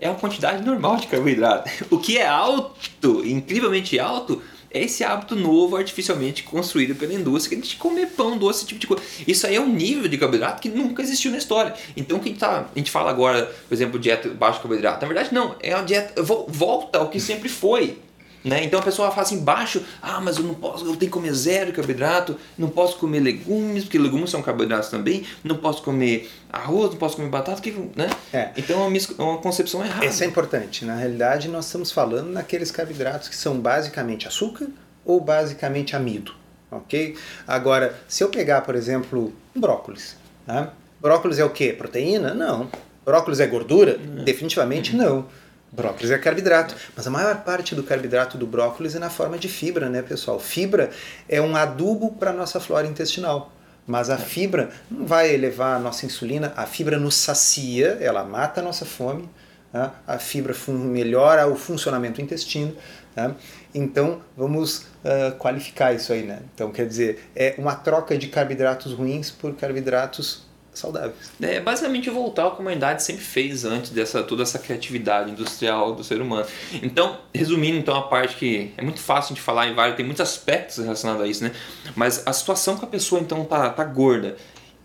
é 0.00 0.08
uma 0.08 0.18
quantidade 0.18 0.64
normal 0.64 0.96
de 0.96 1.06
carboidrato. 1.06 1.70
O 1.90 1.98
que 1.98 2.16
é 2.16 2.26
alto, 2.26 3.26
incrivelmente 3.26 3.98
alto, 3.98 4.40
é 4.72 4.84
esse 4.84 5.04
hábito 5.04 5.34
novo 5.34 5.76
artificialmente 5.76 6.44
construído 6.44 6.94
pela 6.94 7.12
indústria 7.12 7.56
que 7.56 7.62
a 7.62 7.64
gente 7.64 7.76
comer 7.76 8.06
pão 8.06 8.38
doce, 8.38 8.60
esse 8.60 8.68
tipo 8.68 8.80
de 8.80 8.86
coisa. 8.86 9.02
Isso 9.26 9.46
aí 9.46 9.56
é 9.56 9.60
um 9.60 9.68
nível 9.68 10.08
de 10.08 10.16
carboidrato 10.16 10.62
que 10.62 10.68
nunca 10.68 11.02
existiu 11.02 11.30
na 11.30 11.38
história. 11.38 11.74
Então 11.96 12.16
o 12.16 12.20
que 12.20 12.28
a 12.28 12.32
gente, 12.32 12.40
tá, 12.40 12.70
a 12.74 12.78
gente 12.78 12.90
fala 12.90 13.10
agora, 13.10 13.52
por 13.68 13.74
exemplo, 13.74 13.98
dieta 13.98 14.28
baixo 14.30 14.60
carboidrato, 14.60 15.02
na 15.02 15.12
verdade 15.12 15.34
não, 15.34 15.56
é 15.60 15.74
uma 15.74 15.84
dieta 15.84 16.22
volta 16.22 16.98
ao 16.98 17.08
que 17.08 17.20
sempre 17.20 17.48
foi. 17.48 17.98
Né? 18.42 18.64
Então 18.64 18.80
a 18.80 18.82
pessoa 18.82 19.10
fala 19.10 19.22
assim, 19.22 19.40
baixo, 19.40 19.82
ah, 20.00 20.18
mas 20.20 20.38
eu 20.38 20.44
não 20.44 20.54
posso, 20.54 20.84
eu 20.84 20.96
tenho 20.96 20.98
que 21.00 21.08
comer 21.08 21.34
zero 21.34 21.72
carboidrato, 21.72 22.38
não 22.56 22.70
posso 22.70 22.96
comer 22.96 23.20
legumes, 23.20 23.84
porque 23.84 23.98
legumes 23.98 24.30
são 24.30 24.40
carboidratos 24.40 24.88
também, 24.88 25.26
não 25.44 25.56
posso 25.56 25.82
comer 25.82 26.30
arroz, 26.50 26.90
não 26.92 26.96
posso 26.96 27.16
comer 27.16 27.28
batata, 27.28 27.60
que, 27.60 27.70
né? 27.94 28.08
É. 28.32 28.50
Então 28.56 28.76
é 28.76 28.80
uma, 28.80 28.90
mis- 28.90 29.10
uma 29.10 29.36
concepção 29.38 29.84
errada. 29.84 30.06
Isso 30.06 30.24
é 30.24 30.26
importante. 30.26 30.86
Na 30.86 30.94
realidade, 30.96 31.48
nós 31.48 31.66
estamos 31.66 31.92
falando 31.92 32.30
naqueles 32.30 32.70
carboidratos 32.70 33.28
que 33.28 33.36
são 33.36 33.58
basicamente 33.60 34.26
açúcar 34.26 34.68
ou 35.04 35.20
basicamente 35.20 35.94
amido, 35.94 36.32
ok? 36.70 37.16
Agora, 37.46 37.94
se 38.08 38.24
eu 38.24 38.28
pegar, 38.30 38.62
por 38.62 38.74
exemplo, 38.74 39.34
um 39.54 39.60
brócolis, 39.60 40.16
né? 40.46 40.68
brócolis 40.98 41.38
é 41.38 41.44
o 41.44 41.50
quê? 41.50 41.74
Proteína? 41.76 42.32
Não. 42.32 42.70
Brócolis 43.04 43.40
é 43.40 43.46
gordura? 43.46 43.98
Definitivamente 44.24 44.94
não. 44.94 45.26
Brócolis 45.72 46.10
é 46.10 46.18
carboidrato, 46.18 46.74
mas 46.96 47.06
a 47.06 47.10
maior 47.10 47.44
parte 47.44 47.76
do 47.76 47.84
carboidrato 47.84 48.36
do 48.36 48.44
brócolis 48.44 48.96
é 48.96 48.98
na 48.98 49.08
forma 49.08 49.38
de 49.38 49.48
fibra, 49.48 49.88
né, 49.88 50.02
pessoal? 50.02 50.40
Fibra 50.40 50.90
é 51.28 51.40
um 51.40 51.54
adubo 51.54 52.12
para 52.12 52.30
a 52.30 52.32
nossa 52.32 52.58
flora 52.58 52.86
intestinal. 52.86 53.52
Mas 53.86 54.10
a 54.10 54.18
fibra 54.18 54.70
não 54.90 55.06
vai 55.06 55.32
elevar 55.32 55.76
a 55.76 55.78
nossa 55.78 56.04
insulina, 56.06 56.52
a 56.56 56.66
fibra 56.66 56.98
nos 56.98 57.14
sacia, 57.14 57.98
ela 58.00 58.24
mata 58.24 58.60
a 58.60 58.64
nossa 58.64 58.84
fome, 58.84 59.28
né? 59.72 59.90
a 60.06 60.18
fibra 60.18 60.54
melhora 60.68 61.46
o 61.46 61.56
funcionamento 61.56 62.16
do 62.16 62.22
intestino. 62.22 62.76
né? 63.16 63.34
Então 63.74 64.20
vamos 64.36 64.86
ah, 65.04 65.34
qualificar 65.38 65.92
isso 65.92 66.12
aí, 66.12 66.22
né? 66.22 66.40
Então 66.54 66.70
quer 66.70 66.86
dizer, 66.86 67.30
é 67.34 67.54
uma 67.58 67.74
troca 67.74 68.18
de 68.18 68.28
carboidratos 68.28 68.92
ruins 68.92 69.30
por 69.30 69.54
carboidratos 69.54 70.49
saudáveis. 70.80 71.32
É 71.40 71.60
basicamente 71.60 72.10
voltar 72.10 72.44
ao 72.44 72.52
que 72.52 72.58
a 72.58 72.60
humanidade 72.60 73.02
sempre 73.02 73.22
fez 73.22 73.64
antes 73.64 73.90
dessa 73.90 74.22
toda 74.22 74.42
essa 74.42 74.58
criatividade 74.58 75.30
industrial 75.30 75.94
do 75.94 76.02
ser 76.02 76.20
humano. 76.20 76.46
Então, 76.82 77.18
resumindo 77.34 77.78
então 77.78 77.96
a 77.96 78.02
parte 78.02 78.36
que 78.36 78.72
é 78.76 78.82
muito 78.82 79.00
fácil 79.00 79.34
de 79.34 79.40
falar 79.40 79.68
em 79.68 79.74
vários, 79.74 79.96
tem 79.96 80.04
muitos 80.04 80.20
aspectos 80.20 80.78
relacionados 80.78 81.22
a 81.22 81.26
isso, 81.28 81.44
né? 81.44 81.52
Mas 81.94 82.26
a 82.26 82.32
situação 82.32 82.76
que 82.76 82.84
a 82.84 82.88
pessoa 82.88 83.20
então 83.20 83.44
tá, 83.44 83.70
tá 83.70 83.84
gorda 83.84 84.36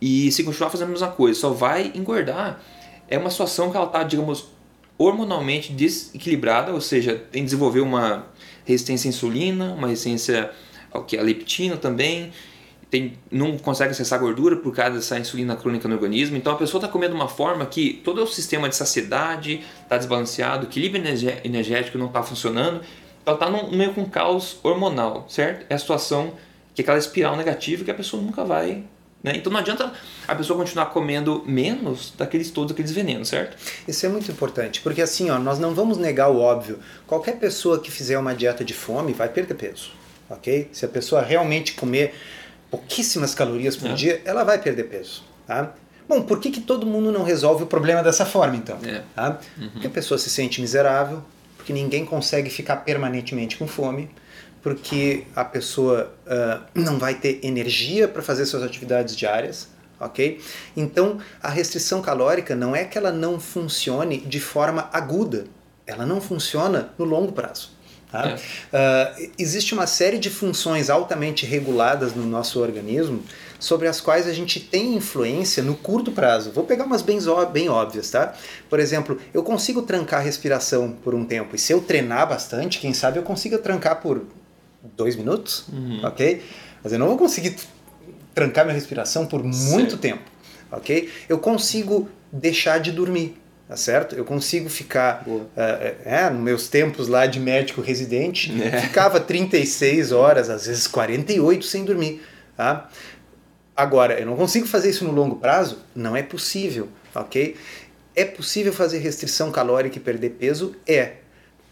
e 0.01 0.31
se 0.31 0.43
continuar 0.43 0.69
fazendo 0.69 0.89
a 0.89 0.91
mesma 0.91 1.07
coisa, 1.07 1.39
só 1.39 1.49
vai 1.49 1.91
engordar, 1.95 2.59
é 3.07 3.17
uma 3.17 3.29
situação 3.29 3.71
que 3.71 3.77
ela 3.77 3.87
tá, 3.87 4.03
digamos, 4.03 4.45
hormonalmente 4.97 5.71
desequilibrada, 5.71 6.73
ou 6.73 6.81
seja, 6.81 7.15
tem 7.31 7.41
que 7.41 7.45
desenvolver 7.45 7.81
uma 7.81 8.27
resistência 8.65 9.07
à 9.07 9.09
insulina, 9.09 9.73
uma 9.73 9.87
resistência 9.87 10.51
ao 10.91 11.03
que 11.03 11.17
a 11.17 11.21
leptina 11.21 11.77
também, 11.77 12.31
tem, 12.95 13.13
não 13.29 13.57
consegue 13.57 13.91
acessar 13.91 14.17
gordura 14.19 14.55
por 14.55 14.73
causa 14.73 14.95
dessa 14.95 15.19
insulina 15.19 15.53
crônica 15.57 15.85
no 15.85 15.95
organismo. 15.95 16.37
Então 16.37 16.53
a 16.53 16.55
pessoa 16.55 16.79
está 16.79 16.87
comendo 16.87 17.13
de 17.13 17.19
uma 17.19 17.27
forma 17.27 17.65
que 17.65 18.01
todo 18.05 18.23
o 18.23 18.27
sistema 18.27 18.69
de 18.69 18.75
saciedade 18.75 19.65
está 19.83 19.97
desbalanceado, 19.97 20.65
o 20.65 20.69
equilíbrio 20.69 21.01
energé- 21.01 21.41
energético 21.43 21.97
não 21.97 22.07
está 22.07 22.23
funcionando. 22.23 22.79
Ela 23.25 23.35
está 23.35 23.49
meio 23.75 23.93
com 23.93 24.01
um 24.01 24.09
caos 24.09 24.59
hormonal, 24.63 25.25
certo? 25.27 25.65
É 25.69 25.75
a 25.75 25.77
situação 25.77 26.33
que 26.73 26.81
é 26.81 26.83
aquela 26.83 26.97
espiral 26.97 27.35
negativa 27.35 27.83
que 27.83 27.91
a 27.91 27.93
pessoa 27.93 28.23
nunca 28.23 28.45
vai. 28.45 28.83
Né? 29.21 29.33
Então 29.35 29.51
não 29.51 29.59
adianta 29.59 29.91
a 30.25 30.35
pessoa 30.35 30.57
continuar 30.57 30.85
comendo 30.87 31.43
menos 31.45 32.13
daqueles 32.17 32.49
todos 32.51 32.71
aqueles 32.71 32.91
venenos, 32.91 33.27
certo? 33.27 33.57
Isso 33.85 34.05
é 34.05 34.09
muito 34.09 34.31
importante, 34.31 34.79
porque 34.81 35.01
assim, 35.01 35.29
ó, 35.29 35.37
nós 35.37 35.59
não 35.59 35.73
vamos 35.73 35.97
negar 35.97 36.29
o 36.29 36.39
óbvio. 36.39 36.79
Qualquer 37.07 37.39
pessoa 37.39 37.79
que 37.79 37.91
fizer 37.91 38.17
uma 38.17 38.33
dieta 38.33 38.63
de 38.63 38.73
fome 38.73 39.11
vai 39.11 39.27
perder 39.27 39.55
peso, 39.55 39.91
ok? 40.29 40.69
Se 40.71 40.85
a 40.85 40.87
pessoa 40.87 41.21
realmente 41.23 41.73
comer 41.73 42.13
pouquíssimas 42.77 43.33
calorias 43.33 43.75
por 43.75 43.91
É. 43.91 43.93
dia, 43.93 44.21
ela 44.25 44.43
vai 44.43 44.59
perder 44.61 44.83
peso, 44.85 45.23
tá? 45.47 45.73
Bom, 46.07 46.21
por 46.21 46.39
que, 46.39 46.51
que 46.51 46.61
todo 46.61 46.85
mundo 46.85 47.11
não 47.11 47.23
resolve 47.23 47.63
o 47.63 47.67
problema 47.67 48.03
dessa 48.03 48.25
forma, 48.25 48.55
então? 48.55 48.77
É. 48.83 49.01
Tá? 49.15 49.39
Porque 49.71 49.87
a 49.87 49.89
pessoa 49.89 50.17
se 50.17 50.29
sente 50.29 50.61
miserável, 50.61 51.23
porque 51.57 51.73
ninguém 51.73 52.05
consegue 52.05 52.49
ficar 52.49 52.77
permanentemente 52.77 53.57
com 53.57 53.67
fome, 53.67 54.09
porque 54.61 55.23
a 55.35 55.43
pessoa 55.43 56.13
ah, 56.27 56.61
não 56.75 56.99
vai 56.99 57.15
ter 57.15 57.39
energia 57.43 58.07
para 58.07 58.21
fazer 58.21 58.45
suas 58.45 58.61
atividades 58.61 59.15
diárias, 59.15 59.67
ok? 59.99 60.39
Então, 60.75 61.17
a 61.41 61.49
restrição 61.49 62.01
calórica 62.01 62.55
não 62.55 62.75
é 62.75 62.83
que 62.83 62.97
ela 62.97 63.11
não 63.11 63.39
funcione 63.39 64.17
de 64.19 64.39
forma 64.39 64.89
aguda, 64.93 65.45
ela 65.87 66.05
não 66.05 66.19
funciona 66.21 66.89
no 66.99 67.05
longo 67.05 67.31
prazo. 67.31 67.74
Tá? 68.21 68.29
É. 68.29 68.37
Ah, 68.71 69.15
existe 69.37 69.73
uma 69.73 69.87
série 69.87 70.17
de 70.17 70.29
funções 70.29 70.89
altamente 70.89 71.45
reguladas 71.45 72.13
no 72.15 72.25
nosso 72.25 72.59
organismo 72.61 73.21
sobre 73.59 73.87
as 73.87 73.99
quais 73.99 74.27
a 74.27 74.33
gente 74.33 74.59
tem 74.59 74.95
influência 74.95 75.63
no 75.63 75.75
curto 75.75 76.11
prazo. 76.11 76.51
Vou 76.51 76.63
pegar 76.63 76.85
umas 76.85 77.01
bem, 77.01 77.19
bem 77.51 77.69
óbvias, 77.69 78.09
tá? 78.09 78.33
Por 78.69 78.79
exemplo, 78.79 79.19
eu 79.33 79.43
consigo 79.43 79.81
trancar 79.81 80.19
a 80.19 80.23
respiração 80.23 80.91
por 81.03 81.15
um 81.15 81.25
tempo, 81.25 81.55
e 81.55 81.59
se 81.59 81.73
eu 81.73 81.81
treinar 81.81 82.27
bastante, 82.27 82.79
quem 82.79 82.93
sabe 82.93 83.17
eu 83.17 83.23
consiga 83.23 83.57
trancar 83.57 84.01
por 84.01 84.21
dois 84.95 85.15
minutos, 85.15 85.65
ok? 86.03 86.43
Mas 86.83 86.93
eu 86.93 86.99
não 86.99 87.07
vou 87.07 87.17
conseguir 87.17 87.55
trancar 88.33 88.65
minha 88.65 88.75
respiração 88.75 89.25
por 89.25 89.43
muito 89.43 89.91
Certo. 89.91 89.97
tempo, 89.97 90.23
ok? 90.71 91.09
Eu 91.27 91.39
consigo 91.39 92.07
deixar 92.31 92.79
de 92.79 92.91
dormir, 92.91 93.35
tá 93.67 93.75
certo? 93.75 94.15
Eu 94.15 94.23
consigo 94.25 94.69
ficar, 94.69 95.23
Boa. 95.25 95.47
é, 95.57 95.95
é, 96.05 96.29
nos 96.29 96.41
meus 96.41 96.67
tempos 96.67 97.07
lá 97.07 97.25
de 97.25 97.39
médico 97.39 97.81
residente, 97.81 98.51
É. 98.61 98.79
ficava 98.81 99.19
36 99.19 100.11
horas, 100.11 100.49
às 100.49 100.65
vezes 100.67 100.87
48 100.87 101.65
sem 101.65 101.83
dormir, 101.83 102.21
tá? 102.55 102.89
Agora, 103.75 104.19
eu 104.19 104.25
não 104.25 104.35
consigo 104.37 104.65
fazer 104.67 104.89
isso 104.91 105.03
no 105.03 105.11
longo 105.11 105.35
prazo? 105.35 105.79
Não 105.93 106.15
é 106.15 106.23
possível, 106.23 106.87
ok? 107.13 107.55
É 108.15 108.23
possível 108.23 108.71
fazer 108.71 108.99
restrição 108.99 109.51
calórica 109.51 109.97
e 109.97 109.99
perder 109.99 110.29
peso? 110.31 110.73
É. 110.87 111.15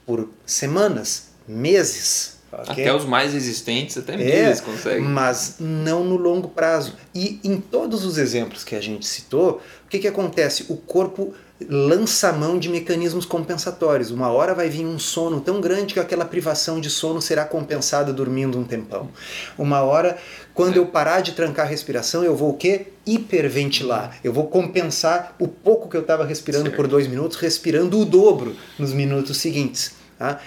Por 0.06 0.29
semanas, 0.45 1.29
meses, 1.47 2.39
ok? 2.51 2.84
Até 2.84 2.93
os 2.93 3.06
mais 3.06 3.32
resistentes, 3.32 3.97
até 3.97 4.15
É, 4.15 4.17
meses 4.17 4.60
conseguem. 4.60 4.99
mas 5.01 5.56
não 5.62 6.03
no 6.03 6.17
longo 6.17 6.49
prazo. 6.49 6.97
E 7.15 7.39
em 7.41 7.58
todos 7.62 8.03
os 8.03 8.17
exemplos 8.17 8.65
que 8.65 8.75
a 8.75 8.82
gente 8.82 9.06
citou, 9.06 9.62
o 9.86 9.88
que, 9.88 9.99
que 9.99 10.08
acontece? 10.10 10.65
O 10.67 10.75
corpo 10.75 11.34
lança 11.69 12.30
a 12.30 12.34
mão 12.34 12.58
de 12.58 12.69
mecanismos 12.69 13.26
compensatórios. 13.26 14.12
Uma 14.12 14.30
hora 14.30 14.54
vai 14.54 14.69
vir 14.69 14.86
um 14.86 14.99
sono 14.99 15.41
tão 15.41 15.62
grande 15.62 15.93
que 15.93 15.99
aquela 15.99 16.26
privação 16.26 16.80
de 16.80 16.89
sono 16.89 17.21
será 17.21 17.45
compensada 17.45 18.13
dormindo 18.13 18.58
um 18.58 18.63
tempão. 18.63 19.10
Uma 19.58 19.82
hora, 19.82 20.17
quando 20.54 20.78
eu 20.78 20.86
parar 20.86 21.21
de 21.21 21.34
trancar 21.34 21.65
a 21.65 21.69
respiração, 21.69 22.23
eu 22.23 22.36
vou 22.36 22.52
o 22.52 22.58
quê? 22.58 22.88
Hiperventilar. 23.06 24.17
Eu 24.23 24.34
vou 24.34 24.47
compensar 24.47 25.36
o 25.39 25.47
pouco 25.47 25.89
que 25.89 25.97
eu 25.97 26.02
estava 26.02 26.26
respirando 26.26 26.65
Certo. 26.65 26.76
por 26.76 26.88
dois 26.88 27.08
minutos, 27.08 27.38
respirando 27.38 27.99
o 27.99 28.06
dobro 28.06 28.56
nos 28.78 28.93
minutos 28.93 29.38
seguintes. 29.38 29.93
Tá? 30.17 30.39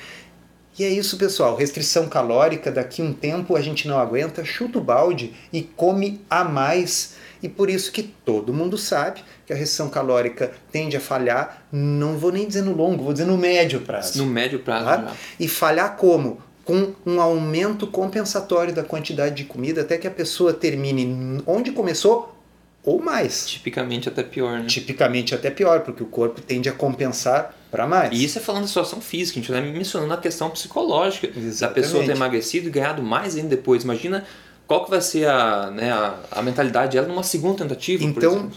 E 0.78 0.84
é 0.84 0.90
isso, 0.90 1.16
pessoal. 1.16 1.56
Restrição 1.56 2.06
calórica, 2.06 2.70
daqui 2.70 3.00
um 3.00 3.12
tempo 3.12 3.56
a 3.56 3.62
gente 3.62 3.88
não 3.88 3.98
aguenta, 3.98 4.44
chuta 4.44 4.78
o 4.78 4.82
balde 4.82 5.32
e 5.50 5.62
come 5.62 6.20
a 6.28 6.44
mais. 6.44 7.14
E 7.42 7.48
por 7.48 7.70
isso 7.70 7.90
que 7.90 8.02
todo 8.02 8.52
mundo 8.52 8.76
sabe 8.76 9.22
que 9.46 9.52
a 9.52 9.56
restrição 9.56 9.88
calórica 9.88 10.52
tende 10.72 10.96
a 10.96 11.00
falhar, 11.00 11.62
não 11.70 12.18
vou 12.18 12.32
nem 12.32 12.46
dizer 12.46 12.62
no 12.62 12.74
longo, 12.74 13.04
vou 13.04 13.12
dizer 13.12 13.26
no 13.26 13.38
médio 13.38 13.80
prazo. 13.80 14.18
No 14.18 14.26
médio 14.26 14.58
prazo 14.58 14.84
tá? 14.84 15.12
E 15.38 15.46
falhar 15.46 15.96
como? 15.96 16.42
Com 16.64 16.94
um 17.06 17.20
aumento 17.20 17.86
compensatório 17.86 18.74
da 18.74 18.82
quantidade 18.82 19.36
de 19.36 19.44
comida 19.44 19.82
até 19.82 19.96
que 19.96 20.06
a 20.06 20.10
pessoa 20.10 20.52
termine 20.52 21.40
onde 21.46 21.70
começou 21.70 22.36
ou 22.82 23.00
mais. 23.00 23.48
Tipicamente 23.48 24.08
até 24.08 24.24
pior, 24.24 24.58
né? 24.60 24.66
Tipicamente 24.66 25.34
até 25.34 25.50
pior, 25.50 25.80
porque 25.80 26.02
o 26.02 26.06
corpo 26.06 26.40
tende 26.40 26.68
a 26.68 26.72
compensar 26.72 27.54
para 27.70 27.86
mais. 27.86 28.10
E 28.12 28.24
isso 28.24 28.38
é 28.38 28.40
falando 28.40 28.62
da 28.62 28.68
situação 28.68 29.00
física, 29.00 29.38
a 29.38 29.42
gente 29.42 29.52
está 29.52 29.60
mencionando 29.60 30.14
a 30.14 30.16
questão 30.16 30.50
psicológica 30.50 31.28
da 31.28 31.38
Exatamente. 31.38 31.84
pessoa 31.84 32.04
ter 32.04 32.12
emagrecido 32.12 32.68
e 32.68 32.70
ganhado 32.70 33.02
mais 33.02 33.36
ainda 33.36 33.48
depois. 33.48 33.84
Imagina 33.84 34.24
qual 34.66 34.84
que 34.84 34.90
vai 34.90 35.00
ser 35.00 35.28
a, 35.28 35.70
né, 35.70 35.92
a, 35.92 36.18
a 36.30 36.42
mentalidade 36.42 36.96
dela 36.96 37.06
numa 37.06 37.22
segunda 37.22 37.58
tentativa, 37.58 38.02
Então, 38.04 38.32
exemplo. 38.32 38.56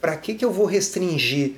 para 0.00 0.16
que, 0.16 0.34
que 0.34 0.44
eu 0.44 0.50
vou 0.52 0.66
restringir 0.66 1.52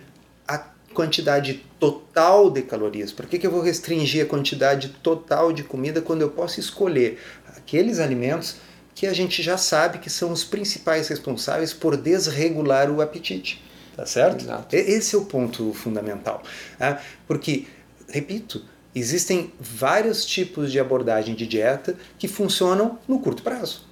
a 0.47 0.59
quantidade 0.93 1.65
total 1.79 2.51
de 2.51 2.63
calorias? 2.63 3.13
Para 3.13 3.27
que, 3.27 3.39
que 3.39 3.47
eu 3.47 3.51
vou 3.51 3.63
restringir 3.63 4.23
a 4.25 4.29
quantidade 4.29 4.89
total 5.03 5.53
de 5.53 5.63
comida 5.65 6.01
quando 6.03 6.23
eu 6.23 6.31
posso 6.31 6.61
escolher 6.61 7.19
aqueles 7.57 7.99
alimentos 7.99 8.57
que 8.95 9.07
a 9.07 9.13
gente 9.15 9.43
já 9.43 9.57
sabe 9.57 9.99
que 9.99 10.11
são 10.11 10.31
os 10.31 10.45
principais 10.45 11.09
responsáveis 11.09 11.73
por 11.73 11.97
desregular 11.97 12.91
o 12.91 13.01
apetite? 13.01 13.63
Tá 13.97 14.05
certo? 14.05 14.43
Exato. 14.43 14.77
Esse 14.77 15.15
é 15.15 15.19
o 15.19 15.25
ponto 15.25 15.73
fundamental. 15.73 16.43
tá? 16.79 17.01
Porque, 17.27 17.67
repito, 18.09 18.63
existem 18.95 19.53
vários 19.61 20.25
tipos 20.25 20.71
de 20.73 20.81
abordagem 20.81 21.35
de 21.35 21.47
dieta 21.47 21.97
que 22.19 22.27
funcionam 22.29 22.99
no 23.07 23.21
curto 23.21 23.43
prazo. 23.43 23.89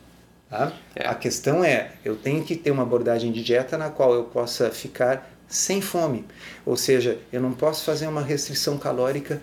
tá? 0.50 0.72
É. 0.96 1.06
A 1.06 1.14
questão 1.14 1.62
é, 1.62 1.92
eu 2.04 2.16
tenho 2.16 2.42
que 2.44 2.56
ter 2.56 2.70
uma 2.70 2.82
abordagem 2.82 3.30
de 3.32 3.42
dieta 3.44 3.76
na 3.76 3.90
qual 3.90 4.14
eu 4.14 4.24
possa 4.24 4.70
ficar 4.70 5.30
sem 5.46 5.80
fome. 5.80 6.24
Ou 6.64 6.76
seja, 6.76 7.18
eu 7.32 7.40
não 7.40 7.52
posso 7.52 7.84
fazer 7.84 8.06
uma 8.06 8.22
restrição 8.22 8.76
calórica 8.78 9.42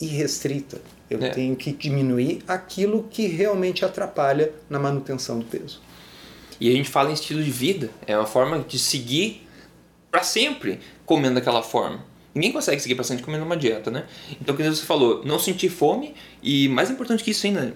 irrestrita. 0.00 0.80
Eu 1.10 1.22
É. 1.22 1.30
tenho 1.30 1.56
que 1.56 1.72
diminuir 1.72 2.42
aquilo 2.46 3.04
que 3.10 3.26
realmente 3.26 3.84
atrapalha 3.84 4.52
na 4.68 4.78
manutenção 4.78 5.38
do 5.38 5.44
peso. 5.44 5.80
E 6.60 6.68
a 6.68 6.72
gente 6.72 6.88
fala 6.90 7.10
em 7.10 7.14
estilo 7.14 7.42
de 7.42 7.50
vida, 7.50 7.90
é 8.06 8.16
uma 8.16 8.26
forma 8.26 8.58
de 8.60 8.78
seguir 8.78 9.46
para 10.10 10.22
sempre 10.22 10.80
comendo 11.06 11.36
daquela 11.36 11.62
forma. 11.62 12.04
Ninguém 12.38 12.52
consegue 12.52 12.80
seguir 12.80 12.94
bastante 12.94 13.20
comendo 13.20 13.44
uma 13.44 13.56
dieta, 13.56 13.90
né? 13.90 14.04
Então, 14.40 14.56
como 14.56 14.72
você 14.72 14.84
falou, 14.84 15.24
não 15.24 15.40
sentir 15.40 15.68
fome 15.68 16.14
e, 16.40 16.68
mais 16.68 16.88
importante 16.88 17.24
que 17.24 17.32
isso 17.32 17.44
ainda, 17.46 17.74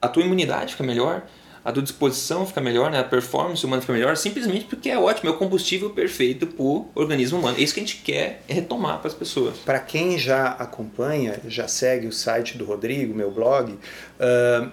a 0.00 0.08
tua 0.08 0.22
imunidade 0.22 0.72
fica 0.72 0.82
melhor, 0.82 1.26
a 1.62 1.70
tua 1.70 1.82
disposição 1.82 2.46
fica 2.46 2.62
melhor, 2.62 2.90
né? 2.90 3.00
a 3.00 3.04
performance 3.04 3.64
humana 3.66 3.82
fica 3.82 3.92
melhor, 3.92 4.16
simplesmente 4.16 4.64
porque 4.64 4.88
é 4.88 4.98
ótimo, 4.98 5.28
é 5.28 5.32
o 5.32 5.36
combustível 5.36 5.90
perfeito 5.90 6.46
para 6.46 6.62
o 6.62 6.88
organismo 6.94 7.38
humano. 7.38 7.58
É 7.58 7.60
isso 7.60 7.74
que 7.74 7.80
a 7.80 7.82
gente 7.82 7.98
quer 7.98 8.42
retomar 8.48 8.98
para 9.00 9.08
as 9.08 9.14
pessoas. 9.14 9.58
Para 9.58 9.78
quem 9.78 10.18
já 10.18 10.46
acompanha, 10.52 11.38
já 11.46 11.68
segue 11.68 12.06
o 12.06 12.12
site 12.12 12.56
do 12.56 12.64
Rodrigo, 12.64 13.14
meu 13.14 13.30
blog, 13.30 13.72
uh, 13.72 14.70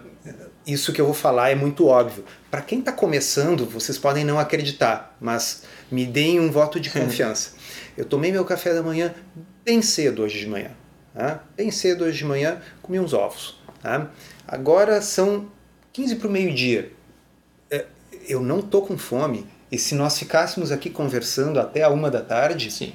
isso 0.66 0.94
que 0.94 1.02
eu 1.02 1.06
vou 1.06 1.14
falar 1.14 1.50
é 1.50 1.56
muito 1.56 1.86
óbvio. 1.86 2.24
Para 2.50 2.62
quem 2.62 2.80
está 2.80 2.94
começando, 2.94 3.66
vocês 3.66 3.98
podem 3.98 4.24
não 4.24 4.40
acreditar, 4.40 5.16
mas 5.20 5.64
me 5.92 6.06
deem 6.06 6.40
um 6.40 6.50
voto 6.50 6.80
de 6.80 6.90
confiança. 6.92 7.52
Eu 7.98 8.06
tomei 8.06 8.32
meu 8.32 8.46
café 8.46 8.74
da 8.74 8.84
manhã 8.84 9.14
bem 9.64 9.82
cedo 9.82 10.24
hoje 10.24 10.40
de 10.40 10.48
manhã. 10.48 10.72
Tá? 11.14 11.44
Bem 11.56 11.72
cedo 11.72 12.04
hoje 12.04 12.18
de 12.18 12.26
manhã, 12.26 12.62
comi 12.82 13.00
uns 13.00 13.14
ovos. 13.14 13.60
Tá? 13.82 14.12
Agora 14.48 15.02
são 15.02 15.50
15 15.94 16.16
para 16.18 16.28
o 16.28 16.32
meio-dia. 16.32 16.92
É, 17.72 17.86
eu 18.28 18.42
não 18.42 18.62
tô 18.62 18.82
com 18.82 18.98
fome. 18.98 19.48
E 19.72 19.78
se 19.78 19.96
nós 19.96 20.18
ficássemos 20.18 20.72
aqui 20.72 20.90
conversando 20.90 21.60
até 21.60 21.84
a 21.84 21.90
uma 21.90 22.12
da 22.12 22.22
tarde, 22.22 22.72
Sim. 22.72 22.94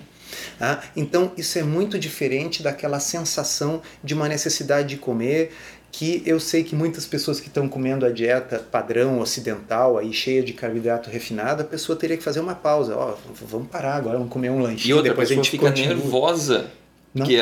Ah, 0.61 0.80
então 0.97 1.32
isso 1.36 1.59
é 1.59 1.62
muito 1.62 1.99
diferente 1.99 2.62
daquela 2.62 3.01
sensação 3.01 3.82
de 4.03 4.14
uma 4.14 4.28
necessidade 4.28 4.88
de 4.88 4.97
comer 4.97 5.53
que 5.93 6.22
eu 6.24 6.38
sei 6.38 6.62
que 6.62 6.74
muitas 6.74 7.05
pessoas 7.05 7.41
que 7.41 7.49
estão 7.49 7.68
comendo 7.68 8.07
a 8.07 8.11
dieta 8.11 8.59
padrão 8.59 9.18
ocidental 9.18 9.99
aí 9.99 10.12
cheia 10.12 10.43
de 10.43 10.53
carboidrato 10.53 11.11
refinado, 11.11 11.62
a 11.62 11.64
pessoa 11.64 11.99
teria 11.99 12.16
que 12.16 12.22
fazer 12.22 12.38
uma 12.38 12.55
pausa. 12.55 12.97
Ó, 12.97 13.14
oh, 13.14 13.32
vamos 13.47 13.68
parar 13.68 13.97
agora, 13.97 14.16
vamos 14.16 14.32
comer 14.32 14.51
um 14.51 14.61
lanchinho, 14.61 14.91
e 14.91 14.95
outra, 14.95 15.11
depois 15.11 15.30
a, 15.30 15.34
gente 15.34 15.51
fica 15.51 15.66
continua. 15.66 15.95
nervosa 15.95 16.70
não. 17.12 17.26
Que 17.26 17.41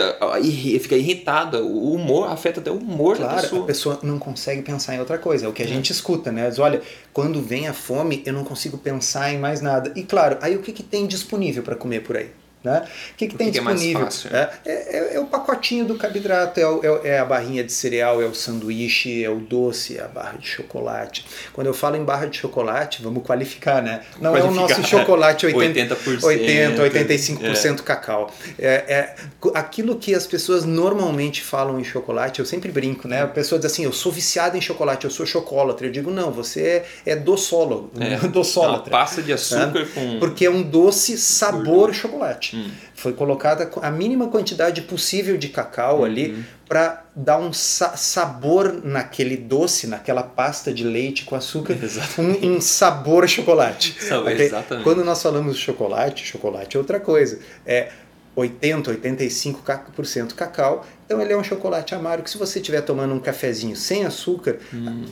fica 0.80 0.96
irritada, 0.96 1.62
o 1.62 1.92
humor 1.92 2.30
afeta 2.30 2.58
até 2.58 2.70
o 2.70 2.76
humor 2.76 3.16
claro, 3.16 3.36
da 3.36 3.42
pessoa. 3.42 3.62
a 3.62 3.66
pessoa 3.66 3.98
não 4.02 4.18
consegue 4.18 4.62
pensar 4.62 4.94
em 4.94 4.98
outra 4.98 5.18
coisa, 5.18 5.44
é 5.44 5.48
o 5.48 5.52
que 5.52 5.62
a 5.62 5.66
é. 5.66 5.68
gente 5.68 5.92
escuta, 5.92 6.32
né? 6.32 6.48
Diz, 6.48 6.58
olha, 6.58 6.80
quando 7.12 7.42
vem 7.42 7.68
a 7.68 7.74
fome, 7.74 8.22
eu 8.24 8.32
não 8.32 8.44
consigo 8.44 8.78
pensar 8.78 9.32
em 9.32 9.38
mais 9.38 9.60
nada. 9.60 9.92
E 9.94 10.02
claro, 10.02 10.38
aí 10.40 10.56
o 10.56 10.62
que, 10.62 10.72
que 10.72 10.82
tem 10.82 11.06
disponível 11.06 11.62
para 11.62 11.76
comer 11.76 12.02
por 12.02 12.16
aí? 12.16 12.30
Né? 12.62 12.82
O 13.12 13.14
que, 13.16 13.28
que 13.28 13.36
tem 13.36 13.52
que 13.52 13.60
disponível? 13.60 14.08
É, 14.32 14.50
é, 14.66 14.72
é, 14.72 15.14
é, 15.14 15.20
o 15.20 15.26
pacotinho 15.26 15.84
do 15.84 15.94
carboidrato, 15.94 16.58
é, 16.58 16.66
o, 16.68 17.00
é, 17.04 17.18
a 17.18 17.24
barrinha 17.24 17.62
de 17.62 17.72
cereal, 17.72 18.20
é 18.20 18.26
o 18.26 18.34
sanduíche, 18.34 19.22
é 19.22 19.30
o 19.30 19.36
doce, 19.36 19.96
é 19.96 20.02
a 20.02 20.08
barra 20.08 20.38
de 20.38 20.46
chocolate. 20.48 21.24
Quando 21.52 21.68
eu 21.68 21.74
falo 21.74 21.96
em 21.96 22.04
barra 22.04 22.26
de 22.26 22.36
chocolate, 22.36 23.00
vamos 23.00 23.22
qualificar, 23.22 23.80
né? 23.80 24.02
Não 24.20 24.32
qualificar. 24.32 24.38
é 24.38 24.50
o 24.50 24.68
nosso 24.68 24.84
chocolate 24.84 25.46
80, 25.46 25.96
80%, 25.96 26.24
80 26.24 26.82
85% 26.82 27.82
cacau. 27.82 28.32
É, 28.58 29.14
aquilo 29.54 29.96
que 29.96 30.14
as 30.14 30.26
pessoas 30.26 30.64
normalmente 30.64 31.42
falam 31.42 31.78
em 31.78 31.84
chocolate, 31.84 32.40
eu 32.40 32.46
sempre 32.46 32.72
brinco, 32.72 33.06
né? 33.06 33.22
A 33.22 33.28
pessoa 33.28 33.58
diz 33.58 33.70
assim, 33.70 33.84
eu 33.84 33.92
sou 33.92 34.10
viciado 34.10 34.56
em 34.56 34.60
chocolate, 34.60 35.04
eu 35.04 35.10
sou 35.10 35.24
chocolate. 35.24 35.84
Eu 35.84 35.90
digo, 35.90 36.10
não, 36.10 36.30
você 36.30 36.84
é, 37.06 37.12
é 37.12 37.16
doçólogo, 37.16 37.92
é, 38.00 38.16
doçólatra. 38.28 38.90
passa 38.90 39.22
de 39.22 39.32
açúcar 39.32 39.86
com... 39.94 40.18
Porque 40.18 40.44
é 40.44 40.50
um 40.50 40.62
doce 40.62 41.16
sabor 41.16 41.94
chocolate. 41.94 42.47
Hum. 42.54 42.70
Foi 42.94 43.12
colocada 43.12 43.70
a 43.82 43.90
mínima 43.90 44.28
quantidade 44.28 44.82
possível 44.82 45.36
de 45.36 45.48
cacau 45.48 45.98
uhum. 45.98 46.04
ali 46.04 46.44
para 46.68 47.04
dar 47.14 47.38
um 47.38 47.52
sa 47.52 47.96
sabor 47.96 48.80
naquele 48.84 49.36
doce, 49.36 49.86
naquela 49.86 50.22
pasta 50.22 50.72
de 50.72 50.84
leite 50.84 51.24
com 51.24 51.34
açúcar, 51.34 51.76
um, 52.18 52.56
um, 52.56 52.60
sabor 52.60 53.28
chocolate. 53.28 53.96
okay? 54.20 54.46
Exatamente. 54.46 54.84
Quando 54.84 55.04
nós 55.04 55.22
falamos 55.22 55.56
de 55.56 55.62
chocolate, 55.62 56.26
chocolate 56.26 56.76
é 56.76 56.80
outra 56.80 57.00
coisa. 57.00 57.38
É 57.66 57.90
80, 58.36 58.94
85% 58.94 60.34
cacau. 60.34 60.86
Então 61.06 61.20
ele 61.20 61.32
é 61.32 61.36
um 61.36 61.42
chocolate 61.42 61.94
amargo 61.94 62.24
que 62.24 62.30
se 62.30 62.38
você 62.38 62.60
estiver 62.60 62.82
tomando 62.82 63.14
um 63.14 63.18
cafezinho 63.18 63.74
sem 63.74 64.04
açúcar, 64.04 64.58
hum 64.72 65.06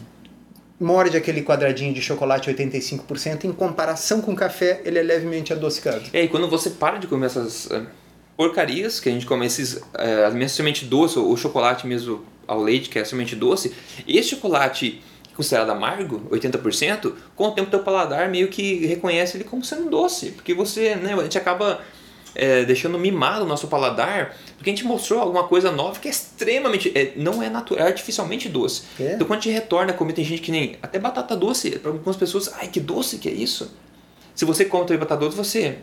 morde 0.79 1.17
aquele 1.17 1.43
quadradinho 1.43 1.93
de 1.93 2.03
chocolate 2.03 2.51
85%, 2.51 3.45
em 3.45 3.53
comparação 3.53 4.21
com 4.21 4.33
o 4.33 4.37
café, 4.37 4.83
ele 4.85 4.99
é 4.99 5.03
levemente 5.03 5.53
adocicado. 5.53 6.03
É, 6.13 6.25
e 6.25 6.29
quando 6.29 6.49
você 6.49 6.71
para 6.71 6.99
de 6.99 7.07
comer 7.07 7.27
essas 7.27 7.67
uh, 7.67 7.87
porcarias, 8.37 9.01
que 9.01 9.09
a 9.09 9.13
gente 9.13 9.25
come 9.25 9.47
esses, 9.47 9.83
a 9.95 10.49
semente 10.49 10.85
doce, 10.85 11.19
ou 11.19 11.37
chocolate 11.37 11.87
mesmo 11.87 12.25
ao 12.47 12.63
leite, 12.63 12.89
que 12.89 12.99
é 12.99 13.03
a 13.03 13.05
semente 13.05 13.35
doce, 13.35 13.73
esse 14.07 14.31
chocolate 14.31 15.03
considerado 15.35 15.71
amargo, 15.71 16.27
80%, 16.31 17.13
com 17.35 17.49
o 17.49 17.51
tempo 17.53 17.71
teu 17.71 17.81
paladar 17.81 18.29
meio 18.29 18.49
que 18.49 18.87
reconhece 18.87 19.37
ele 19.37 19.45
como 19.45 19.63
sendo 19.63 19.91
doce, 19.91 20.31
porque 20.31 20.55
você, 20.55 20.97
né, 20.97 21.13
a 21.13 21.23
gente 21.23 21.37
acaba 21.37 21.83
é, 22.37 22.65
deixando 22.65 22.99
mimado 22.99 23.45
o 23.45 23.49
nosso 23.49 23.69
paladar, 23.69 24.37
porque 24.57 24.71
a 24.71 24.73
gente 24.73 24.85
mostrou 24.85 25.21
alguma 25.21 25.45
coisa 25.45 25.71
nova 25.71 25.99
que 25.99 26.09
é 26.09 26.11
extremamente. 26.11 26.93
É, 26.95 27.13
não 27.17 27.43
é 27.43 27.49
natural, 27.49 27.85
é 27.85 27.89
artificialmente 27.89 28.49
doce. 28.49 28.83
É. 29.01 29.15
Então 29.15 29.27
quando 29.27 29.41
a 29.41 29.43
gente 29.43 29.53
retorna 29.53 29.93
a 29.93 29.95
comer, 29.95 30.13
tem 30.13 30.25
gente 30.25 30.43
que 30.43 30.53
nem. 30.53 30.77
Até 30.83 30.99
batata 30.99 31.37
doce, 31.37 31.79
para 31.79 31.91
algumas 31.91 32.17
pessoas, 32.17 32.53
ai 32.55 32.69
que 32.69 32.81
doce 32.81 33.19
que 33.19 33.29
é 33.29 33.33
isso. 33.33 33.73
Se 34.35 34.45
você 34.45 34.65
come 34.65 34.85
também 34.85 34.99
batata 34.99 35.25
doce, 35.25 35.37
você 35.37 35.79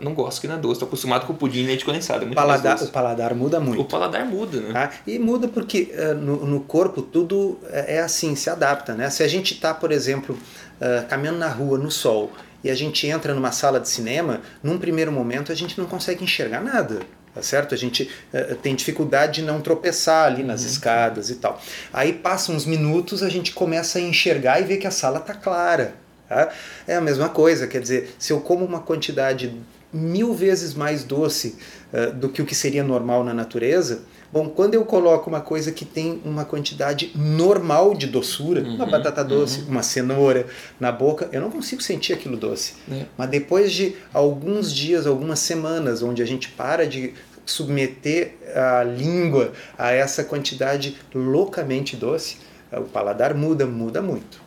não 0.00 0.14
gosta 0.14 0.40
que 0.40 0.46
não 0.46 0.54
é 0.54 0.58
doce, 0.58 0.74
estou 0.74 0.86
acostumado 0.86 1.26
com 1.26 1.34
pudim 1.34 1.60
e 1.60 1.66
leite 1.66 1.84
condensado. 1.84 2.22
É 2.22 2.26
muito 2.26 2.36
paladar, 2.36 2.82
o 2.82 2.88
paladar 2.88 3.34
muda 3.34 3.60
muito. 3.60 3.82
O 3.82 3.84
paladar 3.84 4.24
muda, 4.24 4.60
né? 4.60 4.72
Ah, 4.74 4.90
e 5.06 5.18
muda 5.18 5.48
porque 5.48 5.92
uh, 5.94 6.14
no, 6.14 6.46
no, 6.46 6.60
corpo 6.60 7.02
tudo 7.02 7.58
é, 7.68 7.96
é 7.96 8.00
assim, 8.00 8.34
se 8.34 8.48
adapta, 8.48 8.94
né? 8.94 9.10
Se 9.10 9.22
a 9.22 9.28
gente 9.28 9.54
está, 9.54 9.74
por 9.74 9.92
exemplo, 9.92 10.34
uh, 10.80 11.06
caminhando 11.08 11.38
na 11.38 11.48
rua, 11.48 11.76
no 11.76 11.90
sol, 11.90 12.32
e 12.64 12.70
a 12.70 12.74
gente 12.74 13.06
entra 13.06 13.34
numa 13.34 13.52
sala 13.52 13.78
de 13.78 13.88
cinema, 13.88 14.40
num 14.62 14.78
primeiro 14.78 15.12
momento 15.12 15.52
a 15.52 15.54
gente 15.54 15.78
não 15.78 15.86
consegue 15.86 16.24
enxergar 16.24 16.62
nada. 16.62 17.00
Tá 17.34 17.42
certo? 17.42 17.74
A 17.74 17.76
gente 17.76 18.08
uh, 18.32 18.54
tem 18.54 18.76
dificuldade 18.76 19.40
de 19.40 19.42
não 19.42 19.60
tropeçar 19.60 20.26
ali 20.26 20.44
nas 20.44 20.62
uhum. 20.62 20.68
escadas 20.68 21.30
e 21.30 21.34
tal. 21.34 21.60
Aí 21.92 22.12
passam 22.12 22.54
uns 22.54 22.64
minutos, 22.64 23.24
a 23.24 23.28
gente 23.28 23.52
começa 23.52 23.98
a 23.98 24.00
enxergar 24.00 24.60
e 24.60 24.64
ver 24.64 24.76
que 24.76 24.86
a 24.86 24.90
sala 24.90 25.18
está 25.18 25.34
clara. 25.34 25.96
Tá? 26.28 26.50
É 26.86 26.94
a 26.94 27.00
mesma 27.00 27.28
coisa, 27.28 27.66
quer 27.66 27.80
dizer, 27.80 28.14
se 28.20 28.32
eu 28.32 28.40
como 28.40 28.64
uma 28.64 28.80
quantidade 28.80 29.52
mil 29.92 30.32
vezes 30.32 30.74
mais 30.74 31.02
doce 31.02 31.56
uh, 31.92 32.12
do 32.12 32.28
que 32.28 32.40
o 32.40 32.46
que 32.46 32.54
seria 32.54 32.84
normal 32.84 33.24
na 33.24 33.34
natureza, 33.34 34.02
Bom, 34.34 34.48
quando 34.48 34.74
eu 34.74 34.84
coloco 34.84 35.30
uma 35.30 35.40
coisa 35.40 35.70
que 35.70 35.84
tem 35.84 36.20
uma 36.24 36.44
quantidade 36.44 37.12
normal 37.14 37.94
de 37.94 38.08
doçura, 38.08 38.62
uhum, 38.62 38.74
uma 38.74 38.84
batata 38.84 39.22
doce, 39.22 39.60
uhum. 39.60 39.68
uma 39.68 39.82
cenoura 39.84 40.48
na 40.80 40.90
boca, 40.90 41.28
eu 41.30 41.40
não 41.40 41.52
consigo 41.52 41.80
sentir 41.80 42.14
aquilo 42.14 42.36
doce. 42.36 42.74
É. 42.90 43.04
Mas 43.16 43.30
depois 43.30 43.72
de 43.72 43.94
alguns 44.12 44.74
dias, 44.74 45.06
algumas 45.06 45.38
semanas, 45.38 46.02
onde 46.02 46.20
a 46.20 46.26
gente 46.26 46.48
para 46.48 46.84
de 46.84 47.14
submeter 47.46 48.34
a 48.56 48.82
língua 48.82 49.52
a 49.78 49.92
essa 49.92 50.24
quantidade 50.24 50.96
loucamente 51.14 51.94
doce, 51.94 52.38
o 52.72 52.86
paladar 52.86 53.34
muda, 53.34 53.66
muda 53.66 54.02
muito. 54.02 54.42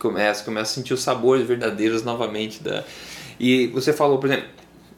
Começa, 0.00 0.42
começa 0.42 0.72
a 0.72 0.74
sentir 0.74 0.94
os 0.94 1.02
sabores 1.02 1.46
verdadeiros 1.46 2.02
novamente 2.02 2.62
da. 2.62 2.82
E 3.38 3.66
você 3.66 3.92
falou, 3.92 4.16
por 4.16 4.30
exemplo, 4.30 4.48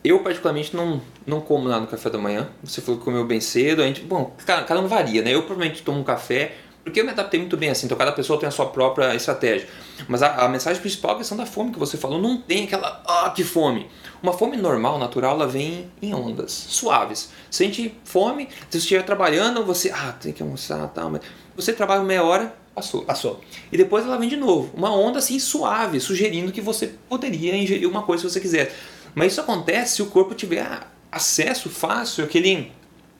eu, 0.03 0.21
particularmente, 0.21 0.75
não, 0.75 1.01
não 1.27 1.41
como 1.41 1.69
nada 1.69 1.81
no 1.81 1.87
café 1.87 2.09
da 2.09 2.19
manhã. 2.19 2.49
Você 2.65 2.81
falou 2.81 2.99
que 2.99 3.05
comeu 3.05 3.25
bem 3.27 3.41
cedo. 3.41 3.83
A 3.83 3.87
gente, 3.87 4.01
bom, 4.01 4.35
cada, 4.47 4.63
cada 4.65 4.81
um 4.81 4.87
varia, 4.87 5.23
né? 5.23 5.35
Eu 5.35 5.43
provavelmente 5.43 5.83
tomo 5.83 6.01
um 6.01 6.05
café, 6.05 6.55
porque 6.83 7.01
eu 7.01 7.05
me 7.05 7.11
adaptei 7.11 7.39
muito 7.39 7.57
bem 7.57 7.69
assim. 7.69 7.85
Então, 7.85 7.99
cada 7.99 8.13
pessoa 8.13 8.41
tem 8.41 8.49
a 8.49 8.53
sua 8.53 8.67
própria 8.67 9.15
estratégia. 9.15 9.69
Mas 10.09 10.23
a, 10.23 10.47
a 10.47 10.49
mensagem 10.49 10.81
principal 10.81 11.13
é 11.13 11.15
a 11.15 11.19
questão 11.19 11.37
da 11.37 11.45
fome 11.45 11.71
que 11.71 11.79
você 11.79 11.99
falou. 11.99 12.19
Não 12.19 12.39
tem 12.39 12.65
aquela, 12.65 13.03
ah, 13.07 13.31
que 13.31 13.45
fome. 13.45 13.89
Uma 14.23 14.33
fome 14.33 14.57
normal, 14.57 14.99
natural, 14.99 15.35
ela 15.35 15.47
vem 15.47 15.91
em 16.01 16.15
ondas, 16.15 16.51
suaves. 16.51 17.31
Sente 17.51 17.95
fome, 18.05 18.49
se 18.71 18.73
você 18.73 18.79
estiver 18.79 19.03
trabalhando, 19.03 19.65
você, 19.65 19.91
ah, 19.91 20.15
tem 20.19 20.33
que 20.33 20.43
almoçar, 20.43 20.89
tal. 20.89 21.11
Mas 21.11 21.21
você 21.55 21.75
trabalha 21.75 22.03
meia 22.03 22.25
hora, 22.25 22.55
passou. 22.75 23.03
Passou. 23.03 23.41
E 23.71 23.77
depois 23.77 24.07
ela 24.07 24.17
vem 24.17 24.31
de 24.31 24.37
novo. 24.37 24.71
Uma 24.75 24.95
onda 24.95 25.19
assim 25.19 25.39
suave, 25.39 26.01
sugerindo 26.01 26.53
que 26.53 26.63
você 26.63 26.95
poderia 27.07 27.55
ingerir 27.55 27.89
uma 27.89 28.03
coisa 28.03 28.23
se 28.23 28.31
você 28.31 28.41
quiser. 28.41 28.75
Mas 29.15 29.33
isso 29.33 29.41
acontece 29.41 29.97
se 29.97 30.03
o 30.03 30.07
corpo 30.07 30.35
tiver 30.35 30.67
acesso 31.11 31.69
fácil 31.69 32.25
àquele 32.25 32.73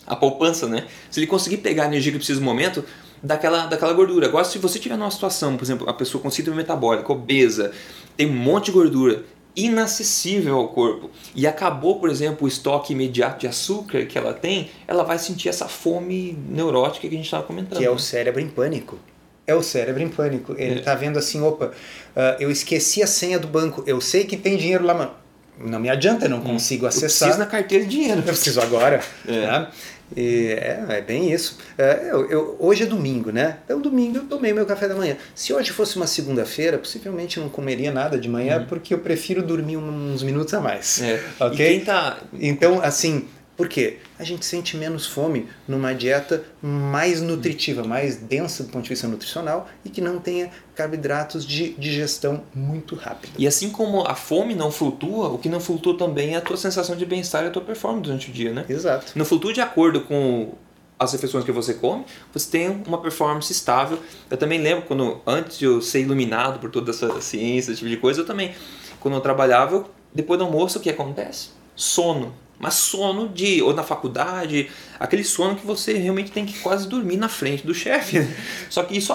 a 0.07 0.17
poupança, 0.17 0.67
né? 0.67 0.87
Se 1.11 1.21
ele 1.21 1.27
conseguir 1.27 1.59
pegar 1.59 1.85
a 1.85 1.87
energia 1.87 2.13
que 2.13 2.19
precisa 2.19 2.41
no 2.41 2.47
momento 2.47 2.85
daquela, 3.23 3.67
daquela 3.67 3.93
gordura. 3.93 4.27
Agora, 4.27 4.45
se 4.45 4.59
você 4.59 4.79
tiver 4.79 4.97
numa 4.97 5.11
situação, 5.11 5.57
por 5.57 5.65
exemplo, 5.65 5.89
a 5.89 5.93
pessoa 5.93 6.23
com 6.23 6.31
síndrome 6.31 6.59
metabólica, 6.59 7.13
obesa, 7.13 7.73
tem 8.17 8.27
um 8.27 8.35
monte 8.35 8.67
de 8.67 8.73
gordura 8.73 9.25
inacessível 9.55 10.57
ao 10.57 10.69
corpo 10.69 11.11
e 11.35 11.47
acabou, 11.47 11.99
por 11.99 12.09
exemplo, 12.09 12.45
o 12.45 12.49
estoque 12.49 12.93
imediato 12.93 13.41
de 13.41 13.49
açúcar 13.49 14.07
que 14.07 14.17
ela 14.17 14.33
tem, 14.33 14.71
ela 14.87 15.03
vai 15.03 15.19
sentir 15.19 15.49
essa 15.49 15.69
fome 15.69 16.39
neurótica 16.49 17.09
que 17.09 17.15
a 17.15 17.17
gente 17.17 17.27
estava 17.27 17.43
comentando. 17.43 17.79
Que 17.79 17.85
é 17.85 17.91
o 17.91 17.99
cérebro 17.99 18.41
em 18.41 18.49
pânico. 18.49 18.99
É 19.47 19.55
o 19.55 19.63
cérebro 19.63 20.03
em 20.03 20.09
pânico. 20.09 20.55
Ele 20.57 20.79
está 20.79 20.93
é. 20.93 20.97
vendo 20.97 21.19
assim, 21.19 21.43
opa, 21.43 21.67
uh, 21.67 22.21
eu 22.39 22.51
esqueci 22.51 23.03
a 23.03 23.07
senha 23.07 23.39
do 23.39 23.49
banco, 23.49 23.83
eu 23.87 24.01
sei 24.01 24.25
que 24.25 24.37
tem 24.37 24.57
dinheiro 24.57 24.85
lá, 24.85 24.95
mano 24.95 25.21
não 25.61 25.79
me 25.79 25.89
adianta, 25.89 26.27
eu 26.27 26.31
não 26.31 26.39
hum. 26.39 26.45
consigo 26.45 26.87
acessar. 26.87 27.29
Eu 27.29 27.35
preciso 27.35 27.39
na 27.39 27.47
carteira 27.47 27.85
de 27.85 27.91
dinheiro. 27.91 28.21
Eu 28.21 28.25
preciso 28.25 28.61
agora. 28.61 29.01
É. 29.27 29.33
Né? 29.33 29.69
E 30.17 30.49
é, 30.59 30.85
é 30.89 31.01
bem 31.01 31.33
isso. 31.33 31.59
É, 31.79 32.09
eu, 32.11 32.29
eu, 32.29 32.57
hoje 32.59 32.83
é 32.83 32.87
domingo, 32.87 33.31
né? 33.31 33.59
Então, 33.65 33.81
domingo 33.81 34.19
eu 34.19 34.25
tomei 34.25 34.53
meu 34.53 34.67
café 34.67 34.89
da 34.89 34.95
manhã. 34.95 35.17
Se 35.35 35.53
hoje 35.53 35.71
fosse 35.71 35.97
uma 35.97 36.07
segunda-feira, 36.07 36.79
possivelmente 36.79 37.39
não 37.39 37.49
comeria 37.49 37.93
nada 37.93 38.19
de 38.19 38.29
manhã, 38.29 38.59
uhum. 38.59 38.67
porque 38.67 38.93
eu 38.93 38.99
prefiro 38.99 39.43
dormir 39.43 39.77
uns 39.77 40.23
minutos 40.23 40.53
a 40.55 40.61
mais. 40.61 41.01
É. 41.01 41.23
Ok? 41.39 41.81
Tá... 41.81 42.19
Então, 42.41 42.81
assim, 42.83 43.29
Por 43.61 43.69
quê? 43.69 43.99
A 44.19 44.25
gente 44.25 44.47
sente 44.47 44.75
menos 44.75 45.07
fome 45.07 45.47
numa 45.69 45.95
dieta 45.95 46.43
mais 46.63 47.21
nutritiva, 47.21 47.85
mais 47.85 48.17
densa 48.17 48.65
do 48.65 48.71
ponto 48.71 48.85
de 48.85 48.89
vista 48.89 49.07
nutricional 49.07 49.69
e 49.85 49.91
que 49.91 50.01
não 50.01 50.19
tenha 50.19 50.51
carboidratos 50.75 51.45
de 51.45 51.75
digestão 51.75 52.43
muito 52.55 52.95
rápida. 52.95 53.35
E 53.37 53.47
assim 53.47 53.69
como 53.69 54.01
a 54.07 54.15
fome 54.15 54.55
não 54.55 54.73
flutua, 54.73 55.29
o 55.29 55.37
que 55.37 55.51
não 55.51 55.61
flutua 55.61 55.95
também 55.99 56.37
é 56.37 56.39
a 56.39 56.41
tua 56.41 56.57
sensação 56.57 56.97
de 56.97 57.05
bem-estar 57.05 57.45
e 57.45 57.49
a 57.49 57.51
tua 57.51 57.61
performance 57.61 58.05
durante 58.05 58.31
o 58.31 58.33
dia, 58.33 58.51
né? 58.51 58.65
Exato. 58.67 59.13
Não 59.15 59.27
flutua 59.27 59.53
de 59.53 59.61
acordo 59.61 60.01
com 60.01 60.55
as 60.99 61.13
refeições 61.13 61.45
que 61.45 61.53
você 61.53 61.75
come, 61.75 62.07
você 62.33 62.51
tem 62.51 62.83
uma 62.87 63.03
performance 63.03 63.53
estável. 63.53 63.99
Eu 64.31 64.39
também 64.39 64.59
lembro 64.59 64.87
quando, 64.87 65.21
antes 65.27 65.59
de 65.59 65.67
eu 65.67 65.83
ser 65.83 66.01
iluminado 66.01 66.59
por 66.61 66.71
toda 66.71 66.93
essa 66.93 67.21
ciência, 67.21 67.73
esse 67.73 67.81
tipo 67.81 67.91
de 67.91 67.99
coisa, 67.99 68.23
eu 68.23 68.27
também, 68.27 68.55
quando 69.01 69.17
eu 69.17 69.21
trabalhava, 69.21 69.77
eu, 69.77 69.91
depois 70.15 70.39
do 70.39 70.47
almoço, 70.47 70.79
o 70.79 70.81
que 70.81 70.89
acontece? 70.89 71.51
Sono. 71.77 72.33
Mas 72.61 72.75
sono 72.75 73.29
de, 73.29 73.63
ou 73.63 73.75
na 73.75 73.83
faculdade, 73.83 74.71
aquele 75.01 75.25
sono 75.25 75.57
que 75.57 75.67
você 75.67 75.95
realmente 75.95 76.31
tem 76.31 76.45
que 76.45 76.59
quase 76.59 76.87
dormir 76.87 77.17
na 77.17 77.29
frente 77.29 77.67
do 77.67 77.75
chefe. 77.75 78.25
Só 78.71 78.83
que 78.85 78.97
isso 78.97 79.13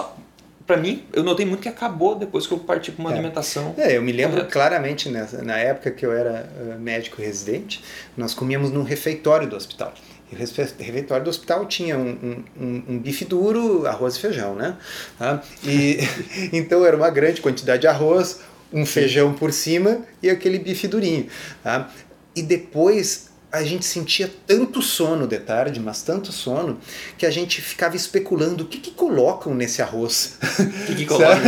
para 0.66 0.76
mim, 0.76 1.04
eu 1.12 1.22
notei 1.22 1.46
muito 1.46 1.60
que 1.60 1.68
acabou 1.68 2.16
depois 2.16 2.44
que 2.46 2.52
eu 2.52 2.58
parti 2.58 2.90
para 2.90 3.00
uma 3.00 3.10
é. 3.10 3.14
alimentação. 3.14 3.72
É, 3.78 3.96
eu 3.96 4.02
me 4.02 4.10
lembro 4.10 4.38
correta. 4.38 4.52
claramente 4.52 5.08
nessa, 5.08 5.42
na 5.42 5.56
época 5.56 5.92
que 5.92 6.04
eu 6.04 6.12
era 6.12 6.50
uh, 6.58 6.80
médico 6.80 7.22
residente, 7.22 7.82
nós 8.16 8.34
comíamos 8.34 8.72
num 8.72 8.82
refeitório 8.82 9.48
do 9.48 9.54
hospital. 9.54 9.94
E 10.30 10.34
o 10.34 10.38
refeitório 10.38 11.22
do 11.22 11.30
hospital 11.30 11.66
tinha 11.66 11.96
um, 11.96 12.42
um, 12.60 12.82
um, 12.88 12.98
bife 12.98 13.24
duro, 13.24 13.86
arroz 13.86 14.16
e 14.16 14.20
feijão, 14.20 14.56
né? 14.56 14.76
Ah, 15.20 15.40
e 15.62 15.98
então 16.52 16.84
era 16.84 16.96
uma 16.96 17.10
grande 17.10 17.40
quantidade 17.40 17.82
de 17.82 17.86
arroz, 17.86 18.40
um 18.72 18.84
feijão 18.84 19.34
por 19.34 19.52
cima 19.52 20.00
e 20.20 20.28
aquele 20.28 20.58
bife 20.58 20.88
durinho. 20.88 21.28
Tá? 21.62 21.88
E 22.34 22.42
depois 22.42 23.25
a 23.56 23.64
gente 23.64 23.84
sentia 23.84 24.30
tanto 24.46 24.82
sono 24.82 25.26
de 25.26 25.38
tarde, 25.38 25.80
mas 25.80 26.02
tanto 26.02 26.32
sono, 26.32 26.78
que 27.16 27.26
a 27.26 27.30
gente 27.30 27.60
ficava 27.60 27.96
especulando 27.96 28.64
o 28.64 28.66
que, 28.66 28.78
que 28.78 28.90
colocam 28.90 29.54
nesse 29.54 29.82
arroz. 29.82 30.38
O 30.58 30.86
que, 30.86 30.94
que 30.94 31.06
colocam? 31.06 31.40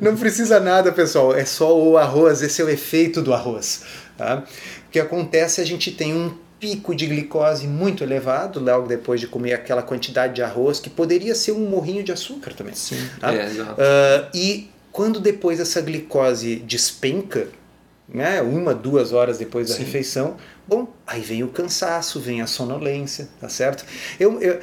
Não 0.00 0.16
precisa 0.16 0.60
nada, 0.60 0.92
pessoal, 0.92 1.34
é 1.34 1.44
só 1.44 1.76
o 1.76 1.96
arroz, 1.96 2.42
esse 2.42 2.62
é 2.62 2.64
o 2.64 2.68
efeito 2.68 3.22
do 3.22 3.34
arroz. 3.34 3.82
Tá? 4.16 4.44
O 4.88 4.90
que 4.90 4.98
acontece, 4.98 5.60
a 5.60 5.64
gente 5.64 5.90
tem 5.90 6.14
um 6.14 6.32
pico 6.58 6.94
de 6.94 7.06
glicose 7.06 7.66
muito 7.66 8.02
elevado 8.02 8.60
logo 8.60 8.86
depois 8.86 9.20
de 9.20 9.26
comer 9.26 9.52
aquela 9.52 9.82
quantidade 9.82 10.34
de 10.34 10.42
arroz, 10.42 10.80
que 10.80 10.88
poderia 10.88 11.34
ser 11.34 11.52
um 11.52 11.68
morrinho 11.68 12.02
de 12.02 12.12
açúcar 12.12 12.54
também. 12.54 12.74
Sim, 12.74 12.96
tá? 13.20 13.34
é, 13.34 13.46
exato. 13.46 13.72
Uh, 13.72 14.28
e 14.34 14.70
quando 14.90 15.20
depois 15.20 15.60
essa 15.60 15.80
glicose 15.80 16.56
despenca, 16.56 17.48
né, 18.08 18.40
uma, 18.40 18.74
duas 18.74 19.12
horas 19.12 19.38
depois 19.38 19.68
da 19.68 19.74
Sim. 19.74 19.84
refeição, 19.84 20.36
bom, 20.66 20.88
aí 21.06 21.20
vem 21.20 21.42
o 21.44 21.48
cansaço, 21.48 22.18
vem 22.20 22.42
a 22.42 22.46
sonolência, 22.46 23.28
tá 23.40 23.48
certo? 23.48 23.84
Eu, 24.18 24.40
eu, 24.40 24.60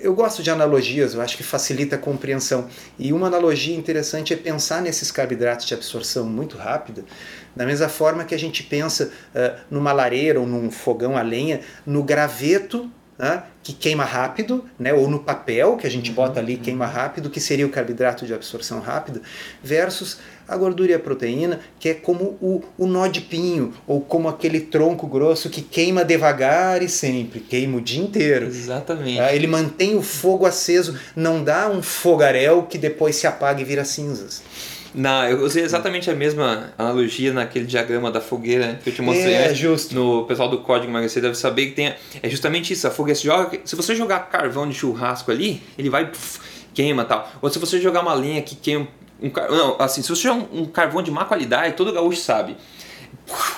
eu 0.00 0.14
gosto 0.14 0.42
de 0.42 0.50
analogias, 0.50 1.14
eu 1.14 1.20
acho 1.20 1.36
que 1.36 1.42
facilita 1.42 1.96
a 1.96 1.98
compreensão. 1.98 2.68
E 2.98 3.12
uma 3.12 3.28
analogia 3.28 3.76
interessante 3.76 4.34
é 4.34 4.36
pensar 4.36 4.82
nesses 4.82 5.10
carboidratos 5.10 5.66
de 5.66 5.74
absorção 5.74 6.24
muito 6.24 6.56
rápida, 6.56 7.04
da 7.54 7.64
mesma 7.64 7.88
forma 7.88 8.24
que 8.24 8.34
a 8.34 8.38
gente 8.38 8.62
pensa 8.62 9.12
uh, 9.34 9.60
numa 9.70 9.92
lareira 9.92 10.40
ou 10.40 10.46
num 10.46 10.70
fogão 10.70 11.16
a 11.16 11.22
lenha, 11.22 11.60
no 11.86 12.02
graveto 12.02 12.90
né, 13.18 13.44
que 13.62 13.72
queima 13.72 14.04
rápido, 14.04 14.64
né, 14.78 14.92
ou 14.92 15.08
no 15.08 15.20
papel 15.20 15.76
que 15.76 15.86
a 15.86 15.90
gente 15.90 16.10
bota 16.10 16.40
ali 16.40 16.56
queima 16.56 16.86
rápido, 16.86 17.30
que 17.30 17.40
seria 17.40 17.66
o 17.66 17.70
carboidrato 17.70 18.26
de 18.26 18.34
absorção 18.34 18.80
rápida, 18.80 19.20
versus 19.62 20.18
a 20.52 20.56
gordura 20.56 20.92
e 20.92 20.94
a 20.94 20.98
proteína, 20.98 21.60
que 21.78 21.88
é 21.88 21.94
como 21.94 22.36
o, 22.40 22.62
o 22.78 22.86
nó 22.86 23.06
de 23.06 23.20
pinho, 23.20 23.72
ou 23.86 24.00
como 24.00 24.28
aquele 24.28 24.60
tronco 24.60 25.06
grosso 25.06 25.50
que 25.50 25.62
queima 25.62 26.04
devagar 26.04 26.82
e 26.82 26.88
sempre, 26.88 27.40
queima 27.40 27.78
o 27.78 27.80
dia 27.80 28.02
inteiro. 28.02 28.46
Exatamente. 28.46 29.18
Tá? 29.18 29.34
Ele 29.34 29.46
mantém 29.46 29.96
o 29.96 30.02
fogo 30.02 30.46
aceso, 30.46 30.98
não 31.16 31.42
dá 31.42 31.68
um 31.68 31.82
fogaréu 31.82 32.64
que 32.64 32.78
depois 32.78 33.16
se 33.16 33.26
apaga 33.26 33.60
e 33.60 33.64
vira 33.64 33.84
cinzas. 33.84 34.42
Não, 34.94 35.26
eu 35.26 35.40
usei 35.42 35.62
exatamente 35.62 36.10
a 36.10 36.14
mesma 36.14 36.72
analogia 36.76 37.32
naquele 37.32 37.64
diagrama 37.64 38.10
da 38.10 38.20
fogueira 38.20 38.78
que 38.82 38.90
eu 38.90 38.94
te 38.94 39.00
mostrei 39.00 39.32
é. 39.32 39.54
Justo. 39.54 39.94
No 39.94 40.26
pessoal 40.26 40.48
do 40.48 40.58
Código 40.58 40.90
Emagrecer 40.90 41.22
deve 41.22 41.34
saber 41.34 41.66
que 41.66 41.72
tem. 41.72 41.94
É 42.22 42.28
justamente 42.28 42.72
isso. 42.72 42.86
A 42.86 42.90
fogueira 42.90 43.18
se 43.18 43.24
joga. 43.24 43.58
Se 43.64 43.74
você 43.74 43.94
jogar 43.94 44.28
carvão 44.28 44.68
de 44.68 44.74
churrasco 44.74 45.30
ali, 45.30 45.62
ele 45.78 45.88
vai. 45.88 46.10
Puf, 46.10 46.40
queima 46.74 47.04
tal. 47.04 47.30
Ou 47.40 47.48
se 47.48 47.58
você 47.58 47.80
jogar 47.80 48.02
uma 48.02 48.14
lenha 48.14 48.42
que 48.42 48.54
queima. 48.54 48.86
Um, 49.22 49.30
não, 49.54 49.76
assim, 49.78 50.02
se 50.02 50.08
você 50.08 50.22
jogar 50.22 50.46
um, 50.52 50.62
um 50.62 50.66
carvão 50.66 51.02
de 51.02 51.10
má 51.10 51.24
qualidade, 51.24 51.74
todo 51.74 51.92
gaúcho 51.92 52.20
sabe. 52.20 52.56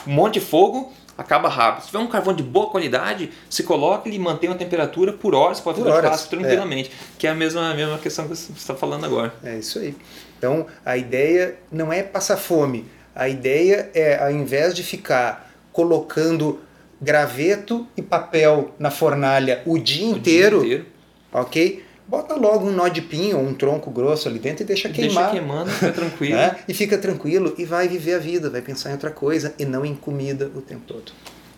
Um 0.06 0.12
monte 0.12 0.34
de 0.34 0.40
fogo, 0.40 0.92
acaba 1.16 1.48
rápido. 1.48 1.82
Se 1.82 1.86
tiver 1.88 2.00
um 2.00 2.06
carvão 2.06 2.34
de 2.34 2.42
boa 2.42 2.68
qualidade, 2.68 3.30
se 3.48 3.62
coloca 3.62 4.08
e 4.08 4.18
mantém 4.18 4.50
uma 4.50 4.56
temperatura 4.56 5.12
por 5.12 5.34
horas, 5.34 5.60
pode 5.60 5.80
por 5.80 5.88
horas, 5.88 6.26
tranquilamente. 6.26 6.90
É. 6.90 7.18
Que 7.18 7.26
é 7.26 7.30
a 7.30 7.34
mesma, 7.34 7.70
a 7.70 7.74
mesma 7.74 7.98
questão 7.98 8.26
que 8.28 8.34
você 8.34 8.52
está 8.52 8.74
falando 8.74 9.04
agora. 9.06 9.32
É 9.42 9.56
isso 9.56 9.78
aí. 9.78 9.96
Então 10.38 10.66
a 10.84 10.96
ideia 10.96 11.56
não 11.70 11.92
é 11.92 12.02
passar 12.02 12.36
fome. 12.36 12.86
A 13.14 13.28
ideia 13.28 13.90
é, 13.94 14.22
ao 14.22 14.30
invés 14.30 14.74
de 14.74 14.82
ficar 14.82 15.50
colocando 15.72 16.60
graveto 17.00 17.86
e 17.96 18.02
papel 18.02 18.74
na 18.78 18.90
fornalha 18.90 19.62
o 19.66 19.78
dia, 19.78 20.06
o 20.06 20.10
inteiro, 20.10 20.60
dia 20.60 20.66
inteiro, 20.66 20.86
ok? 21.32 21.84
Bota 22.14 22.36
logo 22.36 22.68
um 22.68 22.70
nó 22.70 22.86
de 22.86 23.02
pinho 23.02 23.38
ou 23.38 23.44
um 23.44 23.52
tronco 23.52 23.90
grosso 23.90 24.28
ali 24.28 24.38
dentro 24.38 24.62
e 24.62 24.66
deixa 24.66 24.88
queimar. 24.88 25.32
Deixa 25.32 25.40
queimando, 25.40 25.68
fica 25.68 25.90
tranquilo. 26.00 26.36
É? 26.36 26.58
E 26.68 26.72
fica 26.72 26.96
tranquilo 26.96 27.52
e 27.58 27.64
vai 27.64 27.88
viver 27.88 28.14
a 28.14 28.18
vida, 28.20 28.48
vai 28.48 28.62
pensar 28.62 28.90
em 28.90 28.92
outra 28.92 29.10
coisa 29.10 29.52
e 29.58 29.64
não 29.64 29.84
em 29.84 29.96
comida 29.96 30.48
o 30.54 30.60
tempo 30.60 30.82
todo. 30.86 31.10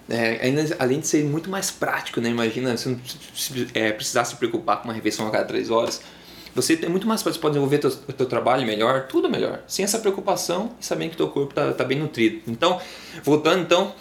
É, 0.09 0.39
ainda, 0.41 0.75
além 0.79 1.01
de 1.01 1.09
ser 1.09 1.23
muito 1.25 1.51
mais 1.51 1.71
prático, 1.71 2.23
né? 2.23 2.31
Imagina 2.31 2.75
se 2.79 2.89
não 2.89 2.99
é, 3.75 3.93
precisar 3.93 4.25
se 4.25 4.35
preocupar 4.37 4.79
com 4.79 4.85
uma 4.85 4.95
refeição 4.95 5.29
a 5.29 5.31
cada 5.31 5.45
três 5.45 5.69
horas. 5.69 6.01
Você 6.55 6.75
tem 6.75 6.89
muito 6.89 7.07
mais 7.07 7.23
para 7.23 7.35
pode 7.35 7.53
desenvolver 7.53 7.77
teu, 7.77 7.91
teu 7.91 8.25
trabalho 8.25 8.67
melhor, 8.67 9.09
tudo 9.09 9.29
melhor, 9.29 9.61
sem 9.67 9.85
essa 9.85 9.99
preocupação 9.99 10.71
e 10.81 10.87
sabendo 10.87 11.11
que 11.11 11.19
teu 11.19 11.29
corpo 11.29 11.51
está 11.51 11.71
tá 11.75 11.85
bem 11.85 11.99
nutrido. 11.99 12.41
Então, 12.49 12.81
voltando 13.23 13.61
então, 13.61 13.93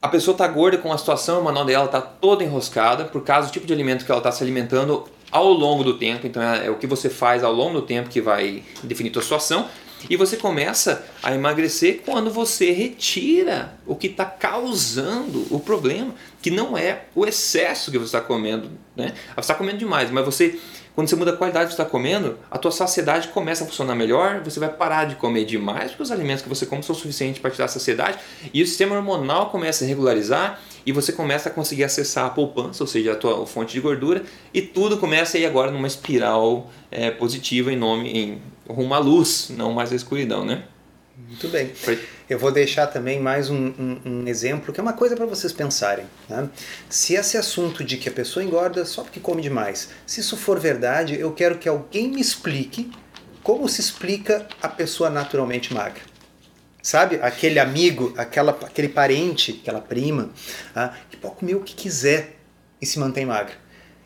a 0.00 0.06
pessoa 0.06 0.32
está 0.32 0.46
gorda 0.46 0.78
com 0.78 0.92
a 0.92 0.98
situação, 0.98 1.40
o 1.40 1.44
manual 1.44 1.64
dela 1.64 1.86
está 1.86 2.00
toda 2.00 2.44
enroscada 2.44 3.06
por 3.06 3.24
causa 3.24 3.48
do 3.48 3.52
tipo 3.52 3.66
de 3.66 3.72
alimento 3.72 4.04
que 4.04 4.12
ela 4.12 4.20
está 4.20 4.30
se 4.30 4.44
alimentando 4.44 5.08
ao 5.34 5.52
longo 5.52 5.82
do 5.82 5.98
tempo. 5.98 6.28
Então 6.28 6.40
é, 6.40 6.66
é, 6.66 6.70
o 6.70 6.76
que 6.76 6.86
você 6.86 7.10
faz 7.10 7.42
ao 7.42 7.52
longo 7.52 7.80
do 7.80 7.82
tempo 7.82 8.08
que 8.08 8.20
vai 8.20 8.62
definir 8.84 9.10
tua 9.10 9.20
situação. 9.20 9.68
E 10.08 10.16
você 10.16 10.36
começa 10.36 11.04
a 11.22 11.34
emagrecer 11.34 12.02
quando 12.04 12.30
você 12.30 12.70
retira 12.70 13.74
o 13.86 13.96
que 13.96 14.06
está 14.06 14.24
causando 14.24 15.46
o 15.50 15.58
problema, 15.58 16.14
que 16.42 16.50
não 16.50 16.76
é 16.76 17.06
o 17.14 17.24
excesso 17.24 17.90
que 17.90 17.98
você 17.98 18.04
está 18.04 18.20
comendo. 18.20 18.70
Né? 18.94 19.14
Você 19.34 19.40
está 19.40 19.54
comendo 19.54 19.78
demais, 19.78 20.10
mas 20.10 20.24
você 20.24 20.60
quando 20.94 21.08
você 21.08 21.16
muda 21.16 21.32
a 21.32 21.36
qualidade 21.36 21.70
que 21.70 21.74
você 21.74 21.82
está 21.82 21.90
comendo, 21.90 22.38
a 22.48 22.56
tua 22.56 22.70
saciedade 22.70 23.28
começa 23.28 23.64
a 23.64 23.66
funcionar 23.66 23.96
melhor, 23.96 24.40
você 24.44 24.60
vai 24.60 24.68
parar 24.68 25.06
de 25.06 25.16
comer 25.16 25.44
demais, 25.44 25.90
porque 25.90 26.04
os 26.04 26.12
alimentos 26.12 26.42
que 26.42 26.48
você 26.48 26.64
come 26.66 26.84
são 26.84 26.94
suficientes 26.94 27.40
para 27.40 27.50
te 27.50 27.58
dar 27.58 27.66
saciedade, 27.66 28.18
e 28.52 28.62
o 28.62 28.66
sistema 28.66 28.94
hormonal 28.94 29.50
começa 29.50 29.84
a 29.84 29.88
regularizar 29.88 30.60
e 30.86 30.92
você 30.92 31.12
começa 31.12 31.48
a 31.48 31.52
conseguir 31.52 31.82
acessar 31.82 32.26
a 32.26 32.30
poupança, 32.30 32.84
ou 32.84 32.86
seja, 32.86 33.12
a 33.12 33.16
tua 33.16 33.44
fonte 33.44 33.72
de 33.72 33.80
gordura, 33.80 34.22
e 34.52 34.62
tudo 34.62 34.96
começa 34.98 35.36
a 35.36 35.40
ir 35.40 35.46
agora 35.46 35.72
numa 35.72 35.88
espiral 35.88 36.70
é, 36.90 37.10
positiva 37.10 37.72
em 37.72 37.76
nome 37.76 38.08
em 38.10 38.42
rumo 38.72 38.94
à 38.94 38.98
luz, 38.98 39.50
não 39.50 39.72
mais 39.72 39.92
à 39.92 39.96
escuridão, 39.96 40.44
né? 40.44 40.62
Muito 41.16 41.46
bem. 41.48 41.72
Eu 42.28 42.38
vou 42.40 42.50
deixar 42.50 42.88
também 42.88 43.20
mais 43.20 43.48
um, 43.48 43.66
um, 43.78 44.00
um 44.04 44.26
exemplo, 44.26 44.72
que 44.72 44.80
é 44.80 44.82
uma 44.82 44.92
coisa 44.92 45.14
para 45.14 45.26
vocês 45.26 45.52
pensarem. 45.52 46.06
Né? 46.28 46.48
Se 46.90 47.14
esse 47.14 47.36
assunto 47.36 47.84
de 47.84 47.96
que 47.96 48.08
a 48.08 48.12
pessoa 48.12 48.44
engorda 48.44 48.84
só 48.84 49.02
porque 49.04 49.20
come 49.20 49.40
demais, 49.40 49.90
se 50.04 50.20
isso 50.20 50.36
for 50.36 50.58
verdade, 50.58 51.18
eu 51.18 51.32
quero 51.32 51.58
que 51.58 51.68
alguém 51.68 52.08
me 52.08 52.20
explique 52.20 52.90
como 53.44 53.68
se 53.68 53.80
explica 53.80 54.48
a 54.60 54.68
pessoa 54.68 55.08
naturalmente 55.08 55.72
magra. 55.72 56.02
Sabe? 56.82 57.16
Aquele 57.22 57.60
amigo, 57.60 58.12
aquela, 58.16 58.50
aquele 58.50 58.88
parente, 58.88 59.60
aquela 59.62 59.80
prima, 59.80 60.30
ah, 60.74 60.94
que 61.08 61.16
pode 61.16 61.36
comer 61.36 61.54
o 61.54 61.60
que 61.60 61.74
quiser 61.74 62.36
e 62.82 62.86
se 62.86 62.98
mantém 62.98 63.24
magra. 63.24 63.63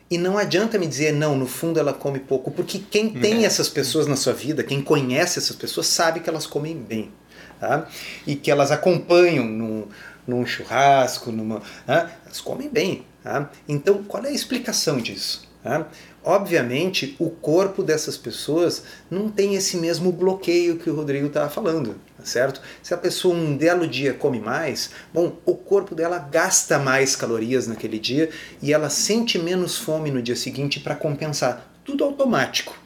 E 0.09 0.17
não 0.17 0.37
adianta 0.37 0.79
me 0.79 0.87
dizer, 0.87 1.13
não, 1.13 1.37
no 1.37 1.45
fundo 1.45 1.79
ela 1.79 1.93
come 1.93 2.19
pouco, 2.19 2.49
porque 2.49 2.79
quem 2.79 3.09
tem 3.09 3.43
é. 3.43 3.45
essas 3.45 3.69
pessoas 3.69 4.07
na 4.07 4.15
sua 4.15 4.33
vida, 4.33 4.63
quem 4.63 4.81
conhece 4.81 5.37
essas 5.37 5.55
pessoas, 5.55 5.85
sabe 5.85 6.19
que 6.19 6.29
elas 6.29 6.47
comem 6.47 6.75
bem. 6.75 7.11
Tá? 7.59 7.87
E 8.25 8.35
que 8.35 8.49
elas 8.49 8.71
acompanham 8.71 9.45
num, 9.45 9.87
num 10.25 10.45
churrasco, 10.45 11.31
numa, 11.31 11.61
tá? 11.85 12.11
elas 12.25 12.41
comem 12.41 12.69
bem. 12.69 13.05
Tá? 13.23 13.51
Então, 13.67 14.03
qual 14.03 14.23
é 14.25 14.29
a 14.29 14.33
explicação 14.33 14.97
disso? 14.97 15.47
Tá? 15.63 15.87
Obviamente, 16.23 17.15
o 17.19 17.29
corpo 17.29 17.83
dessas 17.83 18.17
pessoas 18.17 18.83
não 19.11 19.29
tem 19.29 19.55
esse 19.55 19.77
mesmo 19.77 20.11
bloqueio 20.11 20.77
que 20.77 20.89
o 20.89 20.95
Rodrigo 20.95 21.27
estava 21.27 21.49
falando, 21.49 21.93
tá 21.93 21.99
certo? 22.23 22.61
Se 22.81 22.93
a 22.93 22.97
pessoa 22.97 23.35
um 23.35 23.57
belo 23.57 23.87
dia 23.87 24.13
come 24.13 24.39
mais, 24.39 24.91
bom, 25.13 25.37
o 25.45 25.55
corpo 25.55 25.95
dela 25.95 26.19
gasta 26.19 26.77
mais 26.79 27.15
calorias 27.15 27.67
naquele 27.67 27.99
dia 27.99 28.29
e 28.61 28.73
ela 28.73 28.89
sente 28.89 29.37
menos 29.37 29.77
fome 29.77 30.11
no 30.11 30.21
dia 30.21 30.35
seguinte 30.35 30.79
para 30.79 30.95
compensar. 30.95 31.65
Tudo 31.83 32.03
automático. 32.03 32.77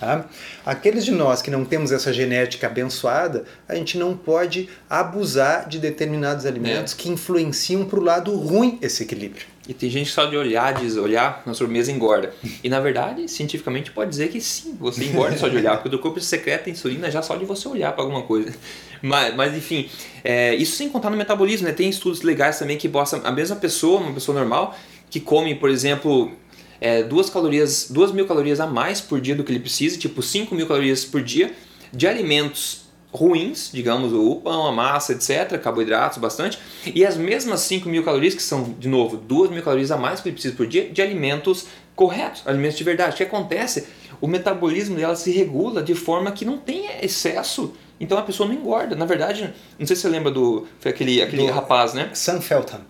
Tá? 0.00 0.26
Aqueles 0.64 1.04
de 1.04 1.10
nós 1.10 1.42
que 1.42 1.50
não 1.50 1.64
temos 1.64 1.90
essa 1.90 2.12
genética 2.12 2.68
abençoada, 2.68 3.44
a 3.68 3.74
gente 3.74 3.98
não 3.98 4.16
pode 4.16 4.68
abusar 4.88 5.68
de 5.68 5.78
determinados 5.78 6.46
alimentos 6.46 6.92
é. 6.92 6.96
que 6.96 7.08
influenciam 7.08 7.84
para 7.84 7.98
o 7.98 8.02
lado 8.02 8.34
ruim 8.36 8.78
esse 8.80 9.02
equilíbrio. 9.02 9.46
E 9.68 9.74
tem 9.74 9.90
gente 9.90 10.06
que 10.06 10.12
só 10.12 10.24
de 10.24 10.34
olhar 10.34 10.72
diz, 10.72 10.96
olhar 10.96 11.42
na 11.44 11.52
sobremesa 11.52 11.92
engorda. 11.92 12.32
E 12.64 12.68
na 12.68 12.80
verdade, 12.80 13.28
cientificamente 13.28 13.92
pode 13.92 14.10
dizer 14.10 14.28
que 14.28 14.40
sim, 14.40 14.76
você 14.80 15.04
engorda 15.04 15.36
só 15.36 15.46
de 15.46 15.56
olhar, 15.56 15.80
porque 15.80 15.94
o 15.94 15.98
corpo 15.98 16.18
secreta 16.20 16.68
insulina 16.68 17.10
já 17.10 17.22
só 17.22 17.36
de 17.36 17.44
você 17.44 17.68
olhar 17.68 17.92
para 17.92 18.02
alguma 18.02 18.22
coisa. 18.22 18.52
Mas, 19.00 19.34
mas 19.36 19.54
enfim, 19.54 19.88
é, 20.24 20.54
isso 20.56 20.74
sem 20.74 20.88
contar 20.88 21.10
no 21.10 21.16
metabolismo, 21.16 21.68
né? 21.68 21.72
Tem 21.72 21.88
estudos 21.88 22.22
legais 22.22 22.58
também 22.58 22.76
que 22.76 22.88
mostram 22.88 23.20
a 23.24 23.30
mesma 23.30 23.54
pessoa, 23.54 24.00
uma 24.00 24.12
pessoa 24.12 24.36
normal, 24.36 24.76
que 25.08 25.20
come, 25.20 25.54
por 25.54 25.70
exemplo, 25.70 26.32
é, 26.80 27.02
duas 27.02 27.30
calorias, 27.30 27.88
duas 27.90 28.10
mil 28.10 28.26
calorias 28.26 28.58
a 28.58 28.66
mais 28.66 29.00
por 29.00 29.20
dia 29.20 29.36
do 29.36 29.44
que 29.44 29.52
ele 29.52 29.60
precisa, 29.60 29.96
tipo 29.96 30.22
5 30.22 30.54
mil 30.54 30.66
calorias 30.66 31.04
por 31.04 31.22
dia, 31.22 31.52
de 31.92 32.06
alimentos 32.06 32.87
ruins, 33.12 33.70
digamos, 33.72 34.12
o 34.12 34.36
pão, 34.36 34.66
a 34.66 34.72
massa, 34.72 35.12
etc., 35.12 35.58
carboidratos 35.58 36.18
bastante, 36.18 36.58
e 36.84 37.04
as 37.04 37.16
mesmas 37.16 37.60
5 37.60 37.88
mil 37.88 38.04
calorias, 38.04 38.34
que 38.34 38.42
são, 38.42 38.74
de 38.78 38.88
novo, 38.88 39.16
2 39.16 39.50
mil 39.50 39.62
calorias 39.62 39.90
a 39.90 39.96
mais 39.96 40.20
que 40.20 40.28
ele 40.28 40.34
precisa 40.34 40.54
por 40.54 40.66
dia, 40.66 40.88
de 40.88 41.00
alimentos 41.00 41.66
corretos, 41.94 42.42
alimentos 42.46 42.76
de 42.76 42.84
verdade. 42.84 43.14
O 43.14 43.16
que 43.16 43.22
acontece? 43.22 43.88
O 44.20 44.26
metabolismo 44.26 44.96
dela 44.96 45.16
se 45.16 45.30
regula 45.30 45.82
de 45.82 45.94
forma 45.94 46.30
que 46.32 46.44
não 46.44 46.58
tenha 46.58 47.04
excesso, 47.04 47.74
então 48.00 48.18
a 48.18 48.22
pessoa 48.22 48.48
não 48.48 48.54
engorda. 48.54 48.94
Na 48.94 49.04
verdade, 49.04 49.52
não 49.78 49.86
sei 49.86 49.96
se 49.96 50.02
você 50.02 50.08
lembra 50.08 50.30
do. 50.30 50.66
Foi 50.80 50.90
aquele, 50.90 51.20
aquele 51.22 51.46
do 51.46 51.52
rapaz, 51.52 51.94
né? 51.94 52.10
Sam 52.12 52.40
Feltham. 52.40 52.80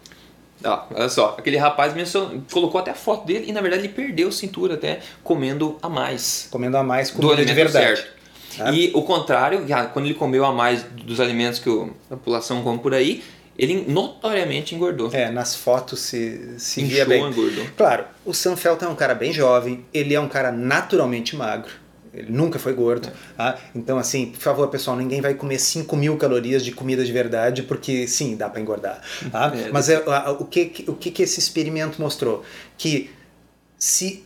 Ah, 0.65 0.87
olha 0.93 1.09
só, 1.09 1.37
aquele 1.39 1.57
rapaz 1.57 1.95
mesmo 1.95 2.45
colocou 2.51 2.81
até 2.81 2.91
a 2.91 2.95
foto 2.95 3.25
dele 3.25 3.45
e 3.49 3.53
na 3.53 3.61
verdade 3.61 3.85
ele 3.85 3.93
perdeu 3.93 4.33
cintura 4.33 4.75
até 4.75 4.99
comendo 5.23 5.79
a 5.81 5.89
mais. 5.89 6.49
Comendo 6.51 6.77
a 6.77 6.83
mais 6.83 7.11
comida 7.13 7.45
de 7.45 7.53
verdade. 7.53 7.97
Certo. 8.01 8.18
É. 8.59 8.73
E 8.73 8.91
o 8.95 9.03
contrário, 9.03 9.65
quando 9.93 10.07
ele 10.07 10.15
comeu 10.15 10.45
a 10.45 10.53
mais 10.53 10.83
dos 10.83 11.21
alimentos 11.21 11.59
que 11.59 11.69
a 12.11 12.17
população 12.17 12.63
come 12.63 12.79
por 12.79 12.95
aí, 12.95 13.23
ele 13.59 13.85
notoriamente 13.89 14.75
engordou. 14.75 15.11
É, 15.13 15.31
nas 15.31 15.57
fotos 15.57 15.99
se, 16.01 16.59
se 16.59 16.81
Inchou, 16.81 16.95
via 16.95 17.05
bem. 17.05 17.25
engordou. 17.25 17.67
Claro, 17.77 18.05
o 18.25 18.33
Sam 18.33 18.57
Felton 18.57 18.87
é 18.87 18.89
um 18.89 18.95
cara 18.95 19.15
bem 19.15 19.33
jovem, 19.33 19.85
ele 19.93 20.15
é 20.15 20.21
um 20.21 20.29
cara 20.29 20.53
naturalmente 20.53 21.35
magro. 21.35 21.73
Ele 22.15 22.33
nunca 22.33 22.59
foi 22.59 22.73
gordo. 22.73 23.09
É. 23.09 23.13
Tá? 23.37 23.59
Então, 23.75 23.99
assim, 23.99 24.27
por 24.27 24.41
favor, 24.41 24.69
pessoal, 24.69 24.97
ninguém 24.97 25.21
vai 25.21 25.35
comer 25.35 25.59
5 25.59 25.95
mil 25.97 26.17
calorias 26.17 26.65
de 26.65 26.73
comida 26.73 27.05
de 27.05 27.13
verdade, 27.13 27.63
porque 27.63 28.07
sim, 28.07 28.35
dá 28.37 28.49
para 28.49 28.61
engordar. 28.61 29.01
Tá? 29.31 29.53
É, 29.59 29.71
Mas 29.71 29.89
é, 29.89 29.99
o, 30.39 30.45
que, 30.45 30.85
o 30.87 30.95
que 30.95 31.23
esse 31.23 31.39
experimento 31.39 32.01
mostrou? 32.01 32.43
Que 32.77 33.11
se 33.77 34.25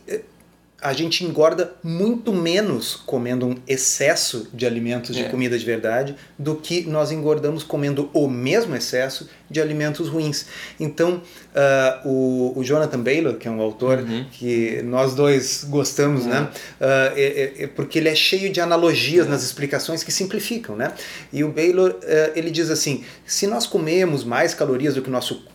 a 0.83 0.91
gente 0.91 1.23
engorda 1.23 1.73
muito 1.81 2.33
menos 2.33 2.95
comendo 2.95 3.47
um 3.47 3.55
excesso 3.65 4.49
de 4.53 4.65
alimentos 4.65 5.15
de 5.15 5.23
é. 5.23 5.29
comida 5.29 5.57
de 5.57 5.65
verdade 5.65 6.15
do 6.37 6.55
que 6.55 6.81
nós 6.81 7.09
engordamos 7.09 7.63
comendo 7.63 8.09
o 8.13 8.27
mesmo 8.27 8.75
excesso 8.75 9.29
de 9.49 9.61
alimentos 9.61 10.09
ruins. 10.09 10.47
Então, 10.79 11.21
uh, 11.53 12.07
o, 12.09 12.59
o, 12.59 12.63
Jonathan 12.63 12.99
Baylor, 12.99 13.35
que 13.35 13.47
é 13.47 13.51
um 13.51 13.61
autor 13.61 13.99
uhum. 13.99 14.25
que 14.31 14.81
nós 14.83 15.13
dois 15.13 15.63
gostamos, 15.69 16.25
né? 16.25 16.39
uhum. 16.39 16.43
né? 16.43 16.49
Uh, 16.81 17.13
é, 17.15 17.53
é, 17.59 17.67
porque 17.67 17.99
ele 17.99 18.09
é 18.09 18.15
cheio 18.15 18.51
de 18.51 18.59
analogias 18.59 19.25
uhum. 19.25 19.31
nas 19.31 19.43
explicações 19.43 20.03
que 20.03 20.11
simplificam, 20.11 20.75
né? 20.75 20.91
E 21.31 21.43
o 21.43 21.49
Baylor, 21.49 21.91
uh, 21.91 22.31
ele 22.35 22.49
diz 22.49 22.69
assim, 22.69 23.03
se 23.25 23.45
nós 23.45 23.67
comemos 23.67 24.23
mais 24.23 24.53
calorias 24.53 24.95
do 24.95 25.01
que 25.01 25.09
o 25.09 25.11
nosso, 25.11 25.45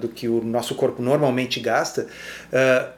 do 0.00 0.08
que 0.08 0.28
o 0.28 0.42
nosso 0.42 0.74
corpo 0.74 1.00
normalmente 1.00 1.60
gasta, 1.60 2.08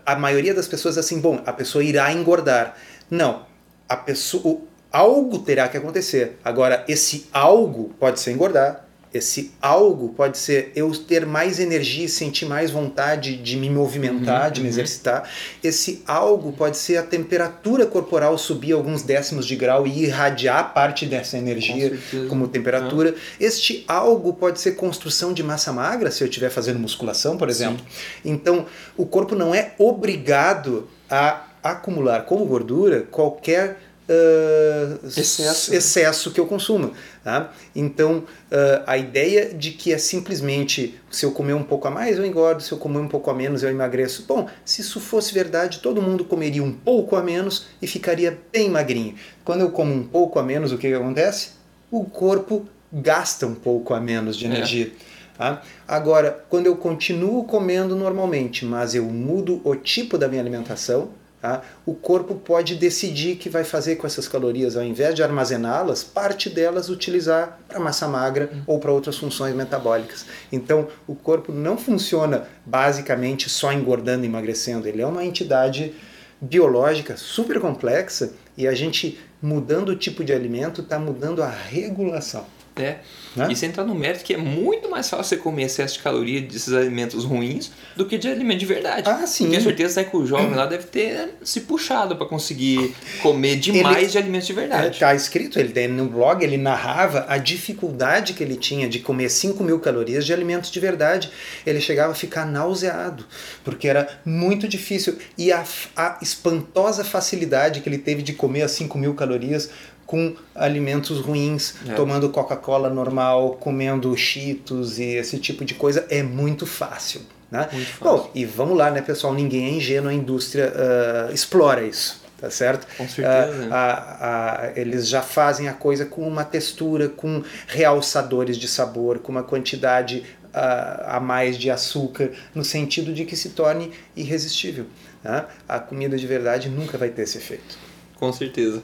a 0.04 0.16
maioria 0.16 0.54
das 0.54 0.68
pessoas 0.68 0.96
é 0.96 1.00
assim, 1.00 1.20
bom, 1.20 1.42
a 1.44 1.52
pessoa 1.52 1.84
irá 1.84 2.12
engordar. 2.12 2.76
Não, 3.10 3.44
a 3.88 3.96
pessoa, 3.96 4.60
algo 4.90 5.40
terá 5.40 5.68
que 5.68 5.76
acontecer. 5.76 6.38
Agora, 6.44 6.84
esse 6.88 7.28
algo 7.32 7.94
pode 7.98 8.20
ser 8.20 8.32
engordar, 8.32 8.81
esse 9.12 9.52
algo 9.60 10.10
pode 10.10 10.38
ser 10.38 10.72
eu 10.74 10.90
ter 10.92 11.26
mais 11.26 11.60
energia, 11.60 12.08
sentir 12.08 12.46
mais 12.46 12.70
vontade 12.70 13.36
de 13.36 13.56
me 13.56 13.68
movimentar, 13.68 14.46
uhum, 14.46 14.52
de 14.52 14.60
me 14.60 14.66
uhum. 14.66 14.72
exercitar. 14.72 15.28
Esse 15.62 16.02
algo 16.06 16.52
pode 16.52 16.78
ser 16.78 16.96
a 16.96 17.02
temperatura 17.02 17.84
corporal 17.86 18.38
subir 18.38 18.72
alguns 18.72 19.02
décimos 19.02 19.46
de 19.46 19.54
grau 19.54 19.86
e 19.86 20.04
irradiar 20.04 20.72
parte 20.72 21.04
dessa 21.04 21.36
energia 21.36 21.98
Com 22.10 22.28
como 22.28 22.48
temperatura. 22.48 23.10
Uhum. 23.10 23.16
Este 23.38 23.84
algo 23.86 24.32
pode 24.32 24.60
ser 24.60 24.72
construção 24.72 25.32
de 25.32 25.42
massa 25.42 25.72
magra, 25.72 26.10
se 26.10 26.24
eu 26.24 26.28
estiver 26.28 26.50
fazendo 26.50 26.78
musculação, 26.78 27.36
por 27.36 27.48
exemplo. 27.48 27.84
Sim. 27.88 28.30
Então, 28.30 28.66
o 28.96 29.04
corpo 29.04 29.34
não 29.34 29.54
é 29.54 29.74
obrigado 29.78 30.88
a 31.10 31.46
acumular 31.62 32.22
como 32.24 32.44
gordura 32.46 33.02
qualquer 33.10 33.78
uh, 34.08 35.06
excesso. 35.06 35.74
excesso 35.74 36.30
que 36.30 36.40
eu 36.40 36.46
consuma. 36.46 36.92
Tá? 37.22 37.52
Então, 37.74 38.18
uh, 38.18 38.82
a 38.86 38.98
ideia 38.98 39.54
de 39.54 39.70
que 39.72 39.92
é 39.92 39.98
simplesmente 39.98 40.98
se 41.10 41.24
eu 41.24 41.32
comer 41.32 41.54
um 41.54 41.62
pouco 41.62 41.86
a 41.86 41.90
mais 41.90 42.18
eu 42.18 42.26
engordo, 42.26 42.62
se 42.62 42.72
eu 42.72 42.78
comer 42.78 42.98
um 42.98 43.08
pouco 43.08 43.30
a 43.30 43.34
menos 43.34 43.62
eu 43.62 43.70
emagreço. 43.70 44.24
Bom, 44.26 44.48
se 44.64 44.80
isso 44.80 45.00
fosse 45.00 45.32
verdade, 45.32 45.78
todo 45.78 46.02
mundo 46.02 46.24
comeria 46.24 46.62
um 46.62 46.72
pouco 46.72 47.16
a 47.16 47.22
menos 47.22 47.66
e 47.80 47.86
ficaria 47.86 48.38
bem 48.52 48.68
magrinho. 48.70 49.14
Quando 49.44 49.60
eu 49.60 49.70
como 49.70 49.92
um 49.94 50.02
pouco 50.02 50.38
a 50.38 50.42
menos, 50.42 50.72
o 50.72 50.78
que, 50.78 50.88
que 50.88 50.94
acontece? 50.94 51.50
O 51.90 52.04
corpo 52.04 52.66
gasta 52.92 53.46
um 53.46 53.54
pouco 53.54 53.94
a 53.94 54.00
menos 54.00 54.36
de 54.36 54.46
é. 54.46 54.48
energia. 54.48 54.92
É. 55.08 55.12
Tá? 55.38 55.62
Agora, 55.88 56.44
quando 56.48 56.66
eu 56.66 56.76
continuo 56.76 57.44
comendo 57.44 57.96
normalmente, 57.96 58.64
mas 58.64 58.94
eu 58.94 59.04
mudo 59.04 59.60
o 59.64 59.74
tipo 59.74 60.18
da 60.18 60.28
minha 60.28 60.40
alimentação, 60.40 61.10
Tá? 61.42 61.60
O 61.84 61.92
corpo 61.92 62.36
pode 62.36 62.76
decidir 62.76 63.34
que 63.34 63.50
vai 63.50 63.64
fazer 63.64 63.96
com 63.96 64.06
essas 64.06 64.28
calorias, 64.28 64.76
ao 64.76 64.84
invés 64.84 65.12
de 65.12 65.24
armazená-las, 65.24 66.04
parte 66.04 66.48
delas 66.48 66.88
utilizar 66.88 67.58
para 67.66 67.80
massa 67.80 68.06
magra 68.06 68.48
uhum. 68.52 68.62
ou 68.64 68.78
para 68.78 68.92
outras 68.92 69.16
funções 69.18 69.52
metabólicas. 69.52 70.24
Então, 70.52 70.86
o 71.04 71.16
corpo 71.16 71.50
não 71.50 71.76
funciona 71.76 72.46
basicamente 72.64 73.50
só 73.50 73.72
engordando 73.72 74.24
e 74.24 74.28
emagrecendo, 74.28 74.86
ele 74.86 75.02
é 75.02 75.06
uma 75.06 75.24
entidade 75.24 75.92
biológica 76.40 77.16
super 77.16 77.58
complexa 77.58 78.34
e 78.56 78.68
a 78.68 78.72
gente 78.72 79.18
mudando 79.42 79.88
o 79.88 79.96
tipo 79.96 80.22
de 80.22 80.32
alimento 80.32 80.80
está 80.80 80.96
mudando 80.96 81.42
a 81.42 81.50
regulação. 81.50 82.46
É. 82.76 82.98
Né? 83.34 83.48
E 83.50 83.56
sem 83.56 83.68
entrar 83.68 83.84
no 83.84 83.94
mérito 83.94 84.24
que 84.24 84.34
é 84.34 84.36
muito 84.36 84.90
mais 84.90 85.08
fácil 85.08 85.24
você 85.24 85.36
comer 85.36 85.64
excesso 85.64 85.94
de 85.94 86.02
caloria 86.02 86.40
desses 86.40 86.72
alimentos 86.72 87.24
ruins 87.24 87.70
do 87.96 88.04
que 88.06 88.18
de 88.18 88.28
alimento 88.28 88.60
de 88.60 88.66
verdade. 88.66 89.08
Ah, 89.08 89.26
sim. 89.26 89.48
Tenho 89.48 89.62
certeza 89.62 90.04
que 90.04 90.16
o 90.16 90.26
jovem 90.26 90.54
lá 90.54 90.66
deve 90.66 90.84
ter 90.84 91.30
se 91.42 91.62
puxado 91.62 92.16
para 92.16 92.26
conseguir 92.26 92.94
comer 93.22 93.56
demais 93.56 93.98
ele, 93.98 94.06
de 94.06 94.18
alimentos 94.18 94.46
de 94.46 94.52
verdade. 94.52 94.94
Está 94.94 95.14
escrito, 95.14 95.58
ele 95.58 95.88
no 95.88 96.06
blog, 96.06 96.42
ele 96.42 96.56
narrava 96.56 97.26
a 97.28 97.38
dificuldade 97.38 98.34
que 98.34 98.42
ele 98.42 98.56
tinha 98.56 98.88
de 98.88 98.98
comer 98.98 99.30
5 99.30 99.62
mil 99.64 99.80
calorias 99.80 100.26
de 100.26 100.32
alimentos 100.32 100.70
de 100.70 100.78
verdade. 100.78 101.30
Ele 101.66 101.80
chegava 101.80 102.12
a 102.12 102.14
ficar 102.14 102.44
nauseado, 102.44 103.24
porque 103.64 103.88
era 103.88 104.08
muito 104.24 104.68
difícil. 104.68 105.16
E 105.36 105.50
a, 105.50 105.64
a 105.96 106.18
espantosa 106.20 107.04
facilidade 107.04 107.80
que 107.80 107.88
ele 107.88 107.98
teve 107.98 108.22
de 108.22 108.32
comer 108.32 108.62
as 108.62 108.72
5 108.72 108.98
mil 108.98 109.14
calorias 109.14 109.70
com 110.12 110.36
alimentos 110.54 111.20
ruins, 111.20 111.74
é. 111.88 111.94
tomando 111.94 112.28
Coca-Cola 112.28 112.90
normal, 112.90 113.56
comendo 113.58 114.14
Cheetos 114.14 114.98
e 114.98 115.04
esse 115.04 115.38
tipo 115.38 115.64
de 115.64 115.72
coisa, 115.72 116.06
é 116.10 116.22
muito 116.22 116.66
fácil. 116.66 117.22
Né? 117.50 117.66
Muito 117.72 117.86
fácil. 117.92 118.18
Bom, 118.18 118.30
e 118.34 118.44
vamos 118.44 118.76
lá, 118.76 118.90
né, 118.90 119.00
pessoal? 119.00 119.32
Ninguém 119.32 119.64
é 119.64 119.70
ingênuo, 119.70 120.10
a 120.10 120.12
indústria 120.12 120.70
uh, 120.70 121.32
explora 121.32 121.82
isso 121.82 122.20
tá 122.38 122.50
certo? 122.50 122.88
Com 122.96 123.08
certeza. 123.08 123.68
Uh, 123.68 123.72
a, 123.72 124.66
a, 124.66 124.72
eles 124.74 125.06
já 125.08 125.22
fazem 125.22 125.68
a 125.68 125.72
coisa 125.72 126.04
com 126.04 126.26
uma 126.26 126.44
textura, 126.44 127.08
com 127.08 127.40
realçadores 127.68 128.58
de 128.58 128.66
sabor, 128.66 129.20
com 129.20 129.30
uma 129.30 129.44
quantidade 129.44 130.24
uh, 130.46 131.04
a 131.06 131.20
mais 131.20 131.56
de 131.56 131.70
açúcar, 131.70 132.32
no 132.52 132.64
sentido 132.64 133.14
de 133.14 133.24
que 133.24 133.36
se 133.36 133.50
torne 133.50 133.92
irresistível. 134.16 134.86
Né? 135.22 135.44
A 135.68 135.78
comida 135.78 136.16
de 136.16 136.26
verdade 136.26 136.68
nunca 136.68 136.98
vai 136.98 137.10
ter 137.10 137.22
esse 137.22 137.38
efeito. 137.38 137.78
Com 138.16 138.32
certeza. 138.32 138.82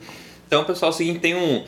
Então, 0.48 0.64
pessoal, 0.64 0.90
é 0.90 0.94
o 0.94 0.96
seguinte, 0.96 1.18
tem 1.18 1.34
um, 1.34 1.62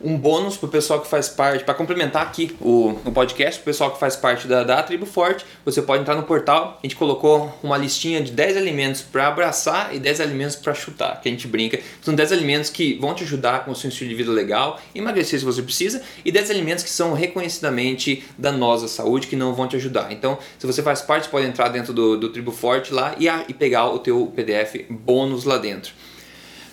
um 0.00 0.16
bônus 0.16 0.56
para 0.56 0.66
o 0.66 0.70
pessoal 0.70 0.98
que 0.98 1.06
faz 1.06 1.28
parte, 1.28 1.62
para 1.62 1.74
complementar 1.74 2.22
aqui 2.22 2.56
o, 2.58 2.98
o 3.04 3.12
podcast, 3.12 3.60
o 3.60 3.64
pessoal 3.64 3.90
que 3.90 4.00
faz 4.00 4.16
parte 4.16 4.48
da, 4.48 4.64
da 4.64 4.82
Tribo 4.82 5.04
Forte, 5.04 5.44
você 5.62 5.82
pode 5.82 6.00
entrar 6.00 6.14
no 6.14 6.22
portal, 6.22 6.78
a 6.82 6.86
gente 6.86 6.96
colocou 6.96 7.54
uma 7.62 7.76
listinha 7.76 8.22
de 8.22 8.32
10 8.32 8.56
alimentos 8.56 9.02
para 9.02 9.28
abraçar 9.28 9.94
e 9.94 9.98
10 9.98 10.22
alimentos 10.22 10.56
para 10.56 10.72
chutar, 10.72 11.20
que 11.20 11.28
a 11.28 11.30
gente 11.30 11.46
brinca. 11.46 11.78
São 12.00 12.14
10 12.14 12.32
alimentos 12.32 12.70
que 12.70 12.94
vão 12.94 13.12
te 13.12 13.24
ajudar 13.24 13.66
com 13.66 13.72
o 13.72 13.76
seu 13.76 13.90
estilo 13.90 14.08
de 14.08 14.16
vida 14.16 14.32
legal, 14.32 14.80
emagrecer 14.94 15.38
se 15.38 15.44
você 15.44 15.60
precisa, 15.60 16.00
e 16.24 16.32
10 16.32 16.50
alimentos 16.50 16.82
que 16.82 16.90
são 16.90 17.12
reconhecidamente 17.12 18.24
danosos 18.38 18.90
à 18.90 18.94
saúde, 18.94 19.26
que 19.26 19.36
não 19.36 19.52
vão 19.52 19.68
te 19.68 19.76
ajudar. 19.76 20.10
Então, 20.12 20.38
se 20.58 20.66
você 20.66 20.82
faz 20.82 21.02
parte, 21.02 21.24
você 21.24 21.30
pode 21.30 21.46
entrar 21.46 21.68
dentro 21.68 21.92
do, 21.92 22.16
do 22.16 22.30
Tribo 22.30 22.52
Forte 22.52 22.90
lá 22.90 23.14
e, 23.18 23.28
a, 23.28 23.44
e 23.46 23.52
pegar 23.52 23.90
o 23.90 23.98
teu 23.98 24.32
PDF 24.34 24.86
bônus 24.88 25.44
lá 25.44 25.58
dentro. 25.58 25.92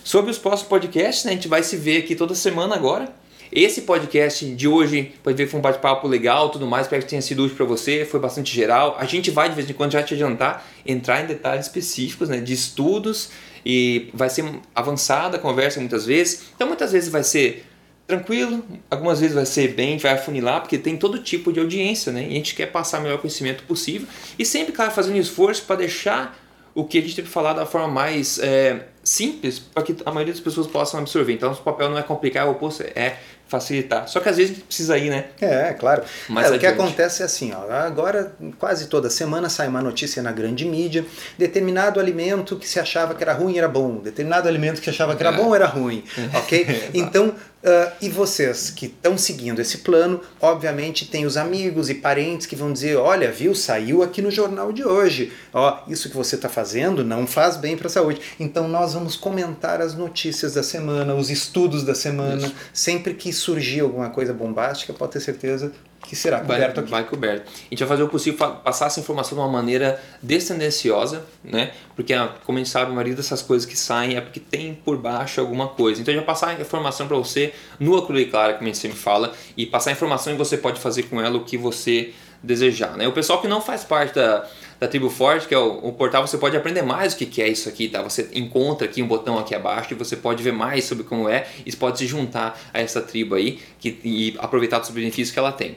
Sobre 0.06 0.30
os 0.30 0.38
próximos 0.38 0.68
podcasts, 0.68 1.24
né, 1.24 1.32
a 1.32 1.34
gente 1.34 1.48
vai 1.48 1.64
se 1.64 1.76
ver 1.76 1.96
aqui 1.96 2.14
toda 2.14 2.32
semana 2.32 2.76
agora. 2.76 3.12
Esse 3.50 3.82
podcast 3.82 4.46
de 4.54 4.68
hoje 4.68 5.12
pode 5.20 5.36
ver 5.36 5.48
foi 5.48 5.58
um 5.58 5.60
bate-papo 5.60 6.06
legal, 6.06 6.48
tudo 6.48 6.64
mais, 6.64 6.86
espero 6.86 7.02
que 7.02 7.08
tenha 7.08 7.20
sido 7.20 7.42
útil 7.42 7.56
para 7.56 7.66
você, 7.66 8.04
foi 8.04 8.20
bastante 8.20 8.54
geral. 8.54 8.94
A 9.00 9.04
gente 9.04 9.32
vai 9.32 9.48
de 9.48 9.56
vez 9.56 9.68
em 9.68 9.72
quando 9.72 9.90
já 9.90 10.04
te 10.04 10.14
adiantar, 10.14 10.64
entrar 10.86 11.24
em 11.24 11.26
detalhes 11.26 11.66
específicos, 11.66 12.28
né, 12.28 12.40
de 12.40 12.52
estudos 12.52 13.30
e 13.64 14.08
vai 14.14 14.30
ser 14.30 14.44
avançada 14.72 15.38
a 15.38 15.40
conversa 15.40 15.80
muitas 15.80 16.06
vezes. 16.06 16.50
Então 16.54 16.68
muitas 16.68 16.92
vezes 16.92 17.08
vai 17.08 17.24
ser 17.24 17.66
tranquilo, 18.06 18.64
algumas 18.88 19.18
vezes 19.18 19.34
vai 19.34 19.44
ser 19.44 19.74
bem, 19.74 19.98
vai 19.98 20.12
afunilar, 20.12 20.60
porque 20.60 20.78
tem 20.78 20.96
todo 20.96 21.18
tipo 21.18 21.52
de 21.52 21.58
audiência, 21.58 22.12
né? 22.12 22.22
E 22.22 22.26
a 22.26 22.34
gente 22.34 22.54
quer 22.54 22.66
passar 22.66 23.00
o 23.00 23.02
melhor 23.02 23.18
conhecimento 23.18 23.64
possível 23.64 24.06
e 24.38 24.44
sempre, 24.44 24.72
claro, 24.72 24.92
fazendo 24.92 25.18
esforço 25.18 25.64
para 25.64 25.74
deixar 25.74 26.45
o 26.76 26.84
que 26.84 26.98
a 26.98 27.00
gente 27.00 27.16
tem 27.16 27.24
que 27.24 27.30
falar 27.30 27.54
da 27.54 27.64
forma 27.64 27.88
mais 27.88 28.38
é, 28.38 28.82
simples 29.02 29.58
para 29.58 29.82
que 29.82 29.96
a 30.04 30.12
maioria 30.12 30.34
das 30.34 30.42
pessoas 30.42 30.66
possam 30.66 31.00
absorver. 31.00 31.32
Então, 31.32 31.50
o 31.50 31.56
papel 31.56 31.88
não 31.88 31.96
é 31.96 32.02
complicar, 32.02 32.44
é 32.44 32.46
o 32.46 32.52
oposto 32.52 32.82
é 32.94 33.16
facilitar. 33.48 34.06
Só 34.08 34.20
que 34.20 34.28
às 34.28 34.36
vezes 34.36 34.50
a 34.50 34.54
gente 34.54 34.66
precisa 34.66 34.98
ir, 34.98 35.08
né? 35.08 35.26
É, 35.40 35.72
claro. 35.72 36.02
Mas 36.28 36.52
é, 36.52 36.56
o 36.56 36.58
que 36.58 36.66
acontece 36.66 37.22
é 37.22 37.24
assim, 37.24 37.50
ó, 37.54 37.70
agora 37.72 38.34
quase 38.58 38.88
toda 38.88 39.08
semana 39.08 39.48
sai 39.48 39.68
uma 39.68 39.80
notícia 39.80 40.22
na 40.22 40.32
grande 40.32 40.66
mídia, 40.66 41.06
determinado 41.38 41.98
alimento 41.98 42.56
que 42.56 42.68
se 42.68 42.78
achava 42.78 43.14
que 43.14 43.22
era 43.22 43.32
ruim 43.32 43.56
era 43.56 43.68
bom, 43.68 43.98
determinado 43.98 44.46
alimento 44.46 44.78
que 44.78 44.84
se 44.84 44.90
achava 44.90 45.16
que 45.16 45.22
era 45.22 45.34
é. 45.34 45.38
bom 45.38 45.54
era 45.54 45.66
ruim, 45.66 46.04
ok? 46.34 46.90
então, 46.92 47.34
uh, 47.66 47.92
e 48.00 48.08
vocês 48.08 48.70
que 48.70 48.86
estão 48.86 49.18
seguindo 49.18 49.60
esse 49.60 49.78
plano, 49.78 50.20
obviamente 50.40 51.06
tem 51.06 51.26
os 51.26 51.36
amigos 51.36 51.90
e 51.90 51.94
parentes 51.94 52.46
que 52.46 52.54
vão 52.54 52.72
dizer, 52.72 52.96
olha, 52.96 53.30
viu, 53.32 53.54
saiu 53.54 54.02
aqui 54.02 54.22
no 54.22 54.30
jornal 54.30 54.72
de 54.72 54.84
hoje, 54.84 55.32
ó, 55.52 55.80
isso 55.88 56.08
que 56.08 56.16
você 56.16 56.36
está 56.36 56.48
fazendo 56.48 57.04
não 57.04 57.26
faz 57.26 57.56
bem 57.56 57.76
para 57.76 57.88
a 57.88 57.90
saúde. 57.90 58.20
Então 58.38 58.68
nós 58.68 58.94
vamos 58.94 59.16
comentar 59.16 59.80
as 59.80 59.94
notícias 59.94 60.54
da 60.54 60.62
semana, 60.62 61.14
os 61.14 61.30
estudos 61.30 61.82
da 61.82 61.94
semana, 61.94 62.46
isso. 62.46 62.54
sempre 62.72 63.14
que 63.14 63.32
surgir 63.32 63.80
alguma 63.80 64.10
coisa 64.10 64.32
bombástica, 64.32 64.92
pode 64.92 65.12
ter 65.12 65.20
certeza 65.20 65.72
que 66.02 66.14
será 66.14 66.40
coberto 66.40 66.74
vai, 66.74 66.82
aqui. 66.82 66.90
Vai 66.90 67.04
coberto. 67.04 67.50
A 67.50 67.68
gente 67.70 67.78
vai 67.80 67.88
fazer 67.88 68.02
o 68.02 68.08
possível 68.08 68.38
para 68.38 68.50
passar 68.50 68.86
essa 68.86 69.00
informação 69.00 69.36
de 69.36 69.42
uma 69.42 69.50
maneira 69.50 70.00
descendenciosa, 70.22 71.24
né? 71.42 71.72
Porque, 71.94 72.14
ah, 72.14 72.34
como 72.44 72.58
a 72.58 72.60
gente 72.60 72.70
sabe, 72.70 72.90
a 72.90 72.94
maioria 72.94 73.14
dessas 73.14 73.42
coisas 73.42 73.66
que 73.66 73.76
saem 73.76 74.16
é 74.16 74.20
porque 74.20 74.40
tem 74.40 74.74
por 74.74 74.96
baixo 74.96 75.40
alguma 75.40 75.68
coisa. 75.68 76.00
Então, 76.00 76.12
a 76.12 76.16
gente 76.16 76.24
vai 76.24 76.34
passar 76.34 76.48
a 76.50 76.60
informação 76.60 77.06
para 77.08 77.16
você 77.16 77.52
nua, 77.78 78.06
crua 78.06 78.20
e 78.20 78.26
clara, 78.26 78.54
como 78.54 78.64
a 78.64 78.66
gente 78.66 78.78
sempre 78.78 78.98
fala, 78.98 79.32
e 79.56 79.66
passar 79.66 79.90
a 79.90 79.92
informação 79.92 80.32
e 80.32 80.36
você 80.36 80.56
pode 80.56 80.80
fazer 80.80 81.04
com 81.04 81.20
ela 81.20 81.36
o 81.36 81.44
que 81.44 81.56
você 81.56 82.12
desejar, 82.42 82.96
né? 82.96 83.08
O 83.08 83.12
pessoal 83.12 83.40
que 83.40 83.48
não 83.48 83.60
faz 83.60 83.84
parte 83.84 84.14
da 84.14 84.46
da 84.78 84.86
Tribo 84.86 85.08
Forte, 85.08 85.48
que 85.48 85.54
é 85.54 85.58
o, 85.58 85.78
o, 85.78 85.92
portal, 85.92 86.26
você 86.26 86.36
pode 86.36 86.56
aprender 86.56 86.82
mais 86.82 87.14
o 87.14 87.16
que, 87.16 87.26
que 87.26 87.40
é 87.40 87.48
isso 87.48 87.68
aqui, 87.68 87.88
tá? 87.88 88.02
Você 88.02 88.28
encontra 88.34 88.86
aqui 88.86 89.02
um 89.02 89.06
botão 89.06 89.38
aqui 89.38 89.54
abaixo 89.54 89.92
e 89.92 89.96
você 89.96 90.16
pode 90.16 90.42
ver 90.42 90.52
mais 90.52 90.84
sobre 90.84 91.04
como 91.04 91.28
é 91.28 91.46
e 91.64 91.74
pode 91.74 91.98
se 91.98 92.06
juntar 92.06 92.58
a 92.72 92.80
essa 92.80 93.00
tribo 93.00 93.34
aí 93.34 93.58
que, 93.78 93.98
e 94.04 94.34
aproveitar 94.38 94.78
dos 94.78 94.90
benefícios 94.90 95.30
que 95.30 95.38
ela 95.38 95.52
tem. 95.52 95.76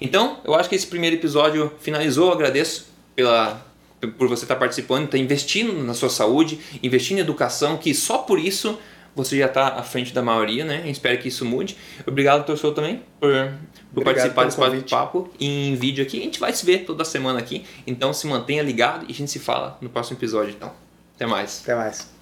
Então, 0.00 0.38
eu 0.44 0.54
acho 0.54 0.68
que 0.68 0.74
esse 0.74 0.86
primeiro 0.86 1.16
episódio 1.16 1.72
finalizou. 1.80 2.28
Eu 2.28 2.34
agradeço 2.34 2.88
pela, 3.14 3.64
por 4.18 4.28
você 4.28 4.44
estar 4.44 4.56
participando, 4.56 5.04
estar 5.04 5.18
investindo 5.18 5.72
na 5.84 5.94
sua 5.94 6.08
saúde, 6.10 6.60
investindo 6.82 7.18
em 7.18 7.20
educação, 7.20 7.76
que 7.76 7.94
só 7.94 8.18
por 8.18 8.38
isso 8.38 8.78
você 9.14 9.38
já 9.38 9.46
está 9.46 9.68
à 9.68 9.82
frente 9.82 10.14
da 10.14 10.22
maioria, 10.22 10.64
né? 10.64 10.84
espero 10.86 11.18
que 11.18 11.28
isso 11.28 11.44
mude. 11.44 11.76
Obrigado, 12.06 12.46
torcedor, 12.46 12.74
também, 12.74 13.02
por, 13.18 13.52
por 13.92 14.04
participar 14.04 14.44
desse 14.44 14.58
bate-papo 14.58 15.30
em 15.38 15.74
vídeo 15.74 16.04
aqui. 16.04 16.20
A 16.20 16.22
gente 16.22 16.40
vai 16.40 16.52
se 16.52 16.64
ver 16.64 16.84
toda 16.84 17.04
semana 17.04 17.38
aqui, 17.38 17.64
então 17.86 18.12
se 18.12 18.26
mantenha 18.26 18.62
ligado 18.62 19.06
e 19.08 19.12
a 19.12 19.14
gente 19.14 19.30
se 19.30 19.38
fala 19.38 19.76
no 19.80 19.88
próximo 19.88 20.18
episódio, 20.18 20.54
então. 20.54 20.72
Até 21.16 21.26
mais. 21.26 21.60
Até 21.62 21.74
mais. 21.74 22.19